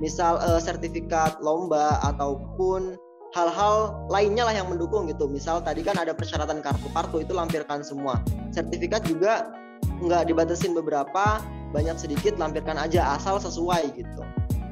Misal 0.00 0.40
uh, 0.40 0.58
sertifikat 0.58 1.38
lomba 1.44 2.00
ataupun 2.02 2.96
hal-hal 3.36 4.06
lainnya 4.08 4.48
lah 4.48 4.54
yang 4.56 4.68
mendukung 4.72 5.08
gitu. 5.08 5.28
Misal 5.28 5.60
tadi 5.60 5.84
kan 5.84 5.96
ada 6.00 6.16
persyaratan 6.16 6.64
kartu-kartu 6.64 7.24
itu 7.24 7.32
lampirkan 7.36 7.84
semua. 7.84 8.20
Sertifikat 8.52 9.04
juga 9.04 9.52
nggak 10.00 10.30
dibatasin 10.30 10.72
beberapa, 10.72 11.42
banyak 11.74 11.96
sedikit 12.00 12.40
lampirkan 12.40 12.78
aja 12.80 13.18
asal 13.18 13.36
sesuai 13.36 13.92
gitu. 13.98 14.22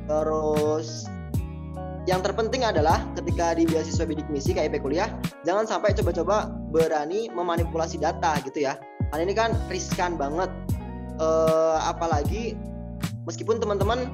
Terus 0.07 1.11
yang 2.07 2.23
terpenting 2.23 2.63
adalah 2.63 3.03
ketika 3.19 3.59
di 3.59 3.67
beasiswa 3.67 4.07
bidik 4.07 4.31
misi 4.31 4.55
KIP 4.55 4.79
kuliah, 4.79 5.11
jangan 5.43 5.67
sampai 5.67 5.91
coba-coba 5.99 6.47
berani 6.71 7.27
memanipulasi 7.35 7.99
data 7.99 8.39
gitu 8.47 8.63
ya. 8.63 8.79
Karena 9.11 9.23
ini 9.27 9.35
kan 9.35 9.51
riskan 9.67 10.15
banget. 10.15 10.49
Uh, 11.17 11.81
apalagi 11.81 12.53
meskipun 13.25 13.57
teman-teman 13.57 14.05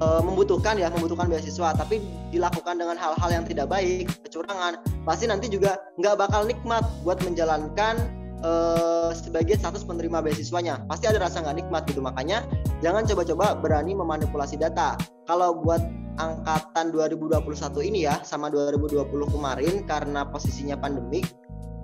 uh, 0.00 0.22
membutuhkan 0.22 0.78
ya 0.78 0.90
membutuhkan 0.90 1.26
beasiswa 1.30 1.74
tapi 1.74 2.02
dilakukan 2.30 2.78
dengan 2.78 2.96
hal-hal 2.98 3.30
yang 3.30 3.44
tidak 3.46 3.70
baik 3.70 4.10
kecurangan 4.26 4.78
pasti 5.06 5.24
nanti 5.26 5.50
juga 5.50 5.78
nggak 5.98 6.14
bakal 6.18 6.44
nikmat 6.46 6.84
buat 7.02 7.18
menjalankan 7.24 7.98
uh, 8.42 9.10
sebagai 9.14 9.58
status 9.58 9.82
penerima 9.82 10.22
beasiswanya. 10.22 10.82
Pasti 10.86 11.10
ada 11.10 11.22
rasa 11.22 11.42
nggak 11.42 11.56
nikmat 11.64 11.82
gitu 11.90 12.00
makanya 12.02 12.44
jangan 12.84 13.06
coba-coba 13.06 13.58
berani 13.58 13.94
memanipulasi 13.94 14.58
data. 14.58 14.94
Kalau 15.26 15.58
buat 15.62 15.82
angkatan 16.18 16.90
2021 16.90 17.46
ini 17.88 18.10
ya 18.10 18.18
sama 18.26 18.50
2020 18.50 19.06
kemarin 19.30 19.86
karena 19.86 20.26
posisinya 20.26 20.74
pandemik 20.74 21.30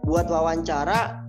buat 0.04 0.26
wawancara 0.26 1.22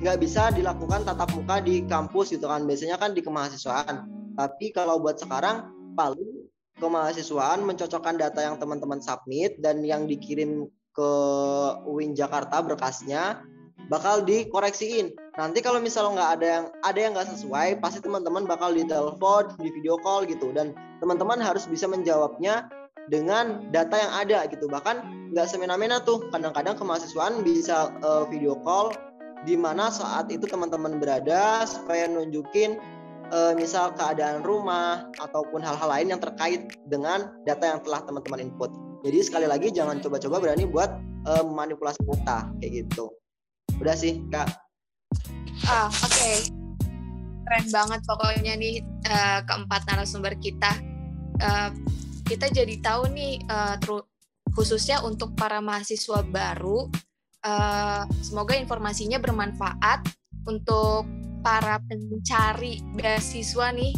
nggak 0.00 0.16
uh, 0.16 0.20
bisa 0.20 0.52
dilakukan 0.52 1.04
tatap 1.04 1.28
muka 1.36 1.60
di 1.60 1.84
kampus 1.84 2.32
gitu 2.32 2.48
kan. 2.48 2.64
Biasanya 2.64 2.96
kan 2.96 3.12
di 3.12 3.20
kemahasiswaan 3.20 4.15
tapi 4.36 4.70
kalau 4.70 5.00
buat 5.00 5.16
sekarang 5.16 5.72
paling 5.96 6.46
kemahasiswaan 6.76 7.64
mencocokkan 7.64 8.20
data 8.20 8.44
yang 8.44 8.60
teman-teman 8.60 9.00
submit 9.00 9.56
dan 9.64 9.80
yang 9.80 10.04
dikirim 10.04 10.68
ke 10.92 11.10
UIN 11.88 12.12
Jakarta 12.12 12.60
berkasnya 12.60 13.40
bakal 13.88 14.24
dikoreksiin. 14.24 15.12
Nanti 15.36 15.60
kalau 15.60 15.80
misalnya 15.80 16.20
nggak 16.20 16.32
ada 16.40 16.46
yang 16.46 16.64
ada 16.84 16.98
yang 16.98 17.12
nggak 17.12 17.28
sesuai, 17.36 17.68
pasti 17.80 18.00
teman-teman 18.00 18.48
bakal 18.48 18.72
ditelepon, 18.72 19.56
di 19.60 19.68
video 19.72 20.00
call 20.00 20.24
gitu 20.24 20.52
dan 20.52 20.72
teman-teman 21.00 21.40
harus 21.40 21.68
bisa 21.68 21.84
menjawabnya 21.84 22.68
dengan 23.12 23.68
data 23.70 23.94
yang 23.96 24.12
ada 24.16 24.38
gitu. 24.48 24.66
Bahkan 24.66 25.28
nggak 25.36 25.46
semena-mena 25.46 26.00
tuh. 26.02 26.24
Kadang-kadang 26.32 26.80
kemahasiswaan 26.80 27.44
bisa 27.44 27.92
uh, 28.00 28.24
video 28.26 28.56
call 28.64 28.90
di 29.44 29.54
mana 29.54 29.92
saat 29.92 30.32
itu 30.32 30.48
teman-teman 30.48 30.98
berada 30.98 31.62
supaya 31.68 32.08
nunjukin 32.08 32.80
uh, 33.32 33.52
misal 33.56 33.94
keadaan 33.94 34.42
rumah 34.44 35.08
ataupun 35.18 35.62
hal-hal 35.62 35.88
lain 35.88 36.12
yang 36.14 36.20
terkait 36.22 36.68
dengan 36.86 37.32
data 37.46 37.76
yang 37.76 37.80
telah 37.82 38.02
teman-teman 38.04 38.50
input. 38.50 38.70
Jadi 39.06 39.18
sekali 39.22 39.46
lagi 39.46 39.70
jangan 39.70 40.02
coba-coba 40.02 40.42
berani 40.42 40.66
buat 40.66 40.90
uh, 41.30 41.44
manipulasi 41.46 42.02
data 42.02 42.50
kayak 42.58 42.86
gitu. 42.86 43.10
Udah 43.78 43.94
sih 43.94 44.22
kak. 44.30 44.48
Ah 45.66 45.88
oke. 45.90 46.10
Okay. 46.10 46.36
Keren 47.46 47.66
banget 47.70 48.00
pokoknya 48.02 48.52
nih 48.58 48.82
uh, 49.06 49.40
keempat 49.46 49.86
narasumber 49.86 50.34
kita. 50.42 50.74
Uh, 51.38 51.70
kita 52.26 52.50
jadi 52.50 52.74
tahu 52.82 53.06
nih 53.14 53.38
uh, 53.46 53.78
khususnya 54.56 54.98
untuk 55.06 55.36
para 55.38 55.62
mahasiswa 55.62 56.26
baru. 56.26 56.90
Uh, 57.46 58.02
semoga 58.26 58.58
informasinya 58.58 59.22
bermanfaat 59.22 60.02
untuk 60.50 61.06
para 61.46 61.78
pencari 61.86 62.82
beasiswa 62.98 63.70
nih. 63.70 63.94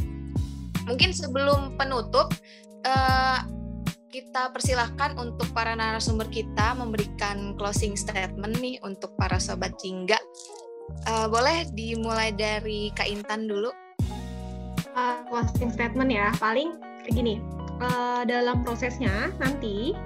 Mungkin 0.84 1.16
sebelum 1.16 1.80
penutup, 1.80 2.28
uh, 2.84 3.40
kita 4.12 4.52
persilahkan 4.52 5.16
untuk 5.16 5.48
para 5.56 5.72
narasumber 5.72 6.28
kita 6.28 6.76
memberikan 6.76 7.56
closing 7.56 7.96
statement 7.96 8.60
nih 8.60 8.76
untuk 8.84 9.16
para 9.16 9.40
sobat 9.40 9.72
jingga. 9.80 10.20
Uh, 11.08 11.24
boleh 11.24 11.64
dimulai 11.72 12.36
dari 12.36 12.92
Kak 12.92 13.08
Intan 13.08 13.48
dulu. 13.48 13.72
Uh, 14.92 15.24
closing 15.32 15.72
statement 15.72 16.12
ya, 16.12 16.28
paling 16.36 16.76
kayak 17.00 17.16
gini. 17.16 17.40
Uh, 17.80 18.28
dalam 18.28 18.60
prosesnya 18.60 19.32
nanti 19.40 19.96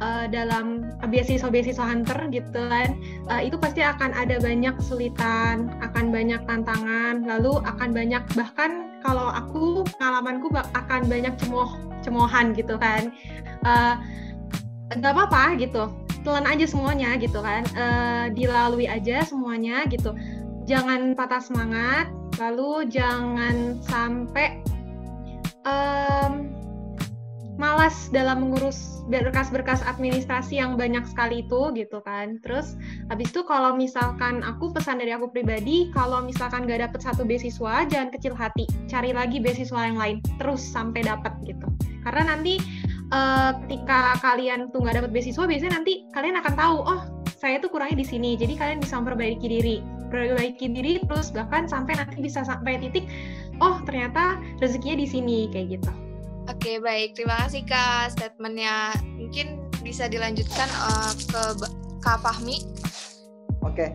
uh, 0.00 0.26
dalam 0.30 0.88
beasiswa-beasiswa 1.04 1.84
hunter 1.84 2.18
gitu 2.30 2.50
kan 2.54 2.98
uh, 3.30 3.42
itu 3.42 3.56
pasti 3.58 3.82
akan 3.82 4.14
ada 4.14 4.38
banyak 4.42 4.74
kesulitan 4.78 5.70
akan 5.82 6.10
banyak 6.10 6.40
tantangan 6.46 7.22
lalu 7.26 7.58
akan 7.64 7.90
banyak 7.94 8.22
bahkan 8.34 8.88
kalau 9.02 9.30
aku 9.30 9.86
pengalamanku 9.96 10.50
akan 10.74 11.06
banyak 11.06 11.34
cemoh 11.38 11.70
cemohan 12.02 12.54
gitu 12.54 12.78
kan. 12.78 13.14
Uh, 13.62 13.98
nggak 14.96 15.12
apa-apa 15.12 15.60
gitu 15.60 15.84
telan 16.26 16.46
aja 16.48 16.66
semuanya 16.66 17.14
gitu 17.16 17.38
kan. 17.40 17.62
Uh, 17.78 18.26
dilalui 18.34 18.90
aja 18.90 19.22
semuanya 19.22 19.86
gitu. 19.88 20.12
Jangan 20.68 21.16
patah 21.16 21.40
semangat 21.40 22.10
lalu 22.38 22.86
jangan 22.86 23.80
sampai 23.82 24.62
um, 25.66 26.57
malas 27.58 28.06
dalam 28.14 28.46
mengurus 28.46 29.02
berkas-berkas 29.10 29.82
administrasi 29.82 30.62
yang 30.62 30.78
banyak 30.78 31.02
sekali 31.10 31.42
itu 31.42 31.74
gitu 31.74 31.98
kan. 32.06 32.38
Terus 32.46 32.78
habis 33.10 33.34
itu 33.34 33.42
kalau 33.42 33.74
misalkan 33.74 34.46
aku 34.46 34.70
pesan 34.70 35.02
dari 35.02 35.10
aku 35.10 35.28
pribadi, 35.28 35.90
kalau 35.90 36.22
misalkan 36.22 36.70
gak 36.70 36.80
dapet 36.80 37.02
satu 37.02 37.26
beasiswa, 37.26 37.84
jangan 37.90 38.14
kecil 38.14 38.32
hati, 38.38 38.64
cari 38.86 39.10
lagi 39.10 39.42
beasiswa 39.42 39.90
yang 39.90 39.98
lain 39.98 40.22
terus 40.38 40.62
sampai 40.62 41.02
dapat 41.02 41.34
gitu. 41.44 41.66
Karena 42.06 42.38
nanti 42.38 42.62
uh, 43.10 43.58
ketika 43.66 44.16
kalian 44.22 44.70
tuh 44.70 44.86
gak 44.86 45.02
dapet 45.02 45.10
beasiswa, 45.10 45.44
biasanya 45.44 45.82
nanti 45.82 46.06
kalian 46.14 46.38
akan 46.38 46.54
tahu, 46.54 46.76
oh 46.86 47.00
saya 47.34 47.58
tuh 47.58 47.74
kurangnya 47.74 47.98
di 48.00 48.06
sini. 48.06 48.30
Jadi 48.38 48.54
kalian 48.54 48.78
bisa 48.78 49.02
memperbaiki 49.02 49.46
diri, 49.50 49.82
perbaiki 50.14 50.70
diri 50.70 51.02
terus 51.10 51.34
bahkan 51.34 51.66
sampai 51.66 51.98
nanti 51.98 52.22
bisa 52.22 52.46
sampai 52.46 52.78
titik, 52.78 53.10
oh 53.58 53.82
ternyata 53.82 54.38
rezekinya 54.62 55.02
di 55.02 55.06
sini 55.10 55.38
kayak 55.50 55.82
gitu. 55.82 56.07
Oke, 56.48 56.80
baik. 56.80 57.12
Terima 57.12 57.36
kasih 57.44 57.60
Kak 57.68 58.16
statementnya. 58.16 58.96
Mungkin 59.20 59.68
bisa 59.84 60.08
dilanjutkan 60.08 60.64
uh, 60.80 61.12
ke 61.12 61.42
Kak 62.00 62.24
Fahmi. 62.24 62.64
Oke. 63.60 63.92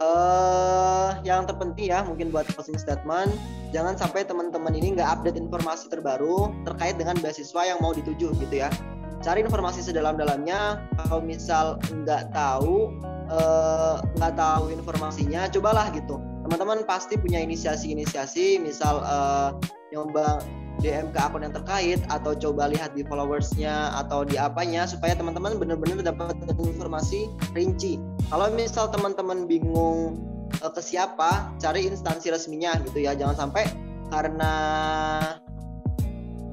Uh, 0.00 1.20
yang 1.22 1.44
terpenting 1.44 1.92
ya 1.92 2.00
mungkin 2.02 2.32
buat 2.32 2.48
closing 2.56 2.80
statement, 2.80 3.30
jangan 3.70 3.94
sampai 3.94 4.26
teman-teman 4.26 4.74
ini 4.74 4.98
nggak 4.98 5.06
update 5.20 5.38
informasi 5.38 5.86
terbaru 5.86 6.50
terkait 6.66 6.98
dengan 6.98 7.14
beasiswa 7.20 7.62
yang 7.62 7.78
mau 7.78 7.92
dituju 7.92 8.32
gitu 8.40 8.54
ya. 8.56 8.72
Cari 9.20 9.44
informasi 9.44 9.84
sedalam-dalamnya. 9.84 10.80
Kalau 10.96 11.20
misal 11.20 11.76
nggak 11.92 12.32
tahu, 12.32 12.88
uh, 13.28 14.00
nggak 14.16 14.32
tahu 14.32 14.72
informasinya, 14.72 15.44
cobalah 15.52 15.92
gitu. 15.92 16.16
Teman-teman 16.48 16.88
pasti 16.88 17.20
punya 17.20 17.40
inisiasi-inisiasi, 17.44 18.60
misal 18.64 19.00
uh, 19.04 19.52
nyoba 19.92 20.40
DM 20.82 21.14
ke 21.14 21.18
akun 21.20 21.46
yang 21.46 21.54
terkait 21.54 22.00
atau 22.10 22.34
coba 22.34 22.70
lihat 22.70 22.96
di 22.98 23.06
followersnya 23.06 23.94
atau 24.04 24.26
di 24.26 24.34
apanya 24.34 24.88
supaya 24.88 25.14
teman-teman 25.14 25.56
benar-benar 25.60 26.02
dapat 26.02 26.34
informasi 26.58 27.30
rinci. 27.54 28.00
Kalau 28.30 28.50
misal 28.52 28.90
teman-teman 28.90 29.46
bingung 29.46 30.18
uh, 30.60 30.72
ke 30.72 30.82
siapa, 30.82 31.54
cari 31.62 31.86
instansi 31.86 32.34
resminya 32.34 32.74
gitu 32.82 33.04
ya. 33.04 33.14
Jangan 33.14 33.48
sampai 33.48 33.68
karena 34.10 34.52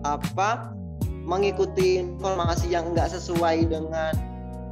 apa 0.02 0.73
mengikuti 1.22 2.02
informasi 2.02 2.73
yang 2.73 2.93
enggak 2.93 3.14
sesuai 3.14 3.69
dengan 3.69 4.14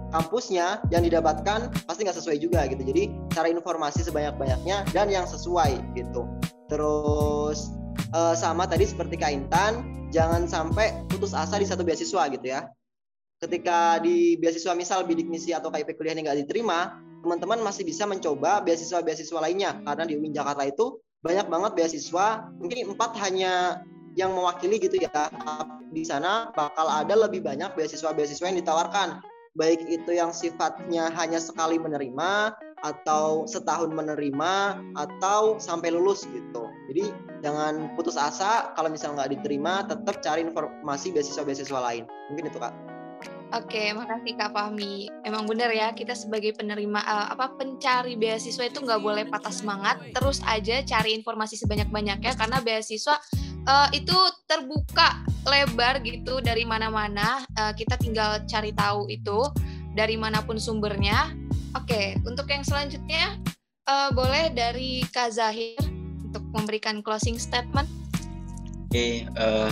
kampusnya 0.09 0.81
yang 0.89 1.05
didapatkan 1.05 1.69
pasti 1.85 2.01
nggak 2.05 2.17
sesuai 2.17 2.37
juga 2.41 2.65
gitu. 2.69 2.81
Jadi 2.81 3.13
cari 3.33 3.53
informasi 3.53 4.05
sebanyak-banyaknya 4.05 4.89
dan 4.93 5.07
yang 5.09 5.25
sesuai 5.29 5.77
gitu. 5.93 6.25
Terus 6.69 7.73
uh, 8.13 8.35
sama 8.35 8.65
tadi 8.65 8.85
seperti 8.85 9.15
Kak 9.19 9.31
Intan, 9.31 9.73
jangan 10.09 10.49
sampai 10.49 11.05
putus 11.09 11.33
asa 11.33 11.57
di 11.61 11.65
satu 11.65 11.85
beasiswa 11.85 12.25
gitu 12.33 12.45
ya. 12.45 12.69
Ketika 13.39 14.03
di 14.03 14.35
beasiswa 14.35 14.75
misal 14.75 15.07
bidik 15.07 15.31
misi 15.31 15.55
atau 15.55 15.71
KIP 15.71 15.95
kuliahnya 15.95 16.27
nggak 16.27 16.39
diterima, 16.43 16.99
teman-teman 17.23 17.63
masih 17.63 17.87
bisa 17.87 18.03
mencoba 18.03 18.59
beasiswa-beasiswa 18.63 19.39
lainnya 19.39 19.79
karena 19.83 20.03
di 20.03 20.19
UIN 20.19 20.35
Jakarta 20.35 20.67
itu 20.67 20.99
banyak 21.19 21.47
banget 21.47 21.71
beasiswa, 21.75 22.47
mungkin 22.59 22.95
empat 22.95 23.11
hanya 23.23 23.83
yang 24.15 24.35
mewakili 24.35 24.79
gitu 24.79 24.99
ya. 24.99 25.11
Di 25.89 26.03
sana 26.03 26.51
bakal 26.51 26.87
ada 26.87 27.15
lebih 27.15 27.43
banyak 27.43 27.75
beasiswa-beasiswa 27.75 28.45
yang 28.51 28.59
ditawarkan 28.59 29.23
baik 29.57 29.81
itu 29.89 30.15
yang 30.15 30.31
sifatnya 30.31 31.09
hanya 31.17 31.41
sekali 31.41 31.75
menerima 31.81 32.53
atau 32.79 33.43
setahun 33.43 33.91
menerima 33.91 34.79
atau 34.95 35.59
sampai 35.59 35.91
lulus 35.91 36.23
gitu. 36.31 36.69
Jadi 36.87 37.11
jangan 37.39 37.93
putus 37.95 38.19
asa 38.19 38.71
kalau 38.75 38.91
misalnya 38.91 39.23
nggak 39.23 39.31
diterima 39.39 39.83
tetap 39.87 40.19
cari 40.19 40.43
informasi 40.45 41.15
beasiswa-beasiswa 41.15 41.79
lain. 41.79 42.03
Mungkin 42.31 42.51
itu 42.51 42.59
kak. 42.59 42.73
Oke, 43.49 43.89
makasih 43.97 44.37
Kak 44.37 44.53
Fahmi. 44.53 45.09
Emang 45.25 45.49
benar 45.49 45.73
ya, 45.73 45.89
kita 45.89 46.13
sebagai 46.13 46.53
penerima 46.53 47.01
uh, 47.01 47.33
apa 47.33 47.57
pencari 47.57 48.13
beasiswa 48.13 48.61
itu 48.69 48.77
nggak 48.85 49.01
boleh 49.01 49.25
patah 49.25 49.49
semangat, 49.49 49.97
terus 50.13 50.37
aja 50.45 50.85
cari 50.85 51.17
informasi 51.17 51.57
sebanyak-banyaknya 51.57 52.37
karena 52.37 52.61
beasiswa 52.61 53.17
uh, 53.65 53.89
itu 53.89 54.13
terbuka 54.45 55.25
lebar 55.49 55.97
gitu 56.05 56.45
dari 56.45 56.61
mana-mana. 56.61 57.41
Uh, 57.57 57.73
kita 57.73 57.97
tinggal 57.97 58.37
cari 58.45 58.69
tahu 58.69 59.09
itu 59.09 59.49
dari 59.97 60.13
mana 60.13 60.45
pun 60.45 60.61
sumbernya. 60.61 61.33
Oke, 61.73 62.21
untuk 62.29 62.45
yang 62.53 62.61
selanjutnya 62.61 63.33
uh, 63.89 64.13
boleh 64.13 64.53
dari 64.53 65.01
Kak 65.09 65.33
Zahir 65.33 65.98
memberikan 66.53 67.01
closing 67.05 67.37
statement. 67.37 67.87
Oke, 68.89 69.29
uh, 69.37 69.69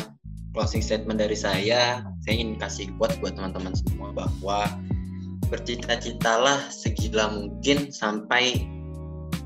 closing 0.54 0.82
statement 0.82 1.22
dari 1.22 1.38
saya, 1.38 2.06
saya 2.22 2.34
ingin 2.34 2.58
kasih 2.58 2.90
kuat 2.98 3.18
buat 3.22 3.38
teman-teman 3.38 3.74
semua 3.74 4.14
bahwa 4.14 4.66
bercita-citalah 5.48 6.60
segila 6.70 7.32
mungkin 7.32 7.88
sampai 7.88 8.68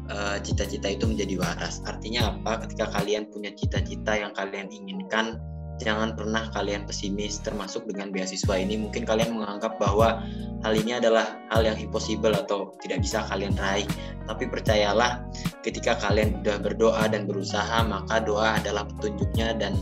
eh, 0.10 0.38
cita-cita 0.41 0.90
uh, 0.90 0.95
itu 0.98 1.06
menjadi 1.06 1.38
waras. 1.38 1.78
Artinya 1.86 2.34
apa? 2.34 2.66
Ketika 2.66 2.90
kalian 2.90 3.30
punya 3.30 3.53
cita-cita 3.53 4.18
yang 4.18 4.34
kalian 4.34 4.66
inginkan, 4.74 5.38
jangan 5.82 6.14
pernah 6.14 6.48
kalian 6.53 6.86
pesimis 6.86 7.41
termasuk 7.41 7.90
dengan 7.90 8.14
beasiswa 8.14 8.56
ini. 8.56 8.78
Mungkin 8.78 9.03
kalian 9.03 9.36
menganggap 9.36 9.82
bahwa 9.82 10.22
hal 10.62 10.74
ini 10.78 11.02
adalah 11.02 11.41
hal 11.49 11.66
yang 11.66 11.78
impossible 11.82 12.32
atau 12.32 12.74
tidak 12.86 13.02
bisa 13.02 13.26
kalian 13.28 13.58
raih. 13.58 13.90
Tapi 14.30 14.48
percayalah, 14.48 15.26
ketika 15.66 15.98
kalian 15.98 16.40
sudah 16.41 16.58
berdoa 16.62 17.03
dan 17.10 17.26
berusaha, 17.26 17.82
maka 17.84 18.22
doa 18.22 18.62
adalah 18.62 18.86
petunjuknya 18.86 19.58
dan 19.58 19.74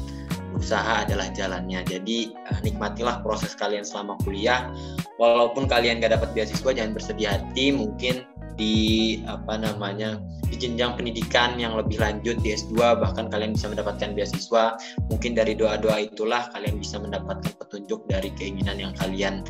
usaha 0.56 1.06
adalah 1.06 1.30
jalannya. 1.32 1.84
Jadi 1.86 2.34
uh, 2.50 2.60
nikmatilah 2.64 3.22
proses 3.22 3.54
kalian 3.56 3.84
selama 3.84 4.20
kuliah. 4.24 4.72
Walaupun 5.20 5.68
kalian 5.68 6.00
gak 6.00 6.16
dapat 6.16 6.32
beasiswa, 6.32 6.72
jangan 6.72 6.96
bersedih 6.96 7.28
hati. 7.28 7.76
Mungkin 7.76 8.24
di 8.60 9.18
apa 9.24 9.56
namanya 9.56 10.20
di 10.52 10.60
jenjang 10.60 11.00
pendidikan 11.00 11.56
yang 11.56 11.80
lebih 11.80 11.96
lanjut 12.04 12.36
di 12.44 12.52
S2 12.52 13.00
bahkan 13.00 13.32
kalian 13.32 13.56
bisa 13.56 13.72
mendapatkan 13.72 14.12
beasiswa 14.12 14.76
mungkin 15.08 15.32
dari 15.40 15.56
doa-doa 15.56 16.12
itulah 16.12 16.52
kalian 16.52 16.76
bisa 16.76 17.00
mendapatkan 17.00 17.56
petunjuk 17.56 18.04
dari 18.12 18.36
keinginan 18.36 18.76
yang 18.76 18.94
kalian 19.00 19.48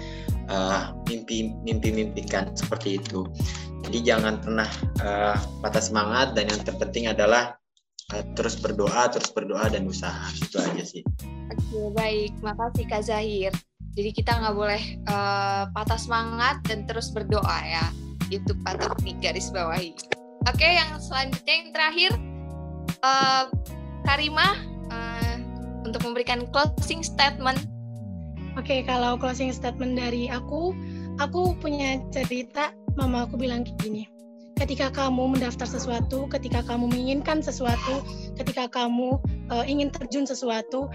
uh, 0.53 0.93
mimpi 1.09 1.49
mimpi 1.65 1.89
mimpikan 1.89 2.53
seperti 2.53 3.01
itu 3.01 3.25
jadi 3.89 4.13
jangan 4.13 4.37
pernah 4.37 4.69
uh, 5.01 5.35
patah 5.65 5.81
semangat 5.81 6.37
dan 6.37 6.53
yang 6.53 6.61
terpenting 6.61 7.09
adalah 7.09 7.59
Eh, 8.09 8.25
terus 8.33 8.57
berdoa, 8.57 9.05
terus 9.13 9.29
berdoa 9.29 9.69
dan 9.69 9.85
usaha 9.85 10.25
itu 10.33 10.57
aja 10.57 10.81
sih. 10.81 11.05
Oke 11.53 11.93
baik, 11.93 12.33
makasih 12.41 12.85
Kak 12.89 13.05
Zahir. 13.05 13.53
Jadi 13.93 14.09
kita 14.13 14.33
nggak 14.41 14.55
boleh 14.57 14.81
uh, 15.05 15.69
patah 15.69 15.99
semangat 15.99 16.57
dan 16.65 16.89
terus 16.89 17.13
berdoa 17.13 17.59
ya. 17.61 17.85
Itu 18.29 18.53
patut 18.65 18.93
digaris 19.01 19.49
bawahi. 19.49 19.93
Oke, 20.47 20.65
yang 20.65 20.95
selanjutnya 21.01 21.53
yang 21.53 21.69
terakhir, 21.75 22.11
uh, 23.03 23.51
Karima 24.07 24.55
uh, 24.89 25.35
untuk 25.83 26.01
memberikan 26.07 26.47
closing 26.49 27.03
statement. 27.03 27.59
Oke, 28.57 28.81
kalau 28.87 29.19
closing 29.19 29.51
statement 29.51 29.99
dari 29.99 30.31
aku, 30.31 30.73
aku 31.19 31.53
punya 31.59 31.99
cerita. 32.09 32.71
Mama 32.97 33.29
aku 33.29 33.39
bilang 33.39 33.63
gini 33.79 34.09
ketika 34.59 34.91
kamu 34.91 35.39
mendaftar 35.39 35.63
sesuatu, 35.63 36.27
ketika 36.27 36.59
kamu 36.67 36.91
menginginkan 36.91 37.39
sesuatu, 37.39 38.03
ketika 38.35 38.67
kamu 38.67 39.15
uh, 39.47 39.63
ingin 39.63 39.87
terjun 39.87 40.27
sesuatu, 40.27 40.91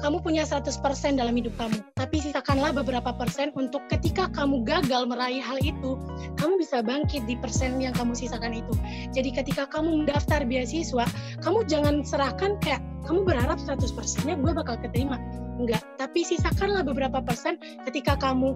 kamu 0.00 0.20
punya 0.20 0.44
100% 0.44 0.82
dalam 1.16 1.34
hidup 1.36 1.54
kamu. 1.56 1.78
Tapi 1.96 2.16
sisakanlah 2.20 2.76
beberapa 2.76 3.14
persen 3.16 3.52
untuk 3.56 3.84
ketika 3.88 4.28
kamu 4.32 4.64
gagal 4.66 5.08
meraih 5.08 5.40
hal 5.40 5.56
itu, 5.62 5.96
kamu 6.36 6.60
bisa 6.60 6.84
bangkit 6.84 7.24
di 7.24 7.34
persen 7.38 7.80
yang 7.80 7.96
kamu 7.96 8.12
sisakan 8.12 8.52
itu. 8.52 8.74
Jadi 9.12 9.32
ketika 9.32 9.64
kamu 9.68 10.04
mendaftar 10.04 10.44
beasiswa, 10.44 11.08
kamu 11.40 11.64
jangan 11.64 12.04
serahkan 12.04 12.60
kayak 12.60 12.80
kamu 13.06 13.22
berharap 13.22 13.56
100%-nya 13.62 14.34
gue 14.34 14.52
bakal 14.52 14.76
keterima 14.82 15.16
enggak 15.56 15.80
tapi 15.96 16.26
sisakanlah 16.26 16.84
beberapa 16.84 17.22
persen 17.24 17.56
ketika 17.88 18.18
kamu 18.18 18.52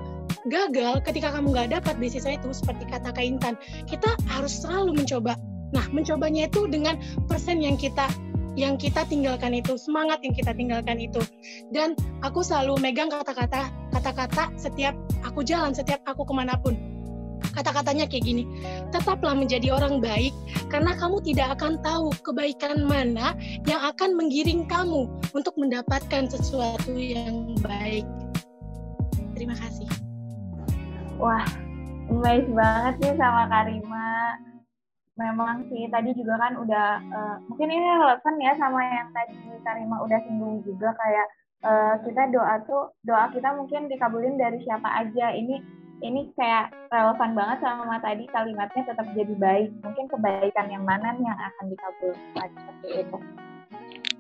gagal 0.51 1.01
ketika 1.07 1.33
kamu 1.33 1.55
nggak 1.55 1.81
dapat 1.81 1.95
beasiswa 1.97 2.37
itu 2.37 2.51
seperti 2.53 2.85
kata 2.91 3.15
Kak 3.15 3.25
Intan 3.25 3.55
kita 3.89 4.11
harus 4.29 4.61
selalu 4.61 5.01
mencoba 5.01 5.39
nah 5.71 5.87
mencobanya 5.95 6.51
itu 6.51 6.67
dengan 6.67 6.99
persen 7.31 7.63
yang 7.63 7.79
kita 7.79 8.11
yang 8.61 8.77
kita 8.77 9.09
tinggalkan 9.09 9.57
itu 9.57 9.81
semangat 9.81 10.21
yang 10.21 10.37
kita 10.37 10.53
tinggalkan 10.53 11.01
itu 11.01 11.25
dan 11.73 11.97
aku 12.21 12.45
selalu 12.45 12.77
megang 12.77 13.09
kata-kata 13.09 13.73
kata-kata 13.97 14.53
setiap 14.61 14.93
aku 15.25 15.41
jalan 15.41 15.73
setiap 15.73 16.05
aku 16.05 16.29
ke 16.29 16.35
mana 16.37 16.61
pun 16.61 16.77
kata-katanya 17.53 18.07
kayak 18.07 18.25
gini, 18.25 18.45
tetaplah 18.95 19.35
menjadi 19.35 19.75
orang 19.75 19.99
baik 19.99 20.31
karena 20.71 20.95
kamu 20.97 21.19
tidak 21.25 21.59
akan 21.59 21.81
tahu 21.83 22.13
kebaikan 22.23 22.87
mana 22.87 23.35
yang 23.67 23.81
akan 23.83 24.15
menggiring 24.15 24.69
kamu 24.69 25.11
untuk 25.35 25.55
mendapatkan 25.59 26.31
sesuatu 26.31 26.95
yang 26.95 27.57
baik. 27.65 28.07
Terima 29.35 29.57
kasih. 29.57 29.89
Wah, 31.17 31.45
amazed 32.13 32.53
banget 32.53 32.95
sih 33.03 33.13
sama 33.17 33.49
Karima. 33.49 34.09
Memang 35.19 35.67
sih 35.69 35.91
tadi 35.91 36.15
juga 36.15 36.39
kan 36.39 36.55
udah 36.57 36.89
uh, 37.13 37.37
mungkin 37.51 37.69
ini 37.69 37.87
relevan 37.99 38.37
ya 38.41 38.53
sama 38.57 38.81
yang 38.83 39.11
tadi 39.11 39.35
Karima 39.61 40.01
udah 40.01 40.19
singgung 40.25 40.65
juga 40.65 40.97
kayak 40.97 41.27
uh, 41.65 41.95
kita 42.05 42.33
doa 42.33 42.55
tuh 42.65 42.89
doa 43.05 43.29
kita 43.29 43.53
mungkin 43.53 43.91
dikabulin 43.93 44.41
dari 44.41 44.61
siapa 44.65 44.89
aja. 44.89 45.37
Ini 45.37 45.61
ini 46.01 46.33
kayak 46.33 46.73
relevan 46.89 47.37
banget 47.37 47.59
sama 47.61 48.01
tadi 48.01 48.25
kalimatnya 48.33 48.83
tetap 48.89 49.07
jadi 49.13 49.35
baik. 49.37 49.71
Mungkin 49.85 50.07
kebaikan 50.09 50.67
yang 50.73 50.85
mana 50.89 51.13
yang 51.21 51.37
akan 51.37 51.67
dikabulkan 51.69 52.49
seperti 52.57 52.89
itu. 53.05 53.19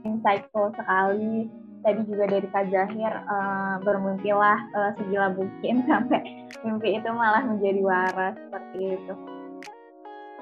Insightful 0.04 0.72
sekali 0.76 1.48
tadi 1.80 2.00
juga 2.04 2.24
dari 2.28 2.48
Kak 2.52 2.68
Zahir 2.68 3.12
uh, 3.24 3.80
bermimpilah 3.80 4.58
uh, 4.76 4.90
segila 5.00 5.32
mungkin 5.32 5.80
sampai 5.88 6.20
mimpi 6.60 7.00
itu 7.00 7.08
malah 7.08 7.40
menjadi 7.44 7.80
waras 7.80 8.36
seperti 8.36 9.00
itu. 9.00 9.39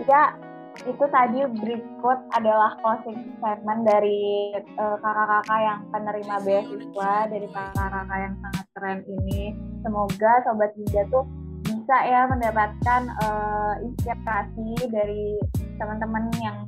Ya, 0.07 0.39
itu 0.87 1.05
tadi 1.11 1.43
berikut 1.59 2.19
adalah 2.39 2.79
closing 2.79 3.35
statement 3.43 3.83
dari 3.83 4.55
eh, 4.55 4.97
kakak-kakak 5.03 5.59
yang 5.59 5.81
penerima 5.91 6.37
beasiswa 6.47 7.13
dari 7.27 7.47
kakak-kakak 7.51 8.19
yang 8.23 8.35
sangat 8.39 8.67
keren 8.79 9.01
ini. 9.09 9.43
Semoga 9.83 10.33
sobat 10.47 10.71
Ninja 10.79 11.03
tuh 11.11 11.27
bisa 11.69 11.97
ya 12.05 12.25
mendapatkan 12.29 13.13
uh, 13.21 13.75
inspirasi 13.85 14.89
dari 14.89 15.37
teman-teman 15.77 16.33
yang 16.41 16.65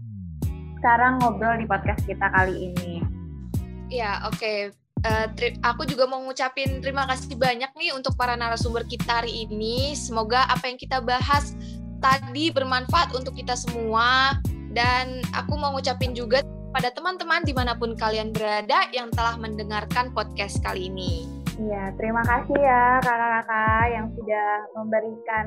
sekarang 0.81 1.21
ngobrol 1.21 1.57
di 1.57 1.65
podcast 1.69 2.05
kita 2.05 2.29
kali 2.33 2.73
ini. 2.73 3.05
Ya, 3.93 4.25
oke. 4.25 4.37
Okay. 4.37 4.59
Uh, 5.01 5.29
eh, 5.41 5.57
aku 5.65 5.89
juga 5.89 6.05
mau 6.05 6.21
ngucapin 6.21 6.85
terima 6.85 7.09
kasih 7.09 7.33
banyak 7.33 7.73
nih 7.73 7.97
untuk 7.97 8.13
para 8.21 8.37
narasumber 8.37 8.85
kita 8.85 9.25
hari 9.25 9.49
ini. 9.49 9.97
Semoga 9.97 10.45
apa 10.49 10.69
yang 10.69 10.77
kita 10.77 11.01
bahas 11.01 11.57
tadi 12.01 12.51
bermanfaat 12.51 13.13
untuk 13.15 13.37
kita 13.37 13.55
semua. 13.55 14.37
Dan 14.71 15.21
aku 15.35 15.59
mau 15.59 15.75
ngucapin 15.75 16.15
juga 16.15 16.43
pada 16.71 16.95
teman-teman 16.95 17.43
di 17.43 17.51
mana 17.51 17.75
pun 17.75 17.99
kalian 17.99 18.31
berada 18.31 18.87
yang 18.95 19.11
telah 19.11 19.35
mendengarkan 19.37 20.15
podcast 20.15 20.63
kali 20.63 20.89
ini. 20.89 21.27
Iya, 21.61 21.93
terima 22.01 22.25
kasih 22.25 22.57
ya 22.57 23.03
kakak-kakak 23.05 23.85
yang 23.93 24.07
sudah 24.17 24.49
memberikan 24.79 25.47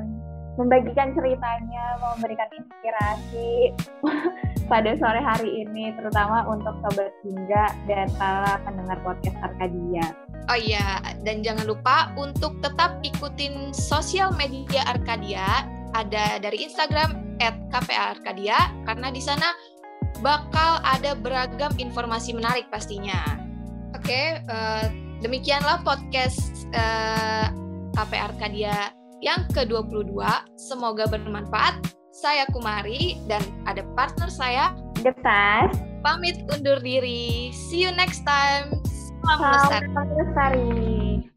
membagikan 0.54 1.18
ceritanya, 1.18 1.98
memberikan 1.98 2.46
inspirasi 2.54 3.74
pada 4.72 4.94
sore 5.02 5.18
hari 5.18 5.66
ini, 5.66 5.90
terutama 5.98 6.46
untuk 6.46 6.78
Sobat 6.86 7.10
Hingga 7.26 7.66
dan 7.90 8.08
para 8.22 8.62
pendengar 8.62 9.02
podcast 9.02 9.38
Arkadia. 9.42 10.06
Oh 10.52 10.60
iya, 10.60 11.02
dan 11.26 11.42
jangan 11.42 11.66
lupa 11.66 12.14
untuk 12.20 12.60
tetap 12.62 13.02
ikutin 13.02 13.74
sosial 13.74 14.30
media 14.38 14.86
Arkadia, 14.86 15.66
ada 15.94 16.41
dari 16.41 16.61
Instagram 16.65 17.38
at 17.41 17.57
Arkadia, 17.74 18.57
karena 18.86 19.10
di 19.10 19.22
sana 19.22 19.53
bakal 20.22 20.80
ada 20.86 21.18
beragam 21.18 21.74
informasi 21.82 22.38
menarik 22.38 22.70
pastinya. 22.70 23.22
Oke, 23.98 24.41
uh, 24.49 24.86
demikianlah 25.24 25.82
podcast 25.86 26.68
uh, 26.76 27.48
eh, 27.48 27.48
KP 27.94 28.11
Arkadia 28.18 28.91
yang 29.24 29.48
ke-22. 29.53 30.18
Semoga 30.60 31.07
bermanfaat. 31.07 31.80
Saya 32.14 32.45
Kumari 32.53 33.18
dan 33.26 33.41
ada 33.65 33.82
partner 33.98 34.30
saya, 34.30 34.70
Depas. 35.03 35.76
Pamit 35.99 36.40
undur 36.48 36.80
diri. 36.80 37.52
See 37.52 37.84
you 37.84 37.91
next 37.91 38.24
time. 38.24 38.72
Salam, 39.24 39.68
Salam 39.68 40.07
lestari. 40.15 41.33